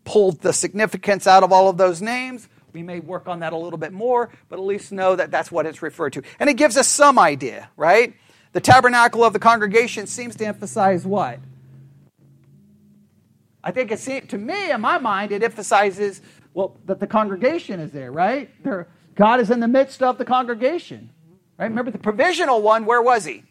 pull 0.04 0.32
the 0.32 0.52
significance 0.52 1.26
out 1.26 1.42
of 1.42 1.52
all 1.52 1.68
of 1.68 1.76
those 1.76 2.02
names. 2.02 2.48
We 2.72 2.82
may 2.82 3.00
work 3.00 3.28
on 3.28 3.40
that 3.40 3.52
a 3.52 3.56
little 3.56 3.78
bit 3.78 3.92
more, 3.92 4.30
but 4.48 4.58
at 4.58 4.64
least 4.64 4.90
know 4.90 5.14
that 5.14 5.30
that's 5.30 5.52
what 5.52 5.64
it's 5.64 5.80
referred 5.80 6.12
to. 6.14 6.22
And 6.40 6.50
it 6.50 6.54
gives 6.54 6.76
us 6.76 6.88
some 6.88 7.18
idea, 7.18 7.70
right? 7.76 8.14
The 8.52 8.60
tabernacle 8.60 9.24
of 9.24 9.32
the 9.32 9.38
congregation 9.38 10.06
seems 10.06 10.34
to 10.36 10.46
emphasize 10.46 11.06
what? 11.06 11.38
I 13.62 13.70
think 13.70 13.92
it 13.92 13.98
seems, 14.00 14.28
to 14.28 14.38
me, 14.38 14.70
in 14.70 14.80
my 14.80 14.98
mind, 14.98 15.32
it 15.32 15.42
emphasizes 15.42 16.20
well 16.52 16.76
that 16.86 17.00
the 17.00 17.06
congregation 17.06 17.80
is 17.80 17.92
there, 17.92 18.12
right? 18.12 18.50
God 19.14 19.40
is 19.40 19.50
in 19.50 19.60
the 19.60 19.68
midst 19.68 20.02
of 20.02 20.18
the 20.18 20.24
congregation. 20.24 21.10
Right? 21.56 21.66
Remember 21.66 21.90
the 21.90 21.98
provisional 21.98 22.60
one, 22.60 22.84
where 22.84 23.00
was 23.00 23.24
he? 23.24 23.44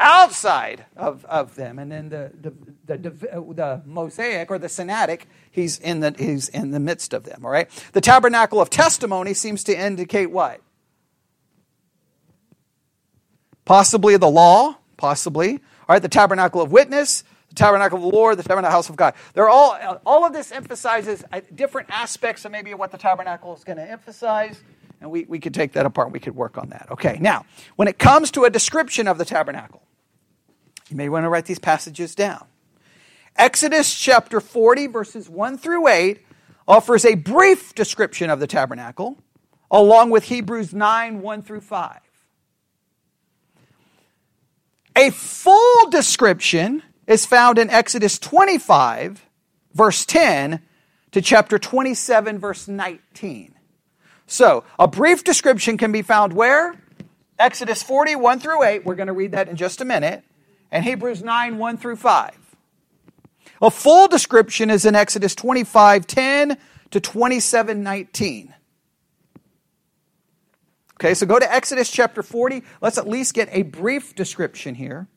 Outside 0.00 0.84
of, 0.96 1.24
of 1.24 1.56
them. 1.56 1.78
And 1.78 1.90
then 1.90 2.08
the, 2.08 2.30
the, 2.40 2.98
the, 2.98 3.10
the 3.10 3.82
Mosaic 3.84 4.50
or 4.50 4.58
the 4.58 4.68
Sinaitic, 4.68 5.22
he's 5.50 5.78
in, 5.78 6.00
the, 6.00 6.14
he's 6.16 6.48
in 6.48 6.70
the 6.70 6.78
midst 6.78 7.12
of 7.12 7.24
them. 7.24 7.44
All 7.44 7.50
right? 7.50 7.68
The 7.94 8.00
tabernacle 8.00 8.60
of 8.60 8.70
testimony 8.70 9.34
seems 9.34 9.64
to 9.64 9.76
indicate 9.76 10.30
what? 10.30 10.60
Possibly 13.64 14.16
the 14.16 14.30
law, 14.30 14.78
possibly. 14.96 15.54
All 15.54 15.94
right, 15.94 16.02
the 16.02 16.08
tabernacle 16.08 16.62
of 16.62 16.70
witness, 16.70 17.24
the 17.48 17.54
tabernacle 17.54 17.98
of 17.98 18.02
the 18.02 18.16
Lord, 18.16 18.38
the 18.38 18.42
tabernacle 18.42 18.70
house 18.70 18.88
of 18.88 18.96
God. 18.96 19.14
They're 19.34 19.48
all, 19.48 20.00
all 20.06 20.24
of 20.24 20.32
this 20.32 20.52
emphasizes 20.52 21.24
uh, 21.32 21.40
different 21.54 21.88
aspects 21.90 22.44
of 22.44 22.52
maybe 22.52 22.72
what 22.74 22.92
the 22.92 22.98
tabernacle 22.98 23.54
is 23.54 23.64
going 23.64 23.78
to 23.78 23.90
emphasize. 23.90 24.62
And 25.00 25.10
we, 25.10 25.24
we 25.24 25.38
could 25.38 25.54
take 25.54 25.72
that 25.72 25.86
apart. 25.86 26.12
We 26.12 26.20
could 26.20 26.34
work 26.34 26.56
on 26.56 26.70
that. 26.70 26.88
Okay, 26.92 27.18
now, 27.20 27.46
when 27.76 27.88
it 27.88 27.98
comes 27.98 28.30
to 28.32 28.44
a 28.44 28.50
description 28.50 29.08
of 29.08 29.18
the 29.18 29.24
tabernacle, 29.24 29.82
you 30.88 30.96
may 30.96 31.08
want 31.08 31.24
to 31.24 31.28
write 31.28 31.46
these 31.46 31.58
passages 31.58 32.14
down. 32.14 32.46
Exodus 33.36 33.94
chapter 33.94 34.40
40, 34.40 34.88
verses 34.88 35.28
1 35.28 35.58
through 35.58 35.86
8, 35.86 36.20
offers 36.66 37.04
a 37.04 37.14
brief 37.14 37.74
description 37.74 38.30
of 38.30 38.40
the 38.40 38.46
tabernacle, 38.46 39.16
along 39.70 40.10
with 40.10 40.24
Hebrews 40.24 40.74
9, 40.74 41.22
1 41.22 41.42
through 41.42 41.60
5. 41.60 42.00
A 44.96 45.10
full 45.10 45.90
description 45.90 46.82
is 47.06 47.24
found 47.24 47.58
in 47.58 47.70
Exodus 47.70 48.18
25, 48.18 49.24
verse 49.72 50.04
10, 50.04 50.60
to 51.12 51.22
chapter 51.22 51.58
27, 51.58 52.38
verse 52.38 52.66
19. 52.66 53.54
So, 54.26 54.64
a 54.78 54.88
brief 54.88 55.24
description 55.24 55.78
can 55.78 55.92
be 55.92 56.02
found 56.02 56.32
where? 56.32 56.74
Exodus 57.38 57.82
40, 57.82 58.16
1 58.16 58.40
through 58.40 58.62
8. 58.62 58.84
We're 58.84 58.96
going 58.96 59.06
to 59.06 59.12
read 59.12 59.32
that 59.32 59.48
in 59.48 59.56
just 59.56 59.80
a 59.80 59.84
minute. 59.84 60.24
And 60.70 60.84
Hebrews 60.84 61.22
9, 61.22 61.58
1 61.58 61.76
through 61.78 61.96
5. 61.96 62.34
A 63.60 63.70
full 63.70 64.08
description 64.08 64.70
is 64.70 64.84
in 64.84 64.94
Exodus 64.94 65.34
25, 65.34 66.06
10 66.06 66.58
to 66.90 67.00
27, 67.00 67.82
19. 67.82 68.54
Okay, 70.94 71.14
so 71.14 71.26
go 71.26 71.38
to 71.38 71.52
Exodus 71.52 71.90
chapter 71.90 72.22
40. 72.22 72.62
Let's 72.80 72.98
at 72.98 73.08
least 73.08 73.34
get 73.34 73.48
a 73.52 73.62
brief 73.62 74.14
description 74.14 74.74
here. 74.74 75.08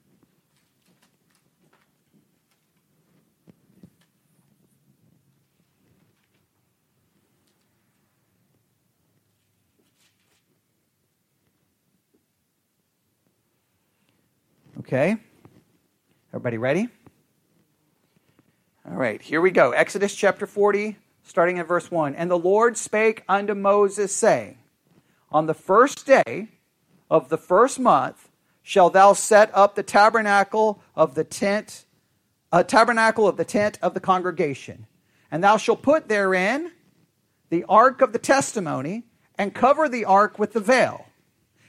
Okay? 14.79 15.17
Everybody 16.33 16.57
ready? 16.57 16.87
All 18.89 18.95
right, 18.95 19.21
here 19.21 19.41
we 19.41 19.51
go. 19.51 19.71
Exodus 19.71 20.15
chapter 20.15 20.47
40, 20.47 20.95
starting 21.23 21.59
at 21.59 21.67
verse 21.67 21.91
1. 21.91 22.15
And 22.15 22.31
the 22.31 22.39
Lord 22.39 22.77
spake 22.77 23.25
unto 23.27 23.53
Moses, 23.53 24.15
saying, 24.15 24.57
On 25.29 25.47
the 25.47 25.53
first 25.53 26.05
day 26.05 26.47
of 27.09 27.27
the 27.27 27.37
first 27.37 27.81
month 27.81 28.29
shalt 28.63 28.93
thou 28.93 29.11
set 29.11 29.51
up 29.53 29.75
the 29.75 29.83
tabernacle 29.83 30.81
of 30.95 31.15
the 31.15 31.25
tent, 31.25 31.83
a 32.49 32.63
tabernacle 32.63 33.27
of 33.27 33.35
the 33.35 33.43
tent 33.43 33.77
of 33.81 33.93
the 33.93 33.99
congregation. 33.99 34.87
And 35.29 35.43
thou 35.43 35.57
shalt 35.57 35.81
put 35.81 36.07
therein 36.07 36.71
the 37.49 37.65
ark 37.67 38.01
of 38.01 38.13
the 38.13 38.19
testimony, 38.19 39.03
and 39.37 39.53
cover 39.53 39.89
the 39.89 40.05
ark 40.05 40.39
with 40.39 40.53
the 40.53 40.61
veil. 40.61 41.07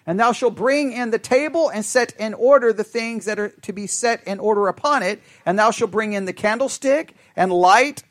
And 0.07 0.19
thou 0.19 0.33
shalt 0.33 0.57
bring 0.57 0.93
in 0.93 1.11
the 1.11 1.19
table 1.19 1.69
and 1.69 1.85
set 1.85 2.13
in 2.19 2.35
order 2.35 2.73
the 2.73 2.85
things 2.85 3.25
that 3.27 3.39
are 3.39 3.51
to 3.51 3.73
be 3.73 3.87
set 3.87 4.25
in 4.25 4.41
order 4.41 4.69
upon 4.69 5.03
it. 5.03 5.23
And 5.47 5.59
thou 5.59 5.71
shalt 5.71 5.91
bring 5.91 6.13
in 6.13 6.25
the 6.25 6.33
candlestick 6.33 7.15
and 7.37 7.53
light 7.53 8.03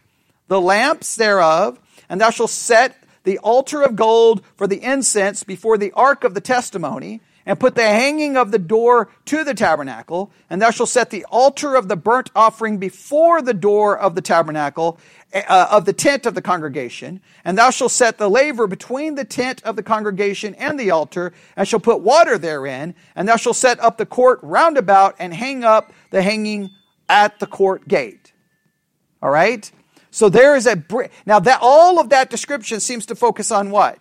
the 0.48 0.62
lamps 0.62 1.16
thereof. 1.16 1.80
And 2.10 2.22
thou 2.22 2.30
shalt 2.30 2.50
set 2.50 2.98
the 3.24 3.38
altar 3.40 3.82
of 3.84 3.96
gold 3.96 4.44
for 4.56 4.68
the 4.68 4.82
incense 4.84 5.44
before 5.44 5.78
the 5.78 5.92
ark 5.92 6.24
of 6.24 6.34
the 6.34 6.42
testimony 6.42 7.22
and 7.46 7.60
put 7.60 7.76
the 7.76 7.88
hanging 7.88 8.38
of 8.38 8.52
the 8.52 8.60
door 8.60 9.10
to 9.26 9.44
the 9.44 9.54
tabernacle, 9.54 10.32
and 10.50 10.62
thou 10.62 10.70
shalt 10.70 10.90
set 10.90 11.10
the 11.10 11.26
altar 11.26 11.76
of 11.76 11.88
the 11.88 11.96
burnt 11.96 12.30
offering 12.36 12.78
before 12.78 13.42
the 13.42 13.54
door 13.54 13.98
of 13.98 14.16
the 14.16 14.22
tabernacle, 14.22 15.00
uh, 15.34 15.68
of 15.72 15.86
the 15.86 15.94
tent 15.94 16.26
of 16.26 16.36
the 16.36 16.42
congregation, 16.42 17.22
and 17.46 17.58
thou 17.58 17.70
shalt 17.70 17.92
set 17.92 18.18
the 18.18 18.30
laver 18.30 18.68
between 18.68 19.16
the 19.16 19.26
tent 19.26 19.62
of 19.64 19.76
the 19.76 19.84
congregation 19.84 20.56
and 20.56 20.80
the 20.80 20.92
altar, 20.92 21.34
and 21.56 21.68
shalt 21.68 21.84
put 21.84 22.02
water 22.02 22.38
therein, 22.38 22.96
and 23.16 23.28
thou 23.28 23.36
shalt 23.36 23.56
set 23.56 23.80
up 23.80 23.98
the 23.98 24.06
court 24.06 24.40
round 24.42 24.78
about, 24.78 25.16
and 25.20 25.34
hang 25.34 25.64
up 25.64 25.94
the 26.10 26.22
hanging 26.22 26.70
at 27.08 27.40
the 27.40 27.48
court 27.48 27.88
gate. 27.88 28.34
All 29.22 29.30
right? 29.30 29.72
So 30.10 30.28
there 30.28 30.56
is 30.56 30.68
a 30.68 30.76
br- 30.76 31.06
now 31.26 31.40
that 31.40 31.60
all 31.62 32.00
of 32.00 32.10
that 32.10 32.30
description 32.30 32.80
seems 32.80 33.06
to 33.06 33.16
focus 33.16 33.52
on 33.52 33.72
what? 33.72 34.00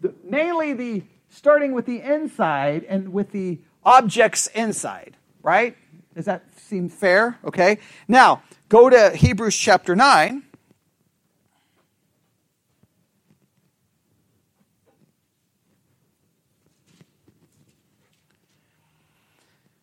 The, 0.00 0.12
mainly 0.24 0.72
the 0.72 1.04
starting 1.28 1.72
with 1.72 1.86
the 1.86 2.00
inside 2.00 2.84
and 2.88 3.12
with 3.12 3.30
the 3.30 3.60
objects 3.84 4.48
inside, 4.48 5.16
right? 5.42 5.76
Does 6.14 6.26
that 6.26 6.44
seem 6.58 6.88
fair? 6.88 7.38
Okay. 7.44 7.78
Now, 8.08 8.42
go 8.72 8.88
to 8.88 9.14
Hebrews 9.14 9.54
chapter 9.54 9.94
9. 9.94 10.42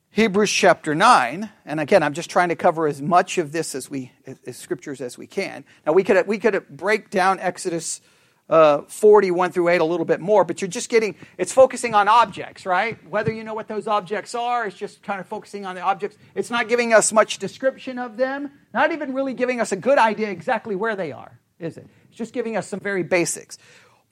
Hebrews 0.10 0.52
chapter 0.52 0.96
9, 0.96 1.52
and 1.66 1.80
again, 1.80 2.02
I'm 2.02 2.14
just 2.14 2.32
trying 2.32 2.50
to 2.50 2.56
cover 2.56 2.88
as 2.88 3.00
much 3.00 3.38
of 3.38 3.52
this 3.52 3.76
as 3.76 3.92
we, 3.92 4.12
as 4.48 4.58
scriptures 4.58 5.02
as 5.02 5.20
we 5.20 5.28
can. 5.28 5.66
Now, 5.86 5.94
we 5.94 6.04
could, 6.04 6.26
we 6.26 6.40
could 6.40 6.68
break 6.68 7.12
down 7.12 7.40
Exodus 7.40 8.02
uh, 8.50 8.82
41 8.88 9.52
through 9.52 9.70
8 9.70 9.82
a 9.82 9.86
little 9.86 10.06
bit 10.06 10.20
more, 10.20 10.44
but 10.44 10.62
you're 10.62 10.70
just 10.70 10.90
getting, 10.90 11.16
it's 11.38 11.54
focusing 11.54 11.94
on 11.94 12.08
objects, 12.08 12.66
right? 12.66 12.98
Whether 13.10 13.32
you 13.32 13.44
know 13.44 13.54
what 13.54 13.68
those 13.68 13.88
objects 13.88 14.34
are, 14.34 14.66
it's 14.66 14.76
just 14.76 15.04
kind 15.04 15.20
of 15.20 15.28
focusing 15.28 15.66
on 15.66 15.76
the 15.76 15.82
objects. 15.82 16.18
It's 16.34 16.50
not 16.50 16.68
giving 16.68 16.94
us 16.94 17.14
much 17.14 17.38
description 17.38 18.00
of 18.00 18.18
them, 18.18 18.52
not 18.74 18.92
even 18.92 19.14
really 19.14 19.34
giving 19.34 19.62
us 19.62 19.72
a 19.72 19.76
good 19.76 19.98
idea 19.98 20.30
exactly 20.30 20.76
where 20.76 20.96
they 20.96 21.12
are, 21.12 21.40
is 21.60 21.78
it? 21.78 21.88
It's 22.10 22.18
just 22.18 22.34
giving 22.34 22.58
us 22.58 22.68
some 22.68 22.80
very 22.80 23.04
basics. 23.04 23.58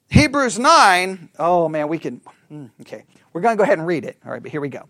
Hebrews 0.10 0.60
9, 0.60 1.30
oh 1.40 1.68
man, 1.68 1.88
we 1.88 1.98
can, 1.98 2.22
hmm, 2.48 2.68
okay. 2.82 3.04
We're 3.34 3.42
going 3.42 3.56
to 3.56 3.58
go 3.58 3.64
ahead 3.64 3.78
and 3.78 3.88
read 3.88 4.06
it. 4.06 4.18
All 4.26 4.32
right, 4.32 4.42
but 4.42 4.52
here 4.52 4.62
we 4.62 4.70
go. 4.70 4.88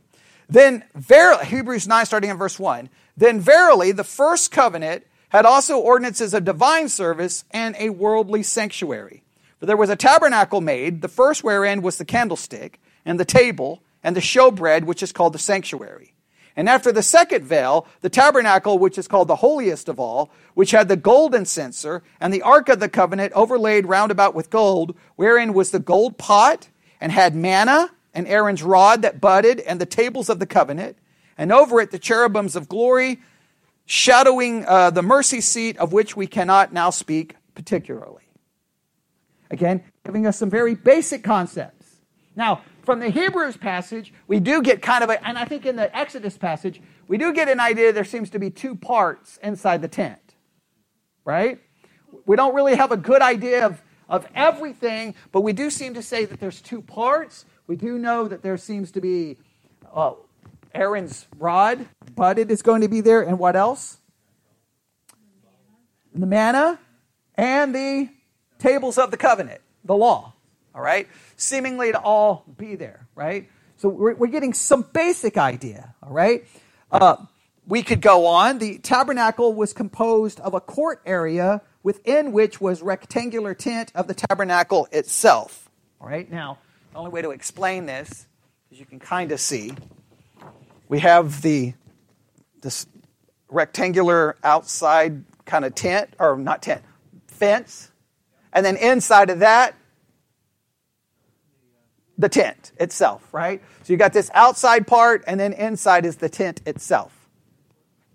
Then, 0.50 0.84
verily, 0.96 1.46
Hebrews 1.46 1.88
9, 1.88 2.06
starting 2.06 2.30
in 2.30 2.38
verse 2.38 2.58
1. 2.58 2.90
Then 3.18 3.40
verily, 3.40 3.92
the 3.92 4.04
first 4.04 4.52
covenant 4.52 5.06
had 5.30 5.46
also 5.46 5.78
ordinances 5.78 6.34
of 6.34 6.46
divine 6.46 6.88
service 6.88 7.44
and 7.52 7.76
a 7.78 7.90
worldly 7.90 8.44
sanctuary. 8.44 9.24
For 9.60 9.66
there 9.66 9.78
was 9.78 9.90
a 9.90 9.96
tabernacle 9.96 10.62
made, 10.62 11.02
the 11.02 11.08
first 11.08 11.44
wherein 11.44 11.82
was 11.82 11.98
the 11.98 12.06
candlestick, 12.06 12.80
and 13.06 13.20
the 13.20 13.26
table, 13.26 13.82
and 14.04 14.16
the 14.16 14.22
showbread, 14.22 14.84
which 14.84 15.02
is 15.02 15.12
called 15.12 15.34
the 15.34 15.40
sanctuary. 15.40 16.14
And 16.56 16.68
after 16.68 16.92
the 16.92 17.04
second 17.04 17.46
veil, 17.46 17.88
the 18.02 18.10
tabernacle, 18.10 18.80
which 18.80 18.98
is 18.98 19.08
called 19.08 19.28
the 19.28 19.38
holiest 19.38 19.90
of 19.90 20.00
all, 20.00 20.32
which 20.56 20.72
had 20.72 20.88
the 20.88 20.96
golden 20.96 21.46
censer, 21.46 22.04
and 22.20 22.34
the 22.34 22.42
ark 22.42 22.68
of 22.70 22.80
the 22.80 22.90
covenant 22.90 23.34
overlaid 23.34 23.86
round 23.86 24.12
about 24.12 24.34
with 24.34 24.50
gold, 24.50 24.96
wherein 25.16 25.54
was 25.54 25.72
the 25.72 25.80
gold 25.80 26.18
pot, 26.18 26.70
and 27.00 27.12
had 27.12 27.36
manna, 27.36 27.92
and 28.14 28.28
Aaron's 28.28 28.64
rod 28.64 29.04
that 29.04 29.22
budded, 29.22 29.60
and 29.62 29.80
the 29.80 29.86
tables 29.86 30.30
of 30.30 30.40
the 30.40 30.48
covenant, 30.48 30.98
and 31.38 31.52
over 31.52 31.80
it 31.80 31.92
the 31.92 32.00
cherubims 32.00 32.56
of 32.56 32.68
glory, 32.68 33.22
shadowing 33.86 34.66
uh, 34.66 34.90
the 34.90 35.04
mercy 35.04 35.42
seat 35.42 35.78
of 35.78 35.94
which 35.94 36.16
we 36.18 36.28
cannot 36.28 36.74
now 36.74 36.90
speak 36.90 37.36
particularly. 37.54 38.27
Again, 39.50 39.84
giving 40.06 40.28
us 40.28 40.38
some 40.38 40.50
very 40.50 40.76
basic 40.76 41.24
concepts. 41.24 41.98
Now, 42.36 42.62
from 42.84 43.00
the 43.00 43.10
Hebrews 43.10 43.58
passage, 43.58 44.14
we 44.28 44.40
do 44.40 44.62
get 44.62 44.82
kind 44.82 45.04
of 45.04 45.10
a, 45.10 45.26
and 45.28 45.38
I 45.38 45.46
think 45.46 45.66
in 45.66 45.76
the 45.76 45.96
Exodus 45.96 46.38
passage, 46.38 46.82
we 47.08 47.18
do 47.18 47.34
get 47.34 47.50
an 47.50 47.60
idea 47.60 47.92
there 47.92 48.04
seems 48.04 48.30
to 48.30 48.40
be 48.40 48.50
two 48.50 48.76
parts 48.76 49.38
inside 49.44 49.82
the 49.82 49.88
tent, 49.88 50.36
right? 51.26 51.60
We 52.26 52.36
don't 52.36 52.56
really 52.56 52.76
have 52.76 52.92
a 52.92 52.98
good 52.98 53.22
idea 53.22 53.66
of, 53.66 53.82
of 54.08 54.28
everything, 54.36 55.16
but 55.32 55.42
we 55.42 55.52
do 55.52 55.70
seem 55.70 55.94
to 55.96 56.02
say 56.02 56.26
that 56.26 56.40
there's 56.40 56.62
two 56.62 56.82
parts. 56.82 57.46
We 57.68 57.76
do 57.76 57.98
know 57.98 58.28
that 58.28 58.44
there 58.44 58.58
seems 58.58 58.92
to 58.92 59.02
be 59.02 59.38
uh, 59.94 60.14
Aaron's 60.74 61.28
rod, 61.38 61.88
budded, 62.16 62.52
is 62.52 62.62
going 62.62 62.82
to 62.82 62.88
be 62.88 63.02
there, 63.02 63.22
and 63.22 63.40
what 63.40 63.56
else? 63.56 63.98
The 66.14 66.26
manna 66.26 66.80
and 67.36 67.76
the 67.76 68.10
tables 68.60 68.98
of 68.98 69.12
the 69.12 69.18
covenant, 69.18 69.62
the 69.84 69.96
law, 69.96 70.34
all 70.74 70.82
right? 70.82 71.08
Seemingly 71.36 71.92
to 71.92 72.00
all 72.00 72.46
be 72.58 72.76
there, 72.76 73.08
right? 73.16 73.50
So 73.78 73.90
we're, 73.90 74.16
we're 74.16 74.28
getting 74.28 74.54
some 74.54 74.86
basic 74.94 75.38
idea, 75.38 75.94
all 76.02 76.12
right? 76.12 76.46
Uh, 76.92 77.18
we 77.68 77.84
could 77.84 78.02
go 78.02 78.26
on. 78.26 78.60
The 78.60 78.80
tabernacle 78.80 79.54
was 79.54 79.74
composed 79.74 80.40
of 80.40 80.54
a 80.54 80.62
court 80.62 81.02
area 81.06 81.62
within 81.84 82.32
which 82.32 82.60
was 82.60 82.82
rectangular 82.82 83.54
tent 83.54 83.92
of 83.94 84.08
the 84.08 84.14
tabernacle 84.14 84.88
itself. 84.92 85.70
All 86.02 86.08
right, 86.08 86.30
now, 86.30 86.58
the 86.92 86.98
only 86.98 87.12
way 87.12 87.22
to 87.22 87.32
explain 87.32 87.86
this, 87.86 88.28
as 88.72 88.80
you 88.80 88.86
can 88.86 89.00
kind 89.00 89.32
of 89.32 89.40
see, 89.40 89.74
we 90.90 91.00
have 91.00 91.42
the 91.42 91.74
this 92.62 92.88
rectangular 93.50 94.36
outside 94.44 95.24
kind 95.46 95.64
of 95.64 95.76
tent, 95.76 96.14
or 96.20 96.38
not 96.38 96.62
tent, 96.62 96.82
fence, 97.28 97.92
and 98.58 98.66
then 98.66 98.76
inside 98.76 99.30
of 99.30 99.40
that, 99.40 99.76
the 102.18 102.28
tent 102.28 102.72
itself, 102.80 103.32
right? 103.32 103.62
So 103.84 103.94
you 103.94 103.98
got 103.98 104.14
this 104.14 104.32
outside 104.34 104.88
part, 104.88 105.24
and 105.28 105.40
then 105.40 105.54
inside 105.54 106.08
is 106.08 106.16
the 106.16 106.28
tent 106.28 106.62
itself, 106.66 107.16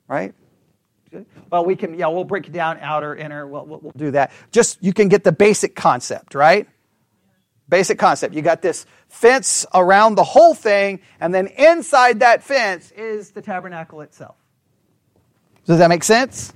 right? 0.09 0.35
Well, 1.49 1.65
we 1.65 1.77
can, 1.77 1.95
yeah, 1.95 2.09
we'll 2.09 2.25
break 2.25 2.49
it 2.49 2.53
down 2.53 2.81
outer, 2.81 3.15
inner, 3.15 3.47
we'll, 3.47 3.65
we'll, 3.67 3.79
we'll 3.83 3.93
do 3.97 4.11
that. 4.11 4.33
Just 4.51 4.83
you 4.83 4.93
can 4.93 5.09
get 5.09 5.23
the 5.23 5.31
basic 5.31 5.77
concept, 5.77 6.35
right? 6.35 6.67
Basic 7.69 7.97
concept. 7.97 8.35
You 8.35 8.43
got 8.43 8.63
this 8.63 8.85
fence 9.09 9.65
around 9.73 10.17
the 10.17 10.25
whole 10.25 10.55
thing, 10.55 11.03
and 11.21 11.33
then 11.33 11.47
inside 11.47 12.19
that 12.19 12.43
fence 12.43 12.91
is 12.97 13.31
the 13.31 13.43
tabernacle 13.43 14.01
itself. 14.01 14.35
Does 15.67 15.79
that 15.79 15.89
make 15.89 16.03
sense? 16.03 16.53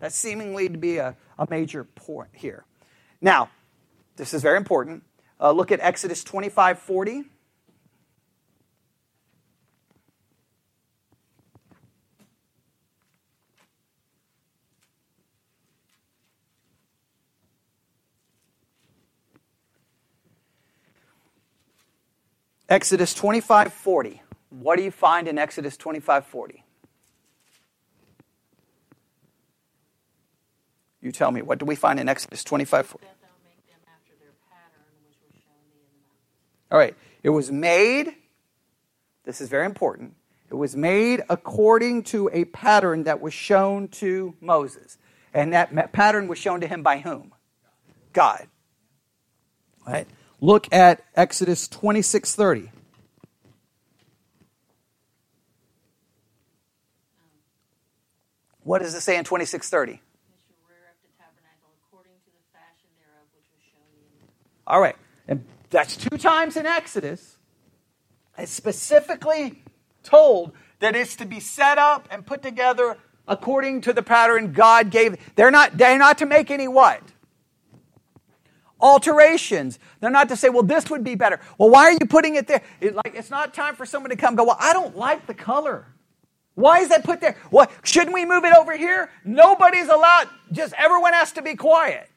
That 0.00 0.12
seemingly 0.12 0.68
to 0.68 0.78
be 0.78 0.98
a, 0.98 1.16
a 1.38 1.46
major 1.50 1.84
point 1.84 2.30
here. 2.32 2.64
Now, 3.20 3.50
this 4.16 4.32
is 4.32 4.42
very 4.42 4.56
important. 4.56 5.02
Uh, 5.40 5.52
look 5.52 5.72
at 5.72 5.80
Exodus 5.80 6.24
25 6.24 6.78
40. 6.78 7.24
Exodus 22.68 23.14
25 23.14 23.72
40. 23.72 24.22
What 24.50 24.76
do 24.76 24.82
you 24.82 24.90
find 24.90 25.26
in 25.26 25.38
Exodus 25.38 25.76
25 25.76 26.26
40? 26.26 26.64
You 31.08 31.12
tell 31.12 31.30
me, 31.30 31.40
what 31.40 31.58
do 31.58 31.64
we 31.64 31.74
find 31.74 31.98
in 31.98 32.06
Exodus 32.06 32.44
25 32.44 32.84
40? 32.84 33.06
All 36.70 36.78
right. 36.78 36.94
It 37.22 37.30
was 37.30 37.50
made, 37.50 38.14
this 39.24 39.40
is 39.40 39.48
very 39.48 39.64
important, 39.64 40.16
it 40.50 40.54
was 40.54 40.76
made 40.76 41.22
according 41.30 42.02
to 42.02 42.28
a 42.30 42.44
pattern 42.44 43.04
that 43.04 43.22
was 43.22 43.32
shown 43.32 43.88
to 43.88 44.34
Moses. 44.42 44.98
And 45.32 45.54
that 45.54 45.92
pattern 45.92 46.28
was 46.28 46.36
shown 46.36 46.60
to 46.60 46.66
him 46.66 46.82
by 46.82 46.98
whom? 46.98 47.32
God. 48.12 48.46
All 49.86 49.94
right. 49.94 50.06
Look 50.42 50.70
at 50.74 51.02
Exodus 51.16 51.68
26:30. 51.68 52.68
What 58.62 58.82
does 58.82 58.92
it 58.94 59.00
say 59.00 59.16
in 59.16 59.24
26:30? 59.24 60.00
All 64.68 64.80
right. 64.80 64.96
And 65.26 65.44
that's 65.70 65.96
two 65.96 66.18
times 66.18 66.56
in 66.56 66.66
Exodus. 66.66 67.38
It's 68.36 68.52
specifically 68.52 69.62
told 70.04 70.52
that 70.78 70.94
it's 70.94 71.16
to 71.16 71.24
be 71.24 71.40
set 71.40 71.78
up 71.78 72.06
and 72.10 72.24
put 72.24 72.42
together 72.42 72.98
according 73.26 73.80
to 73.80 73.92
the 73.92 74.02
pattern 74.02 74.52
God 74.52 74.90
gave. 74.90 75.16
They're 75.34 75.50
not, 75.50 75.76
they're 75.76 75.98
not 75.98 76.18
to 76.18 76.26
make 76.26 76.50
any 76.50 76.68
what? 76.68 77.02
Alterations. 78.80 79.78
They're 80.00 80.10
not 80.10 80.28
to 80.28 80.36
say, 80.36 80.50
well, 80.50 80.62
this 80.62 80.88
would 80.88 81.02
be 81.02 81.16
better. 81.16 81.40
Well, 81.56 81.70
why 81.70 81.84
are 81.84 81.92
you 81.92 82.06
putting 82.08 82.36
it 82.36 82.46
there? 82.46 82.62
It, 82.80 82.94
like, 82.94 83.14
it's 83.14 83.30
not 83.30 83.52
time 83.54 83.74
for 83.74 83.84
someone 83.84 84.10
to 84.10 84.16
come 84.16 84.36
go, 84.36 84.44
well, 84.44 84.56
I 84.60 84.72
don't 84.72 84.96
like 84.96 85.26
the 85.26 85.34
color. 85.34 85.86
Why 86.54 86.80
is 86.80 86.90
that 86.90 87.04
put 87.04 87.20
there? 87.20 87.36
What 87.50 87.70
shouldn't 87.82 88.14
we 88.14 88.24
move 88.24 88.44
it 88.44 88.54
over 88.54 88.76
here? 88.76 89.10
Nobody's 89.24 89.88
allowed. 89.88 90.28
Just 90.52 90.74
everyone 90.76 91.12
has 91.12 91.32
to 91.32 91.42
be 91.42 91.54
quiet. 91.56 92.08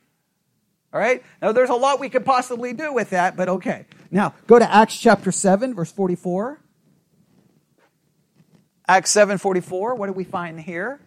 All 0.93 0.99
right? 0.99 1.23
Now, 1.41 1.51
there's 1.51 1.69
a 1.69 1.75
lot 1.75 1.99
we 1.99 2.09
could 2.09 2.25
possibly 2.25 2.73
do 2.73 2.93
with 2.93 3.11
that, 3.11 3.37
but 3.37 3.47
okay. 3.47 3.85
Now, 4.09 4.33
go 4.47 4.59
to 4.59 4.73
Acts 4.73 4.97
chapter 4.97 5.31
7, 5.31 5.73
verse 5.73 5.91
44. 5.91 6.59
Acts 8.87 9.11
7 9.11 9.37
44. 9.37 9.95
What 9.95 10.07
do 10.07 10.13
we 10.13 10.25
find 10.25 10.59
here? 10.59 10.99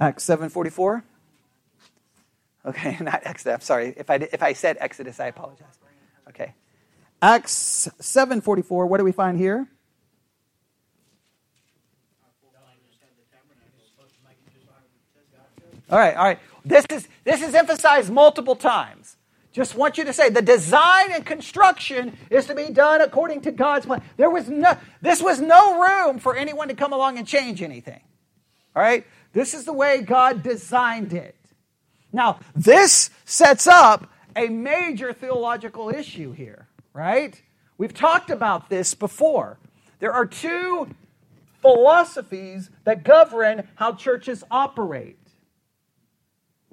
Acts 0.00 0.24
7 0.24 0.48
44. 0.48 1.04
Okay, 2.64 2.96
not 3.02 3.20
Exodus. 3.24 3.54
I'm 3.54 3.60
sorry. 3.60 3.94
If 3.96 4.08
I, 4.10 4.14
if 4.14 4.42
I 4.42 4.52
said 4.54 4.76
Exodus, 4.80 5.20
I 5.20 5.26
apologize. 5.26 5.78
Okay. 6.28 6.54
Acts 7.20 7.88
7 8.00 8.40
44. 8.40 8.86
What 8.86 8.98
do 8.98 9.04
we 9.04 9.12
find 9.12 9.38
here? 9.38 9.68
All 15.90 15.98
right, 15.98 16.16
all 16.16 16.24
right. 16.24 16.38
This 16.64 16.84
is 16.90 17.08
this 17.24 17.42
is 17.42 17.54
emphasized 17.54 18.12
multiple 18.12 18.56
times. 18.56 19.16
Just 19.52 19.74
want 19.74 19.96
you 19.96 20.04
to 20.04 20.12
say 20.12 20.28
the 20.28 20.42
design 20.42 21.12
and 21.12 21.24
construction 21.24 22.16
is 22.28 22.46
to 22.46 22.54
be 22.54 22.70
done 22.70 23.00
according 23.00 23.40
to 23.42 23.52
God's 23.52 23.86
plan. 23.86 24.02
There 24.16 24.28
was 24.28 24.48
no 24.48 24.76
this 25.00 25.22
was 25.22 25.40
no 25.40 25.80
room 25.80 26.18
for 26.18 26.36
anyone 26.36 26.68
to 26.68 26.74
come 26.74 26.92
along 26.92 27.18
and 27.18 27.26
change 27.26 27.62
anything. 27.62 28.00
All 28.74 28.82
right? 28.82 29.06
This 29.32 29.54
is 29.54 29.64
the 29.64 29.72
way 29.72 30.02
God 30.02 30.42
designed 30.42 31.12
it. 31.12 31.36
Now, 32.12 32.40
this 32.54 33.10
sets 33.24 33.66
up 33.66 34.10
a 34.34 34.48
major 34.48 35.12
theological 35.12 35.88
issue 35.88 36.32
here, 36.32 36.68
right? 36.92 37.40
We've 37.78 37.94
talked 37.94 38.30
about 38.30 38.68
this 38.68 38.94
before. 38.94 39.58
There 39.98 40.12
are 40.12 40.26
two 40.26 40.88
philosophies 41.62 42.70
that 42.84 43.04
govern 43.04 43.68
how 43.76 43.94
churches 43.94 44.44
operate. 44.50 45.18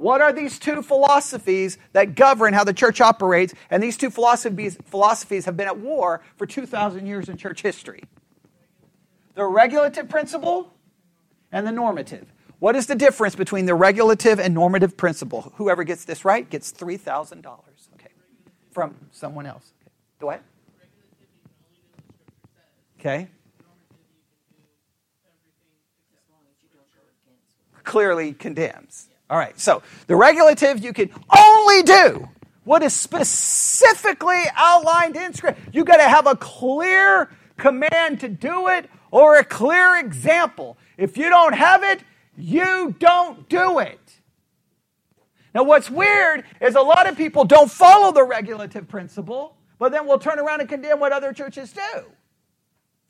What 0.04 0.20
are 0.20 0.34
these 0.34 0.60
two 0.60 0.84
philosophies 0.84 1.78
that 1.94 2.16
govern 2.16 2.54
how 2.54 2.66
the 2.66 2.74
church 2.74 3.00
operates? 3.00 3.54
And 3.70 3.82
these 3.82 3.96
two 3.96 4.10
philosophies, 4.10 4.78
philosophies 4.84 5.46
have 5.46 5.56
been 5.56 5.68
at 5.68 5.80
war 5.80 6.20
for 6.36 6.46
2,000 6.46 7.08
years 7.08 7.30
in 7.30 7.38
church 7.38 7.62
history 7.62 8.04
the 9.36 9.46
regulative 9.46 10.10
principle 10.10 10.74
and 11.54 11.66
the 11.66 11.72
normative. 11.72 12.34
What 12.60 12.76
is 12.76 12.86
the 12.86 12.96
difference 12.96 13.36
between 13.36 13.66
the 13.66 13.76
regulative 13.76 14.42
and 14.42 14.54
normative 14.54 14.98
principle? 14.98 15.54
Whoever 15.56 15.86
gets 15.86 16.04
this 16.04 16.26
right 16.26 16.50
gets 16.50 16.74
$3,000. 16.74 17.46
Okay. 17.96 18.10
From 18.74 18.96
someone 19.10 19.46
else. 19.46 19.72
Okay. 19.82 19.92
Go 20.20 20.30
ahead. 20.32 20.42
Okay. 23.00 23.30
Clearly 27.86 28.34
condemns. 28.34 29.08
All 29.30 29.38
right, 29.38 29.58
so 29.60 29.82
the 30.08 30.16
regulative 30.16 30.84
you 30.84 30.94
can 30.94 31.10
only 31.36 31.84
do 31.84 32.30
what 32.64 32.84
is 32.84 32.94
specifically 32.94 34.44
outlined 34.56 35.16
in 35.16 35.34
Scripture. 35.34 35.62
You 35.72 35.84
got 35.84 35.98
to 35.98 36.04
have 36.04 36.28
a 36.28 36.36
clear 36.36 37.30
command 37.58 38.20
to 38.22 38.30
do 38.30 38.68
it 38.68 38.90
or 39.12 39.38
a 39.38 39.44
clear 39.44 39.98
example. 39.98 40.78
If 40.98 41.18
you 41.18 41.30
don't 41.30 41.54
have 41.54 41.84
it, 41.84 42.04
you 42.38 42.96
don't 43.00 43.48
do 43.50 43.80
it. 43.80 44.00
Now, 45.54 45.64
what's 45.64 45.90
weird 45.90 46.46
is 46.62 46.76
a 46.76 46.82
lot 46.82 47.08
of 47.08 47.16
people 47.16 47.46
don't 47.46 47.70
follow 47.70 48.12
the 48.12 48.24
regulative 48.24 48.88
principle, 48.88 49.56
but 49.78 49.92
then 49.92 50.08
we'll 50.08 50.20
turn 50.20 50.40
around 50.40 50.62
and 50.62 50.70
condemn 50.70 51.00
what 51.00 51.12
other 51.12 51.32
churches 51.32 51.72
do. 51.72 52.04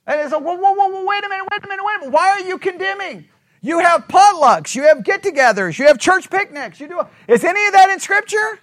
And 0.06 0.20
it's 0.20 0.34
like, 0.34 0.44
whoa, 0.44 0.56
whoa, 0.56 0.74
whoa, 0.74 0.88
whoa, 0.90 1.06
wait 1.06 1.24
a 1.24 1.30
minute, 1.30 1.48
wait 1.50 1.64
a 1.64 1.68
minute, 1.68 1.84
wait 1.86 1.96
a 1.96 2.00
minute. 2.00 2.14
Why 2.14 2.30
are 2.32 2.42
you 2.42 2.58
condemning? 2.58 3.26
You 3.66 3.80
have 3.80 4.10
potlucks, 4.10 4.76
you 4.76 4.84
have 4.84 5.06
get 5.06 5.24
togethers, 5.24 5.80
you 5.80 5.88
have 5.88 5.98
church 5.98 6.30
picnics. 6.30 6.82
You 6.82 6.90
do. 6.90 7.02
Is 7.30 7.46
any 7.46 7.66
of 7.66 7.72
that 7.72 7.90
in 7.92 8.00
Scripture? 8.02 8.60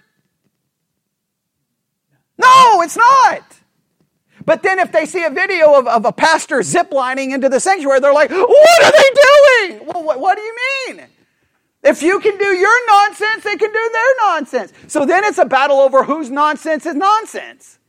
No, 2.37 2.81
it's 2.83 2.95
not. 2.95 3.43
But 4.45 4.61
then 4.61 4.77
if 4.77 4.91
they 4.91 5.07
see 5.07 5.23
a 5.23 5.31
video 5.31 5.77
of, 5.77 5.87
of 5.87 6.05
a 6.05 6.11
pastor 6.11 6.59
ziplining 6.59 7.33
into 7.33 7.49
the 7.49 7.59
sanctuary, 7.59 7.99
they're 7.99 8.13
like, 8.13 8.29
what 8.29 8.83
are 8.83 8.91
they 8.91 9.77
doing? 9.79 9.87
Well, 9.87 10.03
what, 10.03 10.19
what 10.19 10.37
do 10.37 10.43
you 10.43 10.55
mean? 10.87 11.07
If 11.83 12.03
you 12.03 12.19
can 12.19 12.37
do 12.37 12.45
your 12.45 12.87
nonsense, 12.87 13.43
they 13.43 13.55
can 13.55 13.71
do 13.71 13.89
their 13.93 14.15
nonsense. 14.19 14.71
So 14.87 15.07
then 15.07 15.23
it's 15.23 15.39
a 15.39 15.45
battle 15.45 15.79
over 15.79 16.03
whose 16.03 16.29
nonsense 16.29 16.85
is 16.85 16.93
nonsense. 16.93 17.79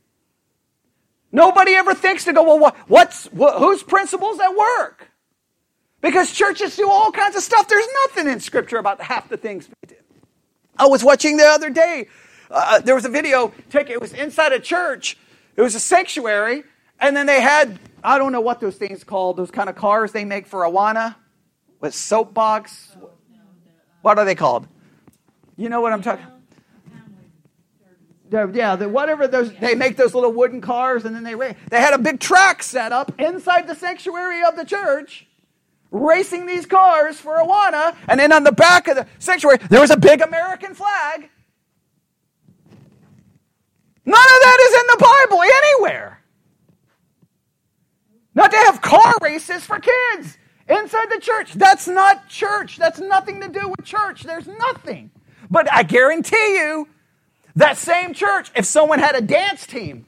Nobody 1.31 1.75
ever 1.75 1.93
thinks 1.93 2.25
to 2.25 2.33
go, 2.33 2.41
well, 2.43 2.59
what, 2.59 2.75
what's, 2.87 3.25
what, 3.27 3.59
whose 3.59 3.83
principles 3.83 4.39
at 4.39 4.55
work? 4.55 5.09
Because 6.03 6.33
churches 6.33 6.75
do 6.75 6.89
all 6.89 7.13
kinds 7.13 7.37
of 7.37 7.43
stuff. 7.43 7.69
There's 7.69 7.87
nothing 8.07 8.27
in 8.27 8.41
Scripture 8.41 8.77
about 8.77 9.01
half 9.01 9.29
the 9.29 9.37
things 9.37 9.69
we 9.69 9.87
do. 9.87 9.95
I 10.77 10.85
was 10.85 11.01
watching 11.01 11.37
the 11.37 11.45
other 11.45 11.69
day. 11.69 12.07
Uh, 12.51 12.79
there 12.81 12.93
was 12.93 13.05
a 13.05 13.09
video. 13.09 13.53
Take 13.69 13.89
it 13.89 14.01
was 14.01 14.11
inside 14.11 14.51
a 14.51 14.59
church. 14.59 15.17
It 15.55 15.61
was 15.61 15.75
a 15.75 15.79
sanctuary, 15.79 16.65
and 16.99 17.15
then 17.15 17.25
they 17.25 17.39
had 17.39 17.79
I 18.03 18.17
don't 18.17 18.33
know 18.33 18.41
what 18.41 18.59
those 18.59 18.75
things 18.75 19.05
called. 19.05 19.37
Those 19.37 19.49
kind 19.49 19.69
of 19.69 19.75
cars 19.77 20.11
they 20.11 20.25
make 20.25 20.45
for 20.45 20.63
Awana 20.63 21.15
with 21.79 21.95
soapbox. 21.95 22.97
What 24.01 24.19
are 24.19 24.25
they 24.25 24.35
called? 24.35 24.67
You 25.55 25.69
know 25.69 25.79
what 25.79 25.93
I'm 25.93 26.01
talking. 26.01 26.25
Yeah, 28.29 28.75
the, 28.75 28.89
whatever 28.89 29.25
those 29.27 29.53
they 29.53 29.73
make 29.73 29.95
those 29.95 30.13
little 30.13 30.33
wooden 30.33 30.59
cars, 30.59 31.05
and 31.05 31.15
then 31.15 31.23
they 31.23 31.35
they 31.69 31.79
had 31.79 31.93
a 31.93 31.97
big 31.97 32.19
track 32.19 32.61
set 32.61 32.91
up 32.91 33.17
inside 33.21 33.67
the 33.67 33.75
sanctuary 33.75 34.43
of 34.43 34.57
the 34.57 34.65
church 34.65 35.27
racing 35.93 36.45
these 36.47 36.65
cars 36.65 37.17
for 37.17 37.35
Awana, 37.37 37.95
and 38.09 38.19
then 38.19 38.33
on 38.33 38.43
the 38.43 38.51
back 38.51 38.89
of 38.89 38.97
the 38.97 39.07
sanctuary, 39.19 39.59
there 39.69 39.79
was 39.79 39.91
a 39.91 39.97
big 39.97 40.21
American 40.21 40.73
flag. 40.73 41.29
None 44.05 44.15
of 44.15 44.41
that 44.41 44.57
is 44.61 44.79
in 44.81 44.87
the 44.87 45.29
Bible 45.29 45.41
anywhere. 45.43 46.19
Not 48.35 48.51
to 48.51 48.57
have 48.57 48.81
car 48.81 49.13
races 49.21 49.63
for 49.63 49.79
kids 49.79 50.37
inside 50.67 51.09
the 51.11 51.19
church. 51.21 51.53
That's 51.53 51.87
not 51.87 52.27
church. 52.27 52.77
That's 52.77 52.99
nothing 52.99 53.39
to 53.41 53.47
do 53.47 53.69
with 53.69 53.85
church. 53.85 54.23
There's 54.23 54.47
nothing. 54.47 55.11
But 55.49 55.71
I 55.71 55.83
guarantee 55.83 56.57
you, 56.57 56.87
that 57.55 57.77
same 57.77 58.13
church, 58.15 58.51
if 58.55 58.65
someone 58.65 58.97
had 58.97 59.15
a 59.15 59.21
dance 59.21 59.67
team, 59.67 60.07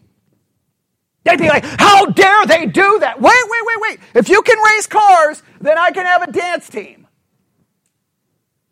They'd 1.26 1.40
be 1.40 1.50
like, 1.50 1.66
how 1.66 2.06
dare 2.06 2.46
they 2.46 2.68
do 2.68 3.00
that? 3.00 3.20
Wait, 3.20 3.34
wait, 3.34 3.62
wait, 3.66 3.82
wait. 3.82 4.00
If 4.14 4.30
you 4.30 4.44
can 4.44 4.58
race 4.60 4.86
cars, 4.86 5.42
then 5.60 5.78
I 5.78 5.92
can 5.92 6.06
have 6.06 6.22
a 6.22 6.32
dance 6.32 6.70
team. 6.70 7.08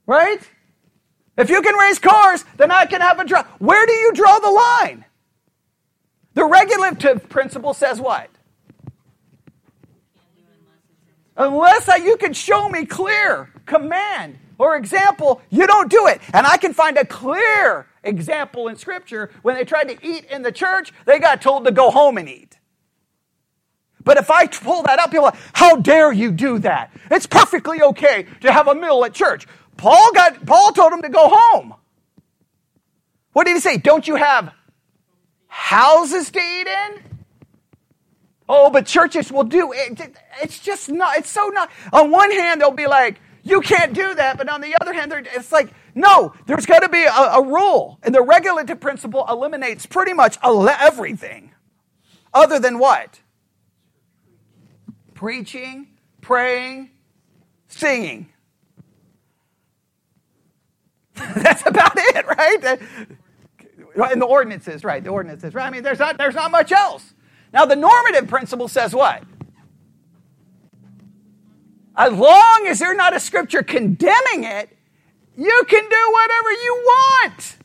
Right? 0.06 0.40
If 1.36 1.50
you 1.50 1.64
can 1.64 1.76
race 1.76 1.98
cars, 1.98 2.46
then 2.58 2.70
I 2.70 2.86
can 2.86 3.02
have 3.02 3.20
a 3.20 3.26
draw. 3.26 3.44
Where 3.58 3.86
do 3.88 3.92
you 3.92 4.14
draw 4.14 4.38
the 4.38 4.52
line? 4.52 5.04
The 6.36 6.46
regulative 6.46 7.28
principle 7.28 7.74
says 7.74 8.00
what? 8.00 8.30
Unless 11.36 11.90
I, 11.90 11.96
you 11.96 12.18
can 12.18 12.34
show 12.34 12.70
me 12.70 12.86
clear 12.86 13.50
command 13.66 14.38
or 14.60 14.76
example, 14.76 15.42
you 15.50 15.66
don't 15.66 15.90
do 15.90 16.06
it. 16.06 16.22
And 16.34 16.46
I 16.46 16.58
can 16.58 16.74
find 16.74 16.98
a 16.98 17.06
clear 17.06 17.88
example 18.04 18.68
in 18.68 18.76
Scripture. 18.76 19.30
When 19.42 19.56
they 19.56 19.64
tried 19.66 19.90
to 19.90 19.98
eat 20.06 20.26
in 20.26 20.42
the 20.42 20.52
church, 20.52 20.92
they 21.06 21.20
got 21.20 21.42
told 21.42 21.66
to 21.66 21.72
go 21.72 21.92
home 21.92 22.18
and 22.18 22.28
eat. 22.28 22.58
But 24.04 24.18
if 24.18 24.30
I 24.30 24.48
pull 24.48 24.84
that 24.84 25.00
up, 25.00 25.12
people 25.12 25.26
are 25.26 25.32
like, 25.32 25.40
how 25.54 25.78
dare 25.78 26.12
you 26.12 26.32
do 26.32 26.60
that? 26.60 26.92
It's 27.10 27.26
perfectly 27.26 27.82
okay 27.82 28.28
to 28.42 28.52
have 28.52 28.68
a 28.68 28.76
meal 28.76 29.04
at 29.06 29.14
church. 29.14 29.48
Paul 29.78 30.12
got 30.14 30.46
Paul 30.46 30.72
told 30.74 30.94
him 30.94 31.02
to 31.02 31.10
go 31.10 31.30
home. 31.32 31.74
What 33.32 33.46
did 33.46 33.56
he 33.56 33.60
say? 33.62 33.78
Don't 33.78 34.08
you 34.08 34.16
have 34.16 34.54
houses 35.48 36.30
to 36.32 36.40
eat 36.40 36.68
in? 36.68 37.04
Oh, 38.48 38.70
but 38.70 38.86
churches 38.86 39.32
will 39.32 39.46
do 39.46 39.72
it. 39.72 40.00
It's 40.42 40.60
just 40.60 40.90
not, 40.90 41.18
it's 41.18 41.30
so 41.30 41.48
not. 41.48 41.72
On 41.94 42.12
one 42.12 42.32
hand, 42.32 42.60
they'll 42.60 42.72
be 42.72 42.88
like, 42.88 43.20
you 43.42 43.62
can't 43.62 43.94
do 43.94 44.14
that. 44.16 44.38
But 44.38 44.50
on 44.50 44.62
the 44.62 44.76
other 44.80 44.94
hand, 44.94 45.14
it's 45.34 45.52
like, 45.52 45.74
no, 45.96 46.34
there's 46.46 46.66
got 46.66 46.80
to 46.80 46.90
be 46.90 47.04
a, 47.04 47.12
a, 47.12 47.44
rule. 47.44 48.00
And 48.04 48.14
the 48.14 48.22
regulative 48.22 48.80
principle 48.80 49.26
eliminates 49.30 49.86
pretty 49.86 50.14
much 50.14 50.38
everything. 50.44 51.52
Other 52.34 52.60
than 52.60 52.80
what? 52.80 53.20
Preaching, 55.14 55.90
praying, 56.22 56.90
singing. 57.68 58.30
That's 61.14 61.66
about 61.66 61.94
it, 61.96 62.26
right? 62.26 62.80
And 64.12 64.22
the 64.22 64.26
ordinances, 64.26 64.84
right? 64.84 65.04
The 65.04 65.12
ordinances, 65.12 65.54
right? 65.54 65.68
I 65.68 65.70
mean, 65.70 65.84
there's 65.84 66.00
not, 66.00 66.18
there's 66.18 66.36
not 66.36 66.50
much 66.50 66.72
else. 66.72 67.14
Now, 67.54 67.66
the 67.66 67.76
normative 67.76 68.28
principle 68.28 68.68
says 68.68 68.96
what? 68.96 69.24
As 71.96 72.12
long 72.12 72.66
as 72.68 72.80
there's 72.80 72.98
not 72.98 73.16
a 73.16 73.20
scripture 73.20 73.62
condemning 73.62 74.44
it, 74.44 74.76
you 75.38 75.64
can 75.68 75.84
do 75.90 76.12
whatever 76.14 76.52
you 76.52 76.84
want. 76.86 77.58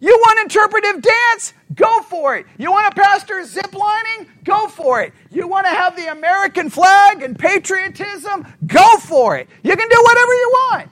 You 0.00 0.16
want 0.16 0.40
interpretive 0.40 1.02
dance? 1.02 1.52
Go 1.74 2.00
for 2.02 2.36
it. 2.36 2.46
You 2.58 2.70
want 2.72 2.92
a 2.92 3.00
pastor 3.00 3.34
ziplining? 3.42 4.28
Go 4.44 4.66
for 4.68 5.02
it. 5.02 5.12
You 5.30 5.46
want 5.46 5.66
to 5.66 5.70
have 5.70 5.94
the 5.94 6.10
American 6.10 6.70
flag 6.70 7.22
and 7.22 7.38
patriotism? 7.38 8.46
Go 8.66 8.96
for 8.98 9.36
it. 9.36 9.48
You 9.62 9.76
can 9.76 9.88
do 9.88 10.02
whatever 10.02 10.32
you 10.32 10.52
want. 10.70 10.90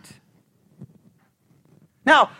Now, 2.04 2.30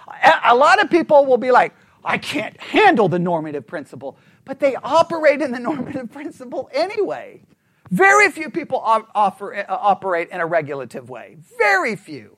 a 0.45 0.55
lot 0.55 0.83
of 0.83 0.91
people 0.91 1.27
will 1.27 1.39
be 1.39 1.51
like, 1.51 1.75
I 2.05 2.19
can't 2.19 2.59
handle 2.61 3.09
the 3.09 3.19
normative 3.19 3.67
principle, 3.67 4.19
but 4.45 4.61
they 4.61 4.77
operate 4.77 5.43
in 5.43 5.53
the 5.53 5.59
normative 5.61 6.11
principle 6.11 6.71
anyway. 6.73 7.43
Very 7.91 8.31
few 8.31 8.51
people 8.51 8.79
offer, 8.79 9.55
uh, 9.55 9.65
operate 9.69 10.29
in 10.31 10.41
a 10.41 10.47
regulative 10.47 11.11
way. 11.11 11.39
Very 11.59 11.97
few. 11.97 12.38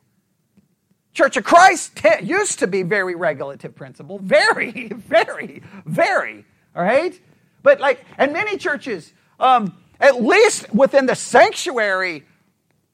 Church 1.13 1.37
of 1.37 1.45
Christ 1.45 1.97
t- 1.97 2.23
used 2.23 2.61
to 2.61 2.67
be 2.67 2.83
very 2.83 3.15
regulative 3.15 3.75
principle. 3.75 4.19
Very, 4.19 4.89
very, 4.95 5.63
very. 5.85 6.45
All 6.75 6.83
right? 6.83 7.19
But 7.63 7.81
like, 7.81 8.05
and 8.17 8.33
many 8.33 8.57
churches, 8.57 9.13
um, 9.39 9.77
at 9.99 10.23
least 10.23 10.73
within 10.73 11.07
the 11.07 11.15
sanctuary, 11.15 12.25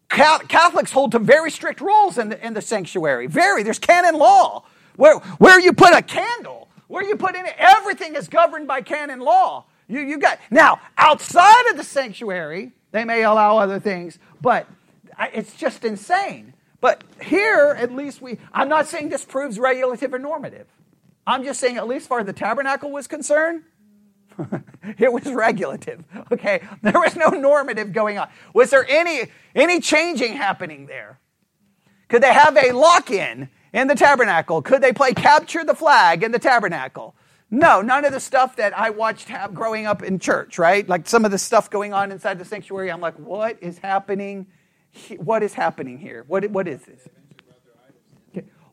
Catholics 0.08 0.92
hold 0.92 1.12
to 1.12 1.18
very 1.18 1.50
strict 1.50 1.80
rules 1.80 2.16
in 2.16 2.30
the, 2.30 2.46
in 2.46 2.54
the 2.54 2.62
sanctuary. 2.62 3.26
Very. 3.26 3.62
There's 3.62 3.78
canon 3.78 4.14
law. 4.16 4.64
Where, 4.96 5.18
where 5.38 5.60
you 5.60 5.72
put 5.72 5.92
a 5.92 6.00
candle, 6.00 6.68
where 6.88 7.04
you 7.04 7.16
put 7.16 7.34
in 7.34 7.44
it, 7.44 7.54
everything 7.58 8.14
is 8.14 8.28
governed 8.28 8.66
by 8.66 8.80
canon 8.80 9.20
law. 9.20 9.66
You, 9.88 10.00
you 10.00 10.18
got 10.18 10.38
now 10.50 10.80
outside 10.96 11.70
of 11.70 11.76
the 11.76 11.84
sanctuary, 11.84 12.72
they 12.92 13.04
may 13.04 13.22
allow 13.22 13.58
other 13.58 13.78
things, 13.78 14.18
but 14.40 14.66
it's 15.34 15.54
just 15.54 15.84
insane. 15.84 16.54
But 16.80 17.04
here, 17.22 17.76
at 17.78 17.92
least 17.92 18.20
we, 18.20 18.38
I'm 18.52 18.68
not 18.68 18.86
saying 18.86 19.08
this 19.08 19.24
proves 19.24 19.58
regulative 19.58 20.12
or 20.12 20.18
normative. 20.18 20.66
I'm 21.26 21.42
just 21.42 21.58
saying, 21.58 21.76
at 21.76 21.88
least 21.88 22.08
far 22.08 22.20
as 22.20 22.26
the 22.26 22.32
tabernacle 22.32 22.90
was 22.92 23.06
concerned, 23.06 23.62
it 24.98 25.12
was 25.12 25.24
regulative. 25.32 26.04
Okay, 26.32 26.60
there 26.82 26.98
was 26.98 27.14
no 27.14 27.28
normative 27.28 27.92
going 27.92 28.18
on. 28.18 28.28
Was 28.52 28.70
there 28.70 28.84
any 28.88 29.30
any 29.54 29.80
changing 29.80 30.32
happening 30.34 30.86
there? 30.86 31.20
Could 32.08 32.22
they 32.22 32.32
have 32.32 32.56
a 32.56 32.72
lock-in 32.72 33.48
in 33.72 33.86
the 33.86 33.94
tabernacle? 33.94 34.60
Could 34.60 34.82
they 34.82 34.92
play 34.92 35.12
capture 35.12 35.64
the 35.64 35.74
flag 35.74 36.24
in 36.24 36.32
the 36.32 36.40
tabernacle? 36.40 37.14
No, 37.48 37.80
none 37.80 38.04
of 38.04 38.12
the 38.12 38.18
stuff 38.18 38.56
that 38.56 38.76
I 38.76 38.90
watched 38.90 39.28
have 39.28 39.54
growing 39.54 39.86
up 39.86 40.02
in 40.02 40.18
church, 40.18 40.58
right? 40.58 40.86
Like 40.88 41.06
some 41.06 41.24
of 41.24 41.30
the 41.30 41.38
stuff 41.38 41.70
going 41.70 41.92
on 41.92 42.10
inside 42.10 42.40
the 42.40 42.44
sanctuary. 42.44 42.90
I'm 42.90 43.00
like, 43.00 43.14
what 43.14 43.56
is 43.62 43.78
happening? 43.78 44.46
What 45.18 45.42
is 45.42 45.54
happening 45.54 45.98
here? 45.98 46.24
What, 46.26 46.50
what 46.50 46.68
is 46.68 46.82
this? 46.82 47.08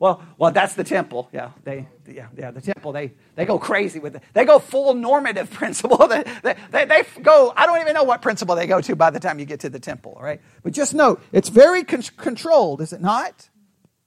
Well, 0.04 0.22
well, 0.38 0.52
that's 0.52 0.74
the 0.74 0.84
temple. 0.84 1.30
Yeah, 1.32 1.52
they, 1.64 1.88
yeah, 2.06 2.28
yeah, 2.38 2.52
the 2.52 2.60
temple. 2.60 2.92
They, 2.92 3.14
they 3.36 3.46
go 3.46 3.58
crazy 3.58 4.00
with 4.00 4.18
it. 4.18 4.24
They 4.34 4.44
go 4.44 4.60
full 4.60 4.94
normative 4.96 5.50
principle. 5.60 6.10
they, 6.10 6.24
they, 6.72 6.84
they 6.84 7.04
go. 7.22 7.54
I 7.56 7.66
don't 7.66 7.80
even 7.80 7.94
know 7.94 8.04
what 8.04 8.22
principle 8.22 8.54
they 8.54 8.68
go 8.68 8.82
to 8.82 8.98
by 8.98 9.12
the 9.12 9.20
time 9.22 9.40
you 9.40 9.46
get 9.46 9.62
to 9.62 9.70
the 9.70 9.80
temple. 9.80 10.18
Right? 10.20 10.42
But 10.62 10.74
just 10.74 10.94
note, 10.94 11.24
it's 11.32 11.48
very 11.48 11.86
con- 11.86 12.02
controlled, 12.18 12.82
is 12.82 12.92
it 12.92 13.00
not? 13.00 13.48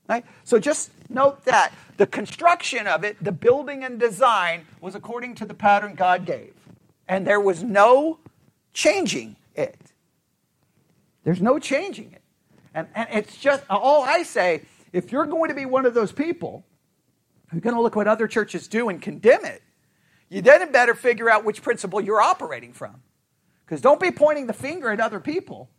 Right? 0.06 0.26
So 0.44 0.58
just 0.58 0.90
note 1.08 1.46
that 1.46 1.72
the 1.96 2.06
construction 2.06 2.86
of 2.86 3.02
it, 3.02 3.16
the 3.24 3.32
building 3.32 3.82
and 3.82 3.98
design, 3.98 4.66
was 4.82 4.94
according 4.94 5.34
to 5.36 5.46
the 5.46 5.54
pattern 5.54 5.94
God 5.94 6.26
gave. 6.26 6.52
And 7.08 7.26
there 7.26 7.40
was 7.40 7.62
no 7.62 8.18
changing 8.74 9.36
it. 9.54 9.78
There's 11.27 11.43
no 11.43 11.59
changing 11.59 12.12
it. 12.12 12.22
And, 12.72 12.87
and 12.95 13.09
it's 13.12 13.37
just, 13.37 13.64
all 13.68 14.05
I 14.05 14.22
say, 14.22 14.62
if 14.93 15.11
you're 15.11 15.27
going 15.27 15.49
to 15.49 15.57
be 15.57 15.66
one 15.66 15.85
of 15.85 15.93
those 15.93 16.12
people 16.12 16.64
you're 17.53 17.61
going 17.61 17.77
to 17.77 17.81
look 17.81 17.95
at 17.95 17.97
what 17.97 18.09
other 18.09 18.27
churches 18.27 18.68
do 18.68 18.89
and 18.89 19.01
condemn 19.01 19.45
it, 19.45 19.62
you 20.29 20.43
then 20.43 20.72
better 20.72 20.95
figure 20.95 21.31
out 21.31 21.45
which 21.45 21.62
principle 21.62 22.01
you're 22.01 22.20
operating 22.20 22.72
from. 22.72 23.03
Because 23.64 23.81
don't 23.81 24.01
be 24.01 24.11
pointing 24.11 24.47
the 24.47 24.53
finger 24.53 24.91
at 24.91 25.01
other 25.01 25.20
people, 25.20 25.70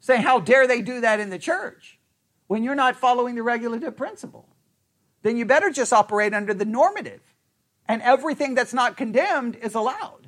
saying, 0.00 0.22
How 0.22 0.40
dare 0.40 0.66
they 0.66 0.80
do 0.80 1.00
that 1.00 1.20
in 1.20 1.30
the 1.30 1.38
church 1.38 1.98
when 2.46 2.62
you're 2.62 2.74
not 2.74 2.96
following 2.96 3.34
the 3.34 3.42
regulative 3.42 3.96
principle? 3.96 4.48
Then 5.22 5.36
you 5.36 5.44
better 5.44 5.70
just 5.70 5.92
operate 5.92 6.32
under 6.32 6.54
the 6.54 6.64
normative. 6.64 7.20
And 7.86 8.02
everything 8.02 8.54
that's 8.54 8.74
not 8.74 8.96
condemned 8.96 9.56
is 9.56 9.74
allowed. 9.74 10.27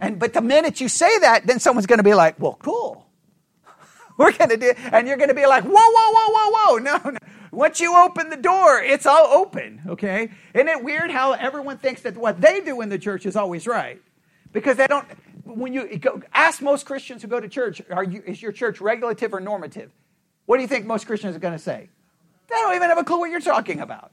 And 0.00 0.18
but 0.18 0.32
the 0.32 0.40
minute 0.40 0.80
you 0.80 0.88
say 0.88 1.18
that, 1.20 1.46
then 1.46 1.60
someone's 1.60 1.86
going 1.86 1.98
to 1.98 2.04
be 2.04 2.14
like, 2.14 2.40
"Well, 2.40 2.54
cool. 2.54 3.06
We're 4.18 4.32
going 4.32 4.50
to 4.50 4.56
do," 4.56 4.72
and 4.92 5.06
you're 5.06 5.18
going 5.18 5.28
to 5.28 5.34
be 5.34 5.46
like, 5.46 5.64
"Whoa, 5.64 5.72
whoa, 5.74 6.12
whoa, 6.12 6.32
whoa, 6.32 6.50
whoa! 6.50 6.78
No, 6.78 7.10
no. 7.10 7.18
Once 7.52 7.80
you 7.80 7.96
open 7.96 8.30
the 8.30 8.36
door, 8.36 8.80
it's 8.80 9.04
all 9.06 9.26
open." 9.26 9.82
Okay? 9.86 10.30
Isn't 10.54 10.68
it 10.68 10.82
weird 10.82 11.10
how 11.10 11.32
everyone 11.32 11.78
thinks 11.78 12.02
that 12.02 12.16
what 12.16 12.40
they 12.40 12.60
do 12.60 12.80
in 12.80 12.88
the 12.88 12.98
church 12.98 13.26
is 13.26 13.36
always 13.36 13.66
right? 13.66 14.00
Because 14.52 14.76
they 14.76 14.86
don't. 14.86 15.06
When 15.44 15.72
you 15.72 15.98
go, 15.98 16.22
ask 16.32 16.62
most 16.62 16.86
Christians 16.86 17.22
who 17.22 17.28
go 17.28 17.40
to 17.40 17.48
church, 17.48 17.82
are 17.90 18.04
you, 18.04 18.22
is 18.24 18.40
your 18.40 18.52
church 18.52 18.80
regulative 18.80 19.34
or 19.34 19.40
normative? 19.40 19.90
What 20.46 20.56
do 20.56 20.62
you 20.62 20.68
think 20.68 20.86
most 20.86 21.06
Christians 21.06 21.36
are 21.36 21.40
going 21.40 21.54
to 21.54 21.58
say? 21.58 21.88
They 22.48 22.56
don't 22.56 22.74
even 22.74 22.88
have 22.88 22.98
a 22.98 23.04
clue 23.04 23.18
what 23.18 23.30
you're 23.30 23.40
talking 23.40 23.80
about. 23.80 24.12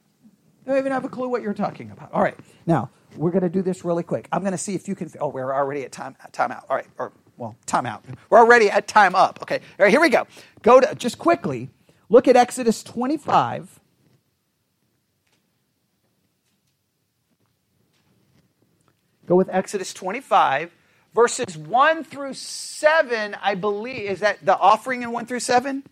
They 0.65 0.71
don't 0.71 0.79
even 0.79 0.91
have 0.91 1.05
a 1.05 1.09
clue 1.09 1.29
what 1.29 1.41
you're 1.41 1.53
talking 1.53 1.91
about. 1.91 2.11
All 2.11 2.21
right. 2.21 2.35
Now, 2.65 2.89
we're 3.17 3.31
going 3.31 3.43
to 3.43 3.49
do 3.49 3.61
this 3.61 3.83
really 3.83 4.03
quick. 4.03 4.27
I'm 4.31 4.41
going 4.41 4.51
to 4.51 4.57
see 4.57 4.75
if 4.75 4.87
you 4.87 4.95
can. 4.95 5.11
Oh, 5.19 5.29
we're 5.29 5.53
already 5.53 5.83
at 5.83 5.91
time, 5.91 6.15
time 6.31 6.51
out. 6.51 6.65
All 6.69 6.75
right. 6.75 6.87
Or, 6.97 7.11
well, 7.37 7.55
time 7.65 7.85
out. 7.85 8.03
We're 8.29 8.39
already 8.39 8.69
at 8.69 8.87
time 8.87 9.15
up. 9.15 9.39
Okay. 9.41 9.59
All 9.79 9.85
right, 9.85 9.91
here 9.91 10.01
we 10.01 10.09
go. 10.09 10.27
Go 10.61 10.79
to, 10.79 10.95
just 10.95 11.17
quickly, 11.17 11.69
look 12.09 12.27
at 12.27 12.35
Exodus 12.35 12.83
25. 12.83 13.79
Go 19.27 19.35
with 19.35 19.49
Exodus 19.49 19.93
25, 19.93 20.71
verses 21.13 21.57
1 21.57 22.05
through 22.05 22.33
7, 22.33 23.35
I 23.41 23.55
believe. 23.55 24.09
Is 24.09 24.21
that 24.21 24.43
the 24.45 24.57
offering 24.57 25.03
in 25.03 25.11
1 25.11 25.25
through 25.25 25.41
7? 25.41 25.83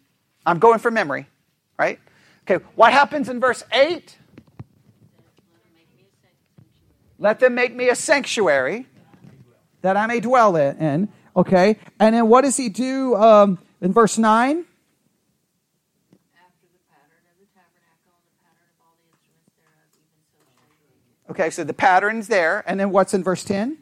I'm 0.46 0.60
going 0.60 0.80
from 0.80 0.94
memory, 0.94 1.28
right? 1.78 2.00
Okay, 2.50 2.64
what 2.76 2.94
happens 2.94 3.28
in 3.28 3.42
verse 3.42 3.62
8? 3.74 4.18
Let 7.18 7.40
them 7.40 7.56
make 7.56 7.76
me 7.76 7.90
a 7.90 7.96
sanctuary 7.96 8.88
that 9.82 9.98
I 9.98 10.08
may 10.08 10.20
dwell 10.20 10.56
in. 10.56 11.10
Okay, 11.36 11.78
and 12.00 12.16
then 12.16 12.28
what 12.30 12.42
does 12.42 12.58
he 12.58 12.70
do 12.70 13.16
um, 13.16 13.60
in 13.82 13.94
verse 13.94 14.18
9? 14.18 14.66
Okay, 21.30 21.50
so 21.50 21.64
the 21.64 21.74
pattern's 21.74 22.28
there. 22.28 22.64
And 22.66 22.80
then 22.80 22.92
what's 22.92 23.14
in 23.14 23.24
verse 23.24 23.44
10? 23.44 23.78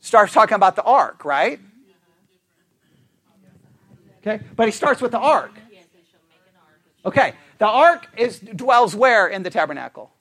Starts 0.00 0.34
talking 0.34 0.56
about 0.56 0.76
the 0.76 0.82
ark, 0.82 1.24
right? 1.24 1.58
Okay, 4.18 4.42
but 4.56 4.66
he 4.66 4.72
starts 4.72 5.00
with 5.00 5.12
the 5.12 5.18
ark. 5.18 5.52
Okay, 7.06 7.34
the 7.64 7.70
ark 7.70 8.08
is 8.18 8.40
dwells 8.40 8.94
where 8.94 9.26
in 9.26 9.42
the 9.42 9.48
tabernacle? 9.48 10.12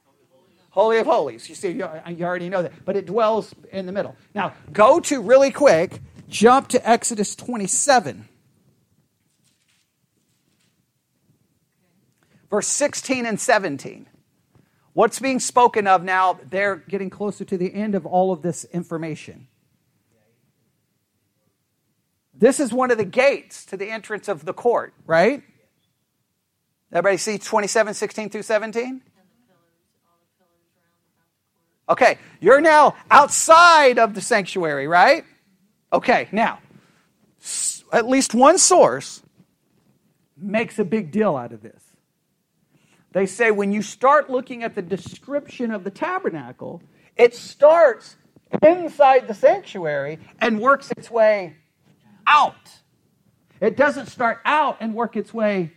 Holy 0.69 0.97
of 0.99 1.05
Holies. 1.05 1.49
You 1.49 1.55
see, 1.55 1.71
you 1.71 1.83
already 1.83 2.47
know 2.47 2.61
that, 2.61 2.71
but 2.85 2.95
it 2.95 3.05
dwells 3.05 3.53
in 3.69 3.85
the 3.85 3.91
middle. 3.91 4.15
Now, 4.33 4.53
go 4.71 5.01
to 5.01 5.21
really 5.21 5.51
quick, 5.51 5.99
jump 6.29 6.69
to 6.69 6.89
Exodus 6.89 7.35
27. 7.35 8.29
Verse 12.49 12.67
16 12.67 13.25
and 13.25 13.37
17. 13.37 14.07
What's 14.93 15.19
being 15.19 15.41
spoken 15.41 15.85
of 15.85 16.01
now? 16.01 16.39
They're 16.49 16.77
getting 16.77 17.09
closer 17.09 17.43
to 17.43 17.57
the 17.57 17.73
end 17.73 17.93
of 17.93 18.05
all 18.05 18.31
of 18.31 18.41
this 18.41 18.63
information. 18.71 19.49
This 22.33 22.61
is 22.61 22.71
one 22.71 22.89
of 22.89 22.97
the 22.97 23.03
gates 23.03 23.65
to 23.65 23.75
the 23.75 23.91
entrance 23.91 24.29
of 24.29 24.45
the 24.45 24.53
court, 24.53 24.93
right? 25.05 25.43
Everybody 26.93 27.17
see 27.17 27.39
27, 27.39 27.95
16 27.95 28.29
through 28.29 28.43
17? 28.43 29.01
Okay, 31.89 32.17
you're 32.39 32.61
now 32.61 32.95
outside 33.09 33.97
of 33.97 34.13
the 34.13 34.21
sanctuary, 34.21 34.87
right? 34.87 35.25
Okay, 35.91 36.29
now, 36.31 36.59
at 37.91 38.07
least 38.07 38.35
one 38.35 38.59
source 38.59 39.23
makes 40.37 40.77
a 40.77 40.85
big 40.85 41.11
deal 41.11 41.35
out 41.35 41.51
of 41.51 41.63
this. 41.63 41.81
They 43.11 43.25
say 43.25 43.49
when 43.49 43.71
you 43.71 43.81
start 43.81 44.29
looking 44.29 44.63
at 44.63 44.75
the 44.75 44.81
description 44.81 45.71
of 45.71 45.83
the 45.83 45.91
tabernacle, 45.91 46.81
it 47.15 47.35
starts 47.35 48.17
inside 48.61 49.27
the 49.27 49.33
sanctuary 49.33 50.19
and 50.39 50.59
works 50.59 50.91
its 50.91 51.09
way 51.09 51.55
out. 52.27 52.55
It 53.59 53.77
doesn't 53.77 54.07
start 54.07 54.41
out 54.45 54.77
and 54.79 54.93
work 54.93 55.15
its 55.15 55.33
way 55.33 55.71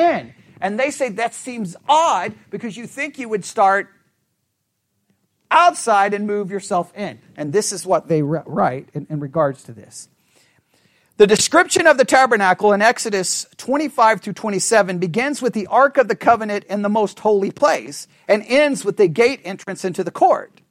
in. 0.00 0.34
And 0.60 0.78
they 0.78 0.90
say 0.90 1.08
that 1.10 1.34
seems 1.34 1.76
odd 1.88 2.34
because 2.50 2.76
you 2.76 2.86
think 2.86 3.18
you 3.18 3.28
would 3.28 3.44
start 3.44 3.88
outside 5.50 6.14
and 6.14 6.26
move 6.26 6.50
yourself 6.50 6.92
in. 6.96 7.18
And 7.36 7.52
this 7.52 7.72
is 7.72 7.86
what 7.86 8.08
they 8.08 8.22
write 8.22 8.88
in, 8.94 9.06
in 9.10 9.20
regards 9.20 9.62
to 9.64 9.72
this. 9.72 10.08
The 11.16 11.26
description 11.26 11.86
of 11.86 11.98
the 11.98 12.04
tabernacle 12.06 12.72
in 12.72 12.80
Exodus 12.80 13.44
25 13.58 14.22
through 14.22 14.32
27 14.32 14.98
begins 14.98 15.42
with 15.42 15.52
the 15.52 15.66
Ark 15.66 15.98
of 15.98 16.08
the 16.08 16.16
Covenant 16.16 16.64
in 16.64 16.80
the 16.80 16.88
most 16.88 17.18
holy 17.20 17.50
place 17.50 18.08
and 18.26 18.42
ends 18.46 18.86
with 18.86 18.96
the 18.96 19.08
gate 19.08 19.40
entrance 19.44 19.84
into 19.84 20.02
the 20.02 20.10
court. 20.10 20.62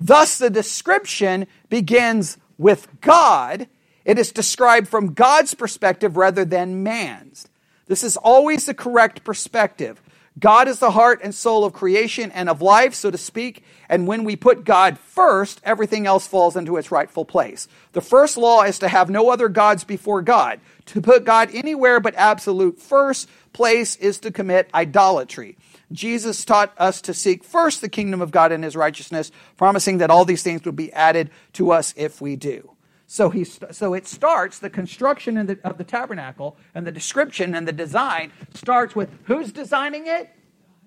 Thus, 0.00 0.38
the 0.38 0.50
description 0.50 1.46
begins 1.68 2.36
with 2.58 2.88
God. 3.00 3.68
It 4.04 4.18
is 4.18 4.32
described 4.32 4.88
from 4.88 5.14
God's 5.14 5.54
perspective 5.54 6.16
rather 6.16 6.44
than 6.44 6.82
man's. 6.82 7.46
This 7.86 8.04
is 8.04 8.16
always 8.16 8.66
the 8.66 8.74
correct 8.74 9.24
perspective. 9.24 10.00
God 10.38 10.66
is 10.66 10.78
the 10.78 10.92
heart 10.92 11.20
and 11.22 11.34
soul 11.34 11.64
of 11.64 11.74
creation 11.74 12.32
and 12.32 12.48
of 12.48 12.62
life, 12.62 12.94
so 12.94 13.10
to 13.10 13.18
speak, 13.18 13.64
and 13.88 14.06
when 14.06 14.24
we 14.24 14.34
put 14.34 14.64
God 14.64 14.98
first, 14.98 15.60
everything 15.62 16.06
else 16.06 16.26
falls 16.26 16.56
into 16.56 16.78
its 16.78 16.90
rightful 16.90 17.26
place. 17.26 17.68
The 17.92 18.00
first 18.00 18.38
law 18.38 18.62
is 18.62 18.78
to 18.78 18.88
have 18.88 19.10
no 19.10 19.28
other 19.28 19.48
gods 19.48 19.84
before 19.84 20.22
God. 20.22 20.60
To 20.86 21.02
put 21.02 21.26
God 21.26 21.50
anywhere 21.52 22.00
but 22.00 22.14
absolute 22.14 22.78
first 22.78 23.28
place 23.52 23.96
is 23.96 24.18
to 24.20 24.30
commit 24.30 24.70
idolatry. 24.72 25.58
Jesus 25.92 26.46
taught 26.46 26.72
us 26.78 27.02
to 27.02 27.12
seek 27.12 27.44
first 27.44 27.82
the 27.82 27.88
kingdom 27.90 28.22
of 28.22 28.30
God 28.30 28.52
and 28.52 28.64
his 28.64 28.74
righteousness, 28.74 29.30
promising 29.58 29.98
that 29.98 30.10
all 30.10 30.24
these 30.24 30.42
things 30.42 30.64
will 30.64 30.72
be 30.72 30.92
added 30.94 31.30
to 31.52 31.72
us 31.72 31.92
if 31.94 32.22
we 32.22 32.36
do. 32.36 32.70
So, 33.12 33.28
he, 33.28 33.44
so 33.44 33.92
it 33.92 34.06
starts, 34.06 34.58
the 34.58 34.70
construction 34.70 35.34
the, 35.34 35.58
of 35.64 35.76
the 35.76 35.84
tabernacle 35.84 36.56
and 36.74 36.86
the 36.86 36.90
description 36.90 37.54
and 37.54 37.68
the 37.68 37.72
design 37.72 38.32
starts 38.54 38.96
with 38.96 39.10
who's 39.24 39.52
designing 39.52 40.06
it? 40.06 40.30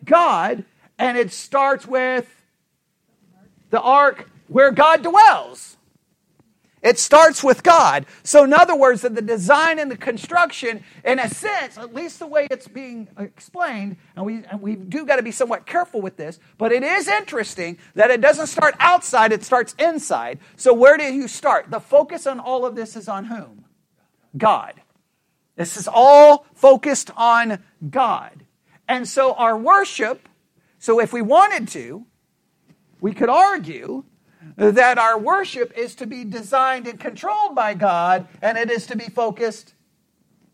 God. 0.03 0.65
And 0.97 1.19
it 1.19 1.32
starts 1.32 1.86
with 1.86 2.28
the 3.69 3.80
ark 3.80 4.28
where 4.47 4.71
God 4.71 5.03
dwells. 5.03 5.74
It 6.86 7.00
starts 7.00 7.44
with 7.44 7.64
God. 7.64 8.06
So, 8.22 8.44
in 8.44 8.54
other 8.54 8.76
words, 8.76 9.02
that 9.02 9.16
the 9.16 9.22
design 9.24 9.80
and 9.80 9.90
the 9.90 9.98
construction, 9.98 10.84
in 11.04 11.18
a 11.18 11.28
sense, 11.28 11.80
at 11.80 11.96
least 11.96 12.20
the 12.20 12.28
way 12.28 12.48
it's 12.52 12.68
being 12.68 13.08
explained, 13.18 13.98
and 14.16 14.24
we, 14.24 14.44
and 14.44 14.62
we 14.62 14.76
do 14.76 15.04
got 15.04 15.16
to 15.16 15.24
be 15.24 15.32
somewhat 15.32 15.66
careful 15.66 16.00
with 16.00 16.16
this, 16.16 16.40
but 16.60 16.72
it 16.72 16.84
is 16.84 17.08
interesting 17.08 17.80
that 17.96 18.12
it 18.12 18.22
doesn't 18.22 18.46
start 18.46 18.76
outside, 18.78 19.34
it 19.34 19.44
starts 19.44 19.74
inside. 19.80 20.38
So, 20.58 20.76
where 20.76 20.96
do 20.96 21.06
you 21.06 21.28
start? 21.28 21.72
The 21.72 21.80
focus 21.80 22.28
on 22.28 22.40
all 22.40 22.68
of 22.68 22.76
this 22.76 22.96
is 22.96 23.10
on 23.10 23.26
whom? 23.26 23.66
God. 24.38 24.80
This 25.56 25.78
is 25.78 25.90
all 25.92 26.46
focused 26.54 27.10
on 27.18 27.64
God. 27.90 28.46
And 28.88 29.08
so, 29.08 29.34
our 29.34 29.58
worship, 29.58 30.30
so 30.78 31.00
if 31.00 31.12
we 31.12 31.24
wanted 31.24 31.68
to, 31.70 32.06
we 33.02 33.12
could 33.12 33.30
argue 33.30 34.04
that 34.58 34.98
our 34.98 35.18
worship 35.18 35.74
is 35.78 35.96
to 35.96 36.08
be 36.08 36.24
designed 36.24 36.88
and 36.88 37.00
controlled 37.00 37.56
by 37.56 37.74
God, 37.74 38.28
and 38.41 38.58
it 38.58 38.70
is 38.70 38.88
to 38.88 38.96
be 38.96 39.06
focused 39.06 39.74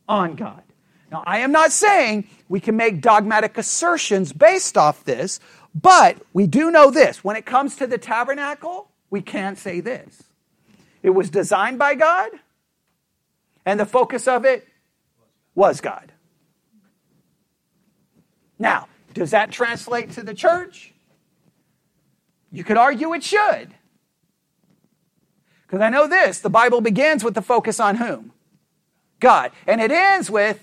on 0.07 0.35
God. 0.35 0.63
Now, 1.11 1.23
I 1.25 1.39
am 1.39 1.51
not 1.51 1.71
saying 1.71 2.27
we 2.47 2.59
can 2.59 2.77
make 2.77 3.01
dogmatic 3.01 3.57
assertions 3.57 4.31
based 4.31 4.77
off 4.77 5.03
this, 5.03 5.39
but 5.75 6.17
we 6.33 6.47
do 6.47 6.71
know 6.71 6.89
this. 6.89 7.23
When 7.23 7.35
it 7.35 7.45
comes 7.45 7.75
to 7.77 7.87
the 7.87 7.97
tabernacle, 7.97 8.89
we 9.09 9.21
can 9.21 9.55
say 9.55 9.81
this 9.81 10.23
it 11.03 11.09
was 11.11 11.29
designed 11.29 11.79
by 11.79 11.95
God, 11.95 12.31
and 13.65 13.79
the 13.79 13.85
focus 13.85 14.27
of 14.27 14.45
it 14.45 14.67
was 15.53 15.81
God. 15.81 16.11
Now, 18.57 18.87
does 19.13 19.31
that 19.31 19.51
translate 19.51 20.11
to 20.11 20.23
the 20.23 20.33
church? 20.33 20.93
You 22.51 22.63
could 22.63 22.77
argue 22.77 23.13
it 23.13 23.23
should. 23.23 23.73
Because 25.71 25.85
I 25.85 25.89
know 25.89 26.05
this 26.05 26.39
the 26.39 26.49
Bible 26.49 26.81
begins 26.81 27.23
with 27.23 27.33
the 27.33 27.41
focus 27.41 27.79
on 27.79 27.95
whom? 27.95 28.33
God. 29.21 29.53
And 29.65 29.79
it 29.79 29.89
ends 29.89 30.29
with 30.29 30.59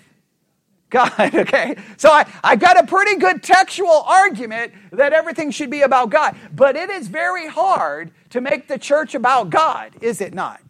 God, 0.91 1.13
okay? 1.35 1.77
So 1.97 2.11
I, 2.11 2.31
I 2.45 2.57
got 2.57 2.79
a 2.79 2.87
pretty 2.87 3.17
good 3.17 3.43
textual 3.43 4.03
argument 4.03 4.75
that 4.93 5.15
everything 5.15 5.51
should 5.51 5.71
be 5.71 5.81
about 5.81 6.11
God. 6.11 6.37
But 6.55 6.77
it 6.77 6.91
is 6.91 7.09
very 7.09 7.49
hard 7.49 8.11
to 8.31 8.43
make 8.43 8.69
the 8.69 8.79
church 8.79 9.15
about 9.15 9.49
God, 9.49 9.93
is 10.03 10.21
it 10.21 10.35
not? 10.35 10.61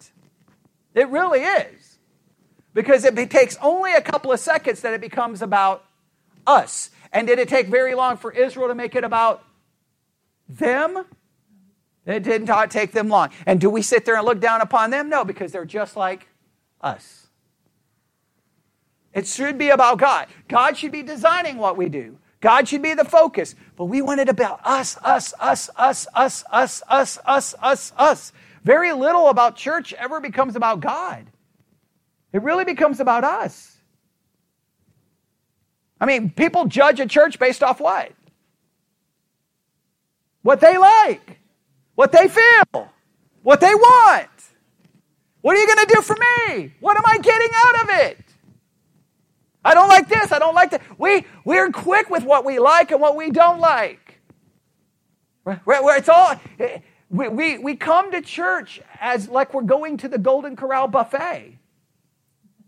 It 0.95 1.09
really 1.09 1.41
is. 1.41 1.99
Because 2.75 3.05
it 3.05 3.17
takes 3.31 3.57
only 3.61 3.93
a 3.93 4.01
couple 4.01 4.31
of 4.31 4.39
seconds 4.39 4.83
that 4.83 4.95
it 4.95 5.01
becomes 5.01 5.43
about 5.43 5.85
us. 6.47 6.91
And 7.13 7.27
did 7.27 7.41
it 7.41 7.49
take 7.49 7.67
very 7.67 7.97
long 7.97 8.17
for 8.17 8.31
Israel 8.31 8.69
to 8.69 8.75
make 8.77 8.95
it 8.95 9.03
about 9.03 9.43
them? 10.49 11.05
It 12.09 12.23
did 12.23 12.47
not 12.47 12.71
take 12.71 12.93
them 12.93 13.09
long. 13.09 13.29
And 13.45 13.61
do 13.61 13.69
we 13.69 13.83
sit 13.83 14.05
there 14.05 14.17
and 14.17 14.25
look 14.25 14.41
down 14.41 14.63
upon 14.63 14.91
them? 14.91 15.11
No, 15.11 15.25
because 15.25 15.53
they're 15.53 15.67
just 15.67 15.95
like 15.95 16.27
us. 16.81 17.27
It 19.13 19.27
should 19.27 19.59
be 19.59 19.69
about 19.69 19.99
God. 19.99 20.29
God 20.49 20.77
should 20.77 20.93
be 20.93 21.03
designing 21.03 21.59
what 21.59 21.77
we 21.77 21.89
do. 21.89 22.17
God 22.41 22.67
should 22.67 22.83
be 22.83 22.95
the 22.95 23.05
focus. 23.05 23.55
But 23.77 23.87
we 23.87 24.01
want 24.01 24.21
it 24.21 24.29
about 24.29 24.61
us, 24.65 24.97
us, 25.03 25.35
us, 25.39 25.69
us, 25.77 26.07
us, 26.15 26.45
us, 26.51 26.83
us, 26.89 27.19
us, 27.27 27.55
us, 27.61 27.93
us. 27.97 28.33
Very 28.65 28.93
little 28.93 29.29
about 29.29 29.57
church 29.57 29.93
ever 29.93 30.21
becomes 30.21 30.57
about 30.57 30.81
God. 30.81 31.27
It 32.33 32.43
really 32.43 32.65
becomes 32.65 33.01
about 33.01 33.25
us. 33.25 33.77
I 36.01 36.07
mean, 36.07 36.31
people 36.31 36.67
judge 36.67 37.01
a 37.01 37.07
church 37.07 37.39
based 37.39 37.63
off 37.63 37.81
what? 37.81 38.13
What 40.43 40.61
they 40.61 40.79
like, 40.79 41.38
what 41.99 42.13
they 42.13 42.29
feel, 42.29 42.93
what 43.43 43.61
they 43.61 43.75
want. 43.75 44.31
What 45.41 45.57
are 45.57 45.61
you 45.61 45.67
going 45.67 45.85
to 45.85 45.95
do 45.97 46.01
for 46.01 46.15
me? 46.15 46.73
What 46.79 46.97
am 46.97 47.03
I 47.05 47.19
getting 47.19 47.49
out 47.67 47.83
of 47.83 47.91
it? 47.91 48.25
I 49.65 49.75
don't 49.75 49.89
like 49.89 50.09
this. 50.09 50.31
I 50.31 50.39
don't 50.39 50.55
like 50.55 50.71
that. 50.71 50.83
We, 50.97 51.27
we're 51.45 51.73
quick 51.73 52.09
with 52.09 52.23
what 52.23 52.45
we 52.45 52.61
like 52.61 52.93
and 52.93 53.01
what 53.01 53.17
we 53.17 53.33
don't 53.33 53.59
like. 53.59 54.21
Where, 55.43 55.99
it's 55.99 56.09
all, 56.09 56.41
we, 57.11 57.27
we, 57.31 57.59
we 57.59 57.75
come 57.75 58.13
to 58.13 58.23
church 58.23 58.81
as 59.01 59.29
like 59.29 59.53
we're 59.53 59.63
going 59.63 59.97
to 59.97 60.09
the 60.09 60.19
Golden 60.19 60.55
Corral 60.55 60.87
buffet. 60.87 61.59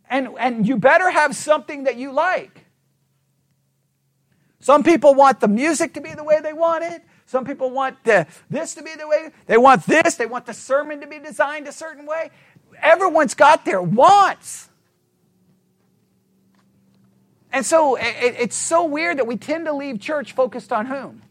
And, 0.08 0.30
and 0.40 0.66
you 0.66 0.76
better 0.76 1.08
have 1.08 1.36
something 1.36 1.84
that 1.84 1.94
you 1.94 2.10
like. 2.10 2.66
Some 4.58 4.82
people 4.82 5.14
want 5.14 5.38
the 5.38 5.46
music 5.46 5.94
to 5.94 6.00
be 6.00 6.14
the 6.14 6.24
way 6.24 6.40
they 6.42 6.52
want 6.52 6.82
it. 6.82 7.04
Some 7.30 7.44
people 7.44 7.70
want 7.70 8.02
the, 8.02 8.26
this 8.50 8.74
to 8.74 8.82
be 8.82 8.96
the 8.96 9.06
way 9.06 9.30
they 9.46 9.56
want 9.56 9.86
this. 9.86 10.16
They 10.16 10.26
want 10.26 10.46
the 10.46 10.52
sermon 10.52 11.00
to 11.00 11.06
be 11.06 11.20
designed 11.20 11.68
a 11.68 11.72
certain 11.72 12.04
way. 12.04 12.32
Everyone's 12.82 13.34
got 13.34 13.64
their 13.64 13.80
wants. 13.80 14.68
And 17.52 17.64
so 17.64 17.94
it, 17.94 18.34
it's 18.36 18.56
so 18.56 18.84
weird 18.84 19.18
that 19.18 19.28
we 19.28 19.36
tend 19.36 19.66
to 19.66 19.72
leave 19.72 20.00
church 20.00 20.32
focused 20.32 20.72
on 20.72 20.86
whom? 20.86 21.22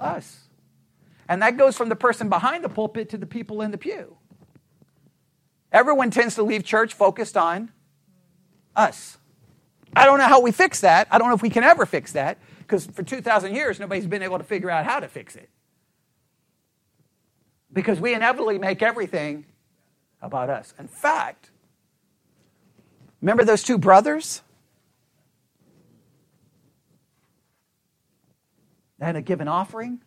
Us. 0.00 0.48
And 1.28 1.42
that 1.42 1.58
goes 1.58 1.76
from 1.76 1.90
the 1.90 1.96
person 1.96 2.30
behind 2.30 2.64
the 2.64 2.70
pulpit 2.70 3.10
to 3.10 3.18
the 3.18 3.26
people 3.26 3.60
in 3.60 3.70
the 3.70 3.76
pew. 3.76 4.16
Everyone 5.70 6.10
tends 6.10 6.36
to 6.36 6.42
leave 6.42 6.64
church 6.64 6.94
focused 6.94 7.36
on 7.36 7.70
us. 8.74 9.18
I 9.94 10.06
don't 10.06 10.16
know 10.16 10.24
how 10.24 10.40
we 10.40 10.52
fix 10.52 10.80
that. 10.80 11.06
I 11.10 11.18
don't 11.18 11.28
know 11.28 11.34
if 11.34 11.42
we 11.42 11.50
can 11.50 11.64
ever 11.64 11.84
fix 11.84 12.12
that 12.12 12.38
because 12.66 12.86
for 12.86 13.02
2,000 13.02 13.54
years, 13.54 13.78
nobody's 13.78 14.06
been 14.06 14.22
able 14.22 14.38
to 14.38 14.44
figure 14.44 14.70
out 14.70 14.84
how 14.84 15.00
to 15.00 15.08
fix 15.08 15.36
it. 15.36 15.48
Because 17.72 18.00
we 18.00 18.14
inevitably 18.14 18.58
make 18.58 18.82
everything 18.82 19.46
about 20.20 20.50
us. 20.50 20.74
In 20.78 20.88
fact, 20.88 21.50
Remember 23.20 23.44
those 23.44 23.62
two 23.62 23.78
brothers? 23.78 24.42
They 28.98 29.06
had 29.06 29.12
to 29.12 29.20
give 29.20 29.40
an 29.40 29.48
offering. 29.48 30.00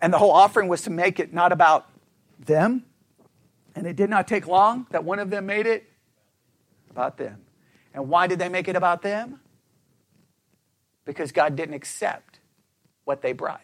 And 0.00 0.12
the 0.12 0.18
whole 0.18 0.30
offering 0.30 0.68
was 0.68 0.82
to 0.82 0.90
make 0.90 1.20
it 1.20 1.32
not 1.32 1.52
about 1.52 1.88
them. 2.38 2.84
And 3.74 3.86
it 3.86 3.96
did 3.96 4.10
not 4.10 4.28
take 4.28 4.46
long 4.46 4.86
that 4.90 5.04
one 5.04 5.18
of 5.18 5.30
them 5.30 5.46
made 5.46 5.66
it 5.66 5.84
about 6.90 7.16
them. 7.16 7.42
And 7.92 8.08
why 8.08 8.26
did 8.26 8.38
they 8.38 8.48
make 8.48 8.68
it 8.68 8.76
about 8.76 9.02
them? 9.02 9.40
Because 11.04 11.32
God 11.32 11.56
didn't 11.56 11.74
accept 11.74 12.38
what 13.04 13.22
they 13.22 13.32
brought. 13.32 13.60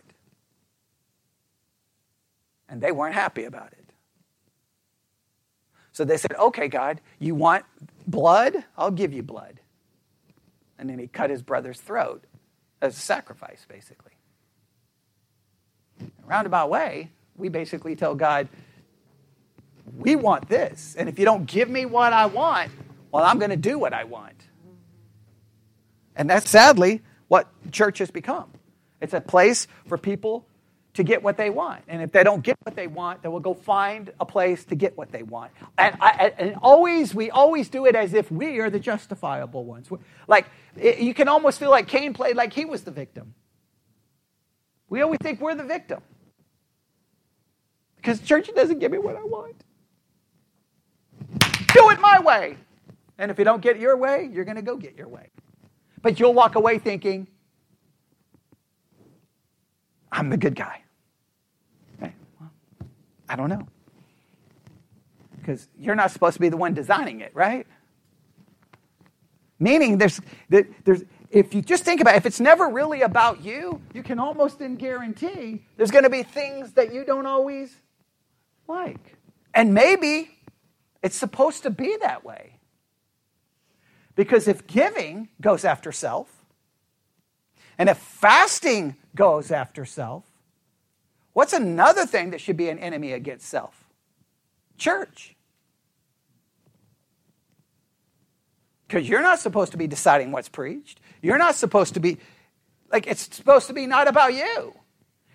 And 2.68 2.80
they 2.80 2.92
weren't 2.92 3.14
happy 3.14 3.44
about 3.44 3.72
it. 3.72 3.80
So 5.92 6.04
they 6.04 6.16
said, 6.16 6.34
Okay, 6.38 6.68
God, 6.68 7.00
you 7.18 7.34
want 7.34 7.64
blood? 8.06 8.64
I'll 8.76 8.90
give 8.90 9.12
you 9.12 9.22
blood. 9.22 9.60
And 10.78 10.88
then 10.88 10.98
he 10.98 11.06
cut 11.06 11.30
his 11.30 11.42
brother's 11.42 11.80
throat 11.80 12.24
as 12.80 12.96
a 12.96 13.00
sacrifice, 13.00 13.66
basically. 13.68 14.12
In 15.98 16.10
a 16.24 16.26
roundabout 16.26 16.70
way, 16.70 17.10
we 17.36 17.48
basically 17.48 17.96
tell 17.96 18.14
God, 18.14 18.48
We 19.98 20.16
want 20.16 20.48
this. 20.48 20.94
And 20.98 21.08
if 21.08 21.18
you 21.18 21.24
don't 21.24 21.46
give 21.46 21.68
me 21.68 21.86
what 21.86 22.12
I 22.12 22.26
want, 22.26 22.70
well, 23.10 23.24
I'm 23.24 23.38
going 23.38 23.50
to 23.50 23.56
do 23.56 23.78
what 23.78 23.92
I 23.92 24.04
want. 24.04 24.34
And 26.14 26.30
that's 26.30 26.48
sadly 26.48 27.02
what 27.30 27.46
church 27.70 27.98
has 27.98 28.10
become. 28.10 28.50
It's 29.00 29.14
a 29.14 29.20
place 29.20 29.68
for 29.86 29.96
people 29.96 30.44
to 30.94 31.04
get 31.04 31.22
what 31.22 31.36
they 31.36 31.48
want. 31.48 31.84
And 31.86 32.02
if 32.02 32.10
they 32.10 32.24
don't 32.24 32.42
get 32.42 32.56
what 32.64 32.74
they 32.74 32.88
want, 32.88 33.22
they 33.22 33.28
will 33.28 33.38
go 33.38 33.54
find 33.54 34.12
a 34.18 34.26
place 34.26 34.64
to 34.64 34.74
get 34.74 34.96
what 34.96 35.12
they 35.12 35.22
want. 35.22 35.52
And, 35.78 35.96
I, 36.00 36.32
and 36.36 36.56
always, 36.60 37.14
we 37.14 37.30
always 37.30 37.68
do 37.68 37.86
it 37.86 37.94
as 37.94 38.14
if 38.14 38.32
we 38.32 38.58
are 38.58 38.68
the 38.68 38.80
justifiable 38.80 39.64
ones. 39.64 39.88
Like, 40.26 40.46
it, 40.76 40.98
you 40.98 41.14
can 41.14 41.28
almost 41.28 41.60
feel 41.60 41.70
like 41.70 41.86
Cain 41.86 42.14
played 42.14 42.34
like 42.34 42.52
he 42.52 42.64
was 42.64 42.82
the 42.82 42.90
victim. 42.90 43.32
We 44.88 45.00
always 45.00 45.20
think 45.22 45.40
we're 45.40 45.54
the 45.54 45.62
victim. 45.62 46.00
Because 47.94 48.20
church 48.22 48.50
doesn't 48.56 48.80
give 48.80 48.90
me 48.90 48.98
what 48.98 49.14
I 49.14 49.22
want. 49.22 49.54
Do 51.74 51.90
it 51.90 52.00
my 52.00 52.18
way. 52.18 52.56
And 53.18 53.30
if 53.30 53.38
you 53.38 53.44
don't 53.44 53.62
get 53.62 53.78
your 53.78 53.96
way, 53.96 54.28
you're 54.32 54.44
going 54.44 54.56
to 54.56 54.62
go 54.62 54.76
get 54.76 54.96
your 54.96 55.06
way. 55.06 55.28
But 56.02 56.18
you'll 56.18 56.34
walk 56.34 56.54
away 56.54 56.78
thinking, 56.78 57.26
I'm 60.10 60.30
the 60.30 60.36
good 60.36 60.54
guy. 60.54 60.82
Okay, 62.00 62.14
well, 62.40 62.50
I 63.28 63.36
don't 63.36 63.48
know. 63.48 63.66
Because 65.38 65.68
you're 65.78 65.94
not 65.94 66.10
supposed 66.10 66.34
to 66.34 66.40
be 66.40 66.48
the 66.48 66.56
one 66.56 66.74
designing 66.74 67.20
it, 67.20 67.34
right? 67.34 67.66
Meaning, 69.58 69.98
there's, 69.98 70.20
there's, 70.48 71.04
if 71.30 71.54
you 71.54 71.62
just 71.62 71.84
think 71.84 72.00
about 72.00 72.14
it, 72.14 72.18
if 72.18 72.26
it's 72.26 72.40
never 72.40 72.68
really 72.68 73.02
about 73.02 73.42
you, 73.42 73.80
you 73.94 74.02
can 74.02 74.18
almost 74.18 74.58
then 74.58 74.76
guarantee 74.76 75.62
there's 75.76 75.90
going 75.90 76.04
to 76.04 76.10
be 76.10 76.22
things 76.22 76.72
that 76.72 76.92
you 76.92 77.04
don't 77.04 77.26
always 77.26 77.76
like. 78.66 79.16
And 79.54 79.74
maybe 79.74 80.30
it's 81.02 81.16
supposed 81.16 81.62
to 81.64 81.70
be 81.70 81.96
that 82.00 82.24
way. 82.24 82.59
Because 84.20 84.48
if 84.48 84.66
giving 84.66 85.30
goes 85.40 85.64
after 85.64 85.92
self, 85.92 86.28
and 87.78 87.88
if 87.88 87.96
fasting 87.96 88.96
goes 89.14 89.50
after 89.50 89.86
self, 89.86 90.24
what's 91.32 91.54
another 91.54 92.04
thing 92.04 92.32
that 92.32 92.40
should 92.42 92.58
be 92.58 92.68
an 92.68 92.78
enemy 92.78 93.12
against 93.12 93.48
self? 93.48 93.82
Church. 94.76 95.34
Because 98.86 99.08
you're 99.08 99.22
not 99.22 99.38
supposed 99.38 99.72
to 99.72 99.78
be 99.78 99.86
deciding 99.86 100.32
what's 100.32 100.50
preached. 100.50 101.00
You're 101.22 101.38
not 101.38 101.54
supposed 101.54 101.94
to 101.94 102.00
be, 102.00 102.18
like, 102.92 103.06
it's 103.06 103.34
supposed 103.34 103.68
to 103.68 103.72
be 103.72 103.86
not 103.86 104.06
about 104.06 104.34
you. 104.34 104.74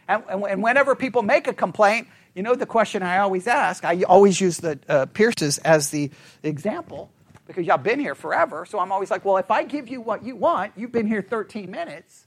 And, 0.07 0.23
and 0.29 0.61
whenever 0.61 0.93
people 0.93 1.23
make 1.23 1.47
a 1.47 1.53
complaint, 1.53 2.07
you 2.35 2.43
know 2.43 2.53
the 2.53 2.67
question 2.67 3.01
I 3.01 3.17
always 3.17 3.47
ask, 3.47 3.83
I 3.83 4.03
always 4.03 4.39
use 4.39 4.57
the 4.57 4.77
uh, 4.87 5.07
Pierces 5.07 5.57
as 5.57 5.89
the 5.89 6.11
example 6.43 7.09
because 7.45 7.65
y'all 7.65 7.77
been 7.77 7.99
here 7.99 8.15
forever. 8.15 8.65
So 8.65 8.79
I'm 8.79 8.91
always 8.91 9.11
like, 9.11 9.23
well, 9.23 9.37
if 9.37 9.51
I 9.51 9.63
give 9.63 9.87
you 9.87 10.01
what 10.01 10.23
you 10.23 10.35
want, 10.35 10.73
you've 10.75 10.91
been 10.91 11.07
here 11.07 11.21
13 11.21 11.69
minutes. 11.69 12.25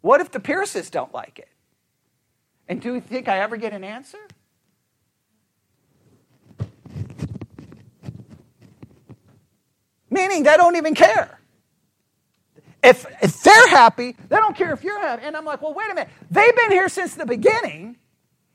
What 0.00 0.20
if 0.20 0.30
the 0.30 0.40
Pierces 0.40 0.90
don't 0.90 1.12
like 1.12 1.38
it? 1.38 1.48
And 2.68 2.80
do 2.80 2.94
you 2.94 3.00
think 3.00 3.28
I 3.28 3.40
ever 3.40 3.56
get 3.56 3.72
an 3.72 3.84
answer? 3.84 4.18
Meaning 10.10 10.42
they 10.42 10.56
don't 10.56 10.76
even 10.76 10.94
care. 10.94 11.40
If, 12.82 13.04
if 13.20 13.42
they're 13.42 13.68
happy, 13.68 14.16
they 14.28 14.36
don't 14.36 14.56
care 14.56 14.72
if 14.72 14.84
you're 14.84 15.00
happy. 15.00 15.22
And 15.24 15.36
I'm 15.36 15.44
like, 15.44 15.60
well, 15.60 15.74
wait 15.74 15.90
a 15.90 15.94
minute. 15.94 16.08
They've 16.30 16.54
been 16.54 16.70
here 16.70 16.88
since 16.88 17.14
the 17.14 17.26
beginning. 17.26 17.96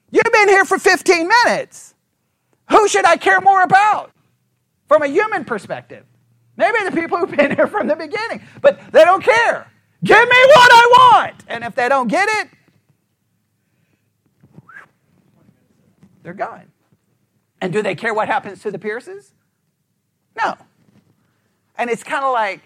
You've 0.10 0.32
been 0.32 0.50
here 0.50 0.64
for 0.66 0.78
15 0.78 1.28
minutes. 1.28 1.94
Who 2.70 2.88
should 2.88 3.06
I 3.06 3.18
care 3.18 3.42
more 3.42 3.62
about 3.64 4.12
from 4.92 5.04
a 5.04 5.08
human 5.08 5.46
perspective? 5.46 6.04
Maybe 6.58 6.78
the 6.84 6.92
people 6.92 7.18
who've 7.18 7.32
been 7.32 7.56
here 7.56 7.66
from 7.66 7.88
the 7.88 7.96
beginning, 7.96 8.42
but 8.60 8.78
they 8.92 9.06
don't 9.06 9.24
care. 9.24 9.72
Give 10.04 10.20
me 10.20 10.26
what 10.26 10.70
I 10.74 11.22
want. 11.24 11.46
And 11.48 11.64
if 11.64 11.76
they 11.76 11.88
don't 11.88 12.10
get 12.10 12.28
it, 12.28 12.50
they're 16.24 16.34
gone. 16.34 16.66
And 17.62 17.72
do 17.72 17.82
they 17.82 17.96
care 17.96 18.14
what 18.14 18.28
happens 18.28 18.64
to 18.64 18.72
the 18.72 18.78
Pierces? 18.78 19.34
No. 20.36 20.58
And 21.78 21.90
it's 21.90 22.04
kind 22.04 22.26
of 22.26 22.34
like, 22.34 22.60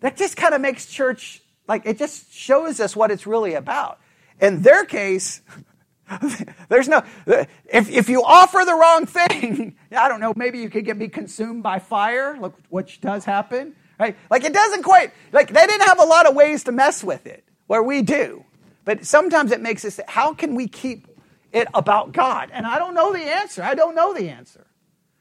that 0.00 0.16
just 0.16 0.38
kind 0.38 0.54
of 0.54 0.62
makes 0.62 0.86
church, 0.86 1.42
like, 1.68 1.84
it 1.84 1.98
just 1.98 2.32
shows 2.32 2.80
us 2.80 2.96
what 2.96 3.10
it's 3.10 3.26
really 3.26 3.52
about. 3.52 4.00
In 4.40 4.62
their 4.62 4.86
case, 4.86 5.42
there's 6.68 6.88
no, 6.88 7.02
if, 7.26 7.90
if 7.90 8.08
you 8.08 8.22
offer 8.22 8.60
the 8.64 8.74
wrong 8.74 9.06
thing, 9.06 9.76
I 9.96 10.08
don't 10.08 10.20
know, 10.20 10.32
maybe 10.36 10.58
you 10.58 10.70
could 10.70 10.84
get 10.84 10.96
me 10.96 11.08
consumed 11.08 11.62
by 11.62 11.78
fire, 11.78 12.36
look, 12.40 12.54
which 12.68 13.00
does 13.00 13.24
happen, 13.24 13.74
right? 13.98 14.16
Like, 14.30 14.44
it 14.44 14.52
doesn't 14.52 14.82
quite, 14.82 15.12
like, 15.32 15.52
they 15.52 15.66
didn't 15.66 15.86
have 15.86 16.00
a 16.00 16.04
lot 16.04 16.26
of 16.26 16.34
ways 16.34 16.64
to 16.64 16.72
mess 16.72 17.02
with 17.04 17.26
it, 17.26 17.44
where 17.66 17.82
we 17.82 18.02
do. 18.02 18.44
But 18.84 19.04
sometimes 19.04 19.52
it 19.52 19.60
makes 19.60 19.84
us, 19.84 20.00
how 20.08 20.32
can 20.32 20.54
we 20.54 20.66
keep 20.66 21.06
it 21.52 21.68
about 21.74 22.12
God? 22.12 22.50
And 22.52 22.66
I 22.66 22.78
don't 22.78 22.94
know 22.94 23.12
the 23.12 23.20
answer. 23.20 23.62
I 23.62 23.74
don't 23.74 23.94
know 23.94 24.14
the 24.14 24.30
answer. 24.30 24.66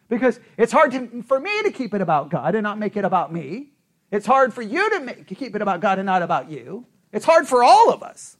Because 0.10 0.40
it's 0.58 0.72
hard 0.72 0.92
to, 0.92 1.24
for 1.24 1.40
me 1.40 1.64
to 1.64 1.72
keep 1.72 1.94
it 1.94 2.00
about 2.00 2.30
God 2.30 2.56
and 2.56 2.64
not 2.64 2.80
make 2.80 2.96
it 2.96 3.04
about 3.04 3.34
me. 3.34 3.72
It's 4.10 4.26
hard 4.26 4.54
for 4.54 4.62
you 4.62 4.90
to 4.92 5.00
make, 5.02 5.28
keep 5.28 5.54
it 5.54 5.62
about 5.62 5.82
God 5.82 6.00
and 6.00 6.06
not 6.06 6.22
about 6.22 6.50
you. 6.50 6.86
It's 7.12 7.26
hard 7.26 7.46
for 7.46 7.62
all 7.62 7.92
of 7.92 8.04
us. 8.04 8.38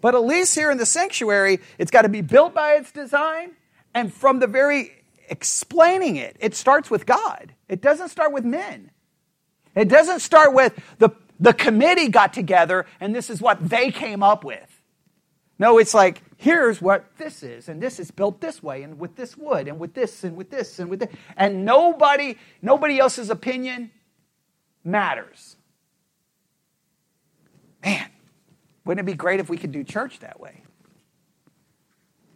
But 0.00 0.14
at 0.14 0.24
least 0.24 0.54
here 0.54 0.70
in 0.70 0.78
the 0.78 0.86
sanctuary, 0.86 1.60
it's 1.78 1.90
got 1.90 2.02
to 2.02 2.08
be 2.08 2.20
built 2.20 2.54
by 2.54 2.74
its 2.74 2.92
design. 2.92 3.52
And 3.94 4.12
from 4.12 4.40
the 4.40 4.46
very 4.46 4.92
explaining 5.28 6.16
it, 6.16 6.36
it 6.38 6.54
starts 6.54 6.90
with 6.90 7.06
God. 7.06 7.54
It 7.68 7.80
doesn't 7.80 8.10
start 8.10 8.32
with 8.32 8.44
men. 8.44 8.90
It 9.74 9.88
doesn't 9.88 10.20
start 10.20 10.54
with 10.54 10.78
the, 10.98 11.10
the 11.40 11.52
committee 11.52 12.08
got 12.08 12.32
together 12.32 12.86
and 13.00 13.14
this 13.14 13.30
is 13.30 13.40
what 13.40 13.68
they 13.68 13.90
came 13.90 14.22
up 14.22 14.44
with. 14.44 14.76
No, 15.58 15.78
it's 15.78 15.94
like, 15.94 16.22
here's 16.36 16.82
what 16.82 17.16
this 17.16 17.42
is, 17.42 17.68
and 17.68 17.82
this 17.82 17.98
is 17.98 18.10
built 18.10 18.42
this 18.42 18.62
way, 18.62 18.82
and 18.82 18.98
with 18.98 19.16
this 19.16 19.38
wood, 19.38 19.68
and 19.68 19.78
with 19.78 19.94
this, 19.94 20.22
and 20.22 20.36
with 20.36 20.50
this, 20.50 20.78
and 20.78 20.90
with 20.90 21.00
this. 21.00 21.08
And 21.34 21.64
nobody, 21.64 22.36
nobody 22.60 22.98
else's 22.98 23.30
opinion 23.30 23.90
matters. 24.84 25.56
Man, 27.82 28.06
wouldn't 28.86 29.06
it 29.06 29.10
be 29.10 29.16
great 29.16 29.40
if 29.40 29.48
we 29.48 29.58
could 29.58 29.72
do 29.72 29.84
church 29.84 30.20
that 30.20 30.40
way? 30.40 30.62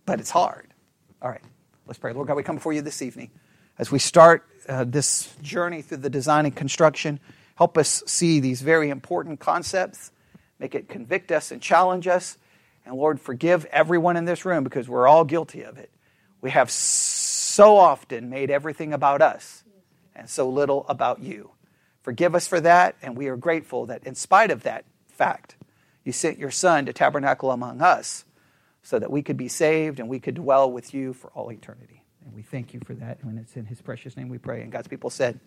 But 0.04 0.20
it's 0.20 0.30
hard. 0.30 0.68
All 1.22 1.30
right, 1.30 1.42
let's 1.86 1.98
pray. 1.98 2.12
Lord 2.12 2.26
God, 2.26 2.36
we 2.36 2.42
come 2.42 2.56
before 2.56 2.72
you 2.72 2.82
this 2.82 3.00
evening 3.00 3.30
as 3.78 3.90
we 3.90 3.98
start 3.98 4.44
uh, 4.68 4.84
this 4.84 5.34
journey 5.40 5.80
through 5.80 5.98
the 5.98 6.10
design 6.10 6.44
and 6.44 6.54
construction. 6.54 7.20
Help 7.54 7.78
us 7.78 8.02
see 8.06 8.40
these 8.40 8.60
very 8.60 8.90
important 8.90 9.40
concepts, 9.40 10.12
make 10.58 10.74
it 10.74 10.88
convict 10.88 11.32
us 11.32 11.50
and 11.50 11.62
challenge 11.62 12.06
us 12.06 12.36
and 12.84 12.94
Lord, 12.94 13.20
forgive 13.20 13.66
everyone 13.66 14.16
in 14.16 14.24
this 14.24 14.44
room 14.44 14.64
because 14.64 14.88
we're 14.88 15.06
all 15.06 15.24
guilty 15.24 15.62
of 15.62 15.78
it. 15.78 15.90
We 16.40 16.50
have 16.50 16.70
so 16.70 17.76
often 17.76 18.30
made 18.30 18.50
everything 18.50 18.92
about 18.92 19.22
us 19.22 19.64
and 20.14 20.28
so 20.28 20.48
little 20.48 20.86
about 20.88 21.20
you. 21.20 21.50
Forgive 22.02 22.34
us 22.34 22.46
for 22.46 22.60
that, 22.60 22.96
and 23.02 23.16
we 23.16 23.28
are 23.28 23.36
grateful 23.36 23.86
that 23.86 24.04
in 24.04 24.14
spite 24.14 24.50
of 24.50 24.62
that 24.62 24.84
fact, 25.08 25.56
you 26.04 26.12
sent 26.12 26.38
your 26.38 26.50
Son 26.50 26.86
to 26.86 26.92
tabernacle 26.92 27.50
among 27.50 27.80
us 27.80 28.24
so 28.82 28.98
that 28.98 29.10
we 29.10 29.22
could 29.22 29.36
be 29.36 29.48
saved 29.48 30.00
and 30.00 30.08
we 30.08 30.20
could 30.20 30.34
dwell 30.34 30.70
with 30.70 30.94
you 30.94 31.12
for 31.12 31.30
all 31.30 31.50
eternity. 31.52 32.02
And 32.24 32.34
we 32.34 32.42
thank 32.42 32.72
you 32.72 32.80
for 32.84 32.94
that. 32.94 33.22
And 33.22 33.38
it's 33.38 33.56
in 33.56 33.66
his 33.66 33.80
precious 33.80 34.16
name 34.16 34.28
we 34.28 34.38
pray. 34.38 34.62
And 34.62 34.72
God's 34.72 34.88
people 34.88 35.10
said, 35.10 35.40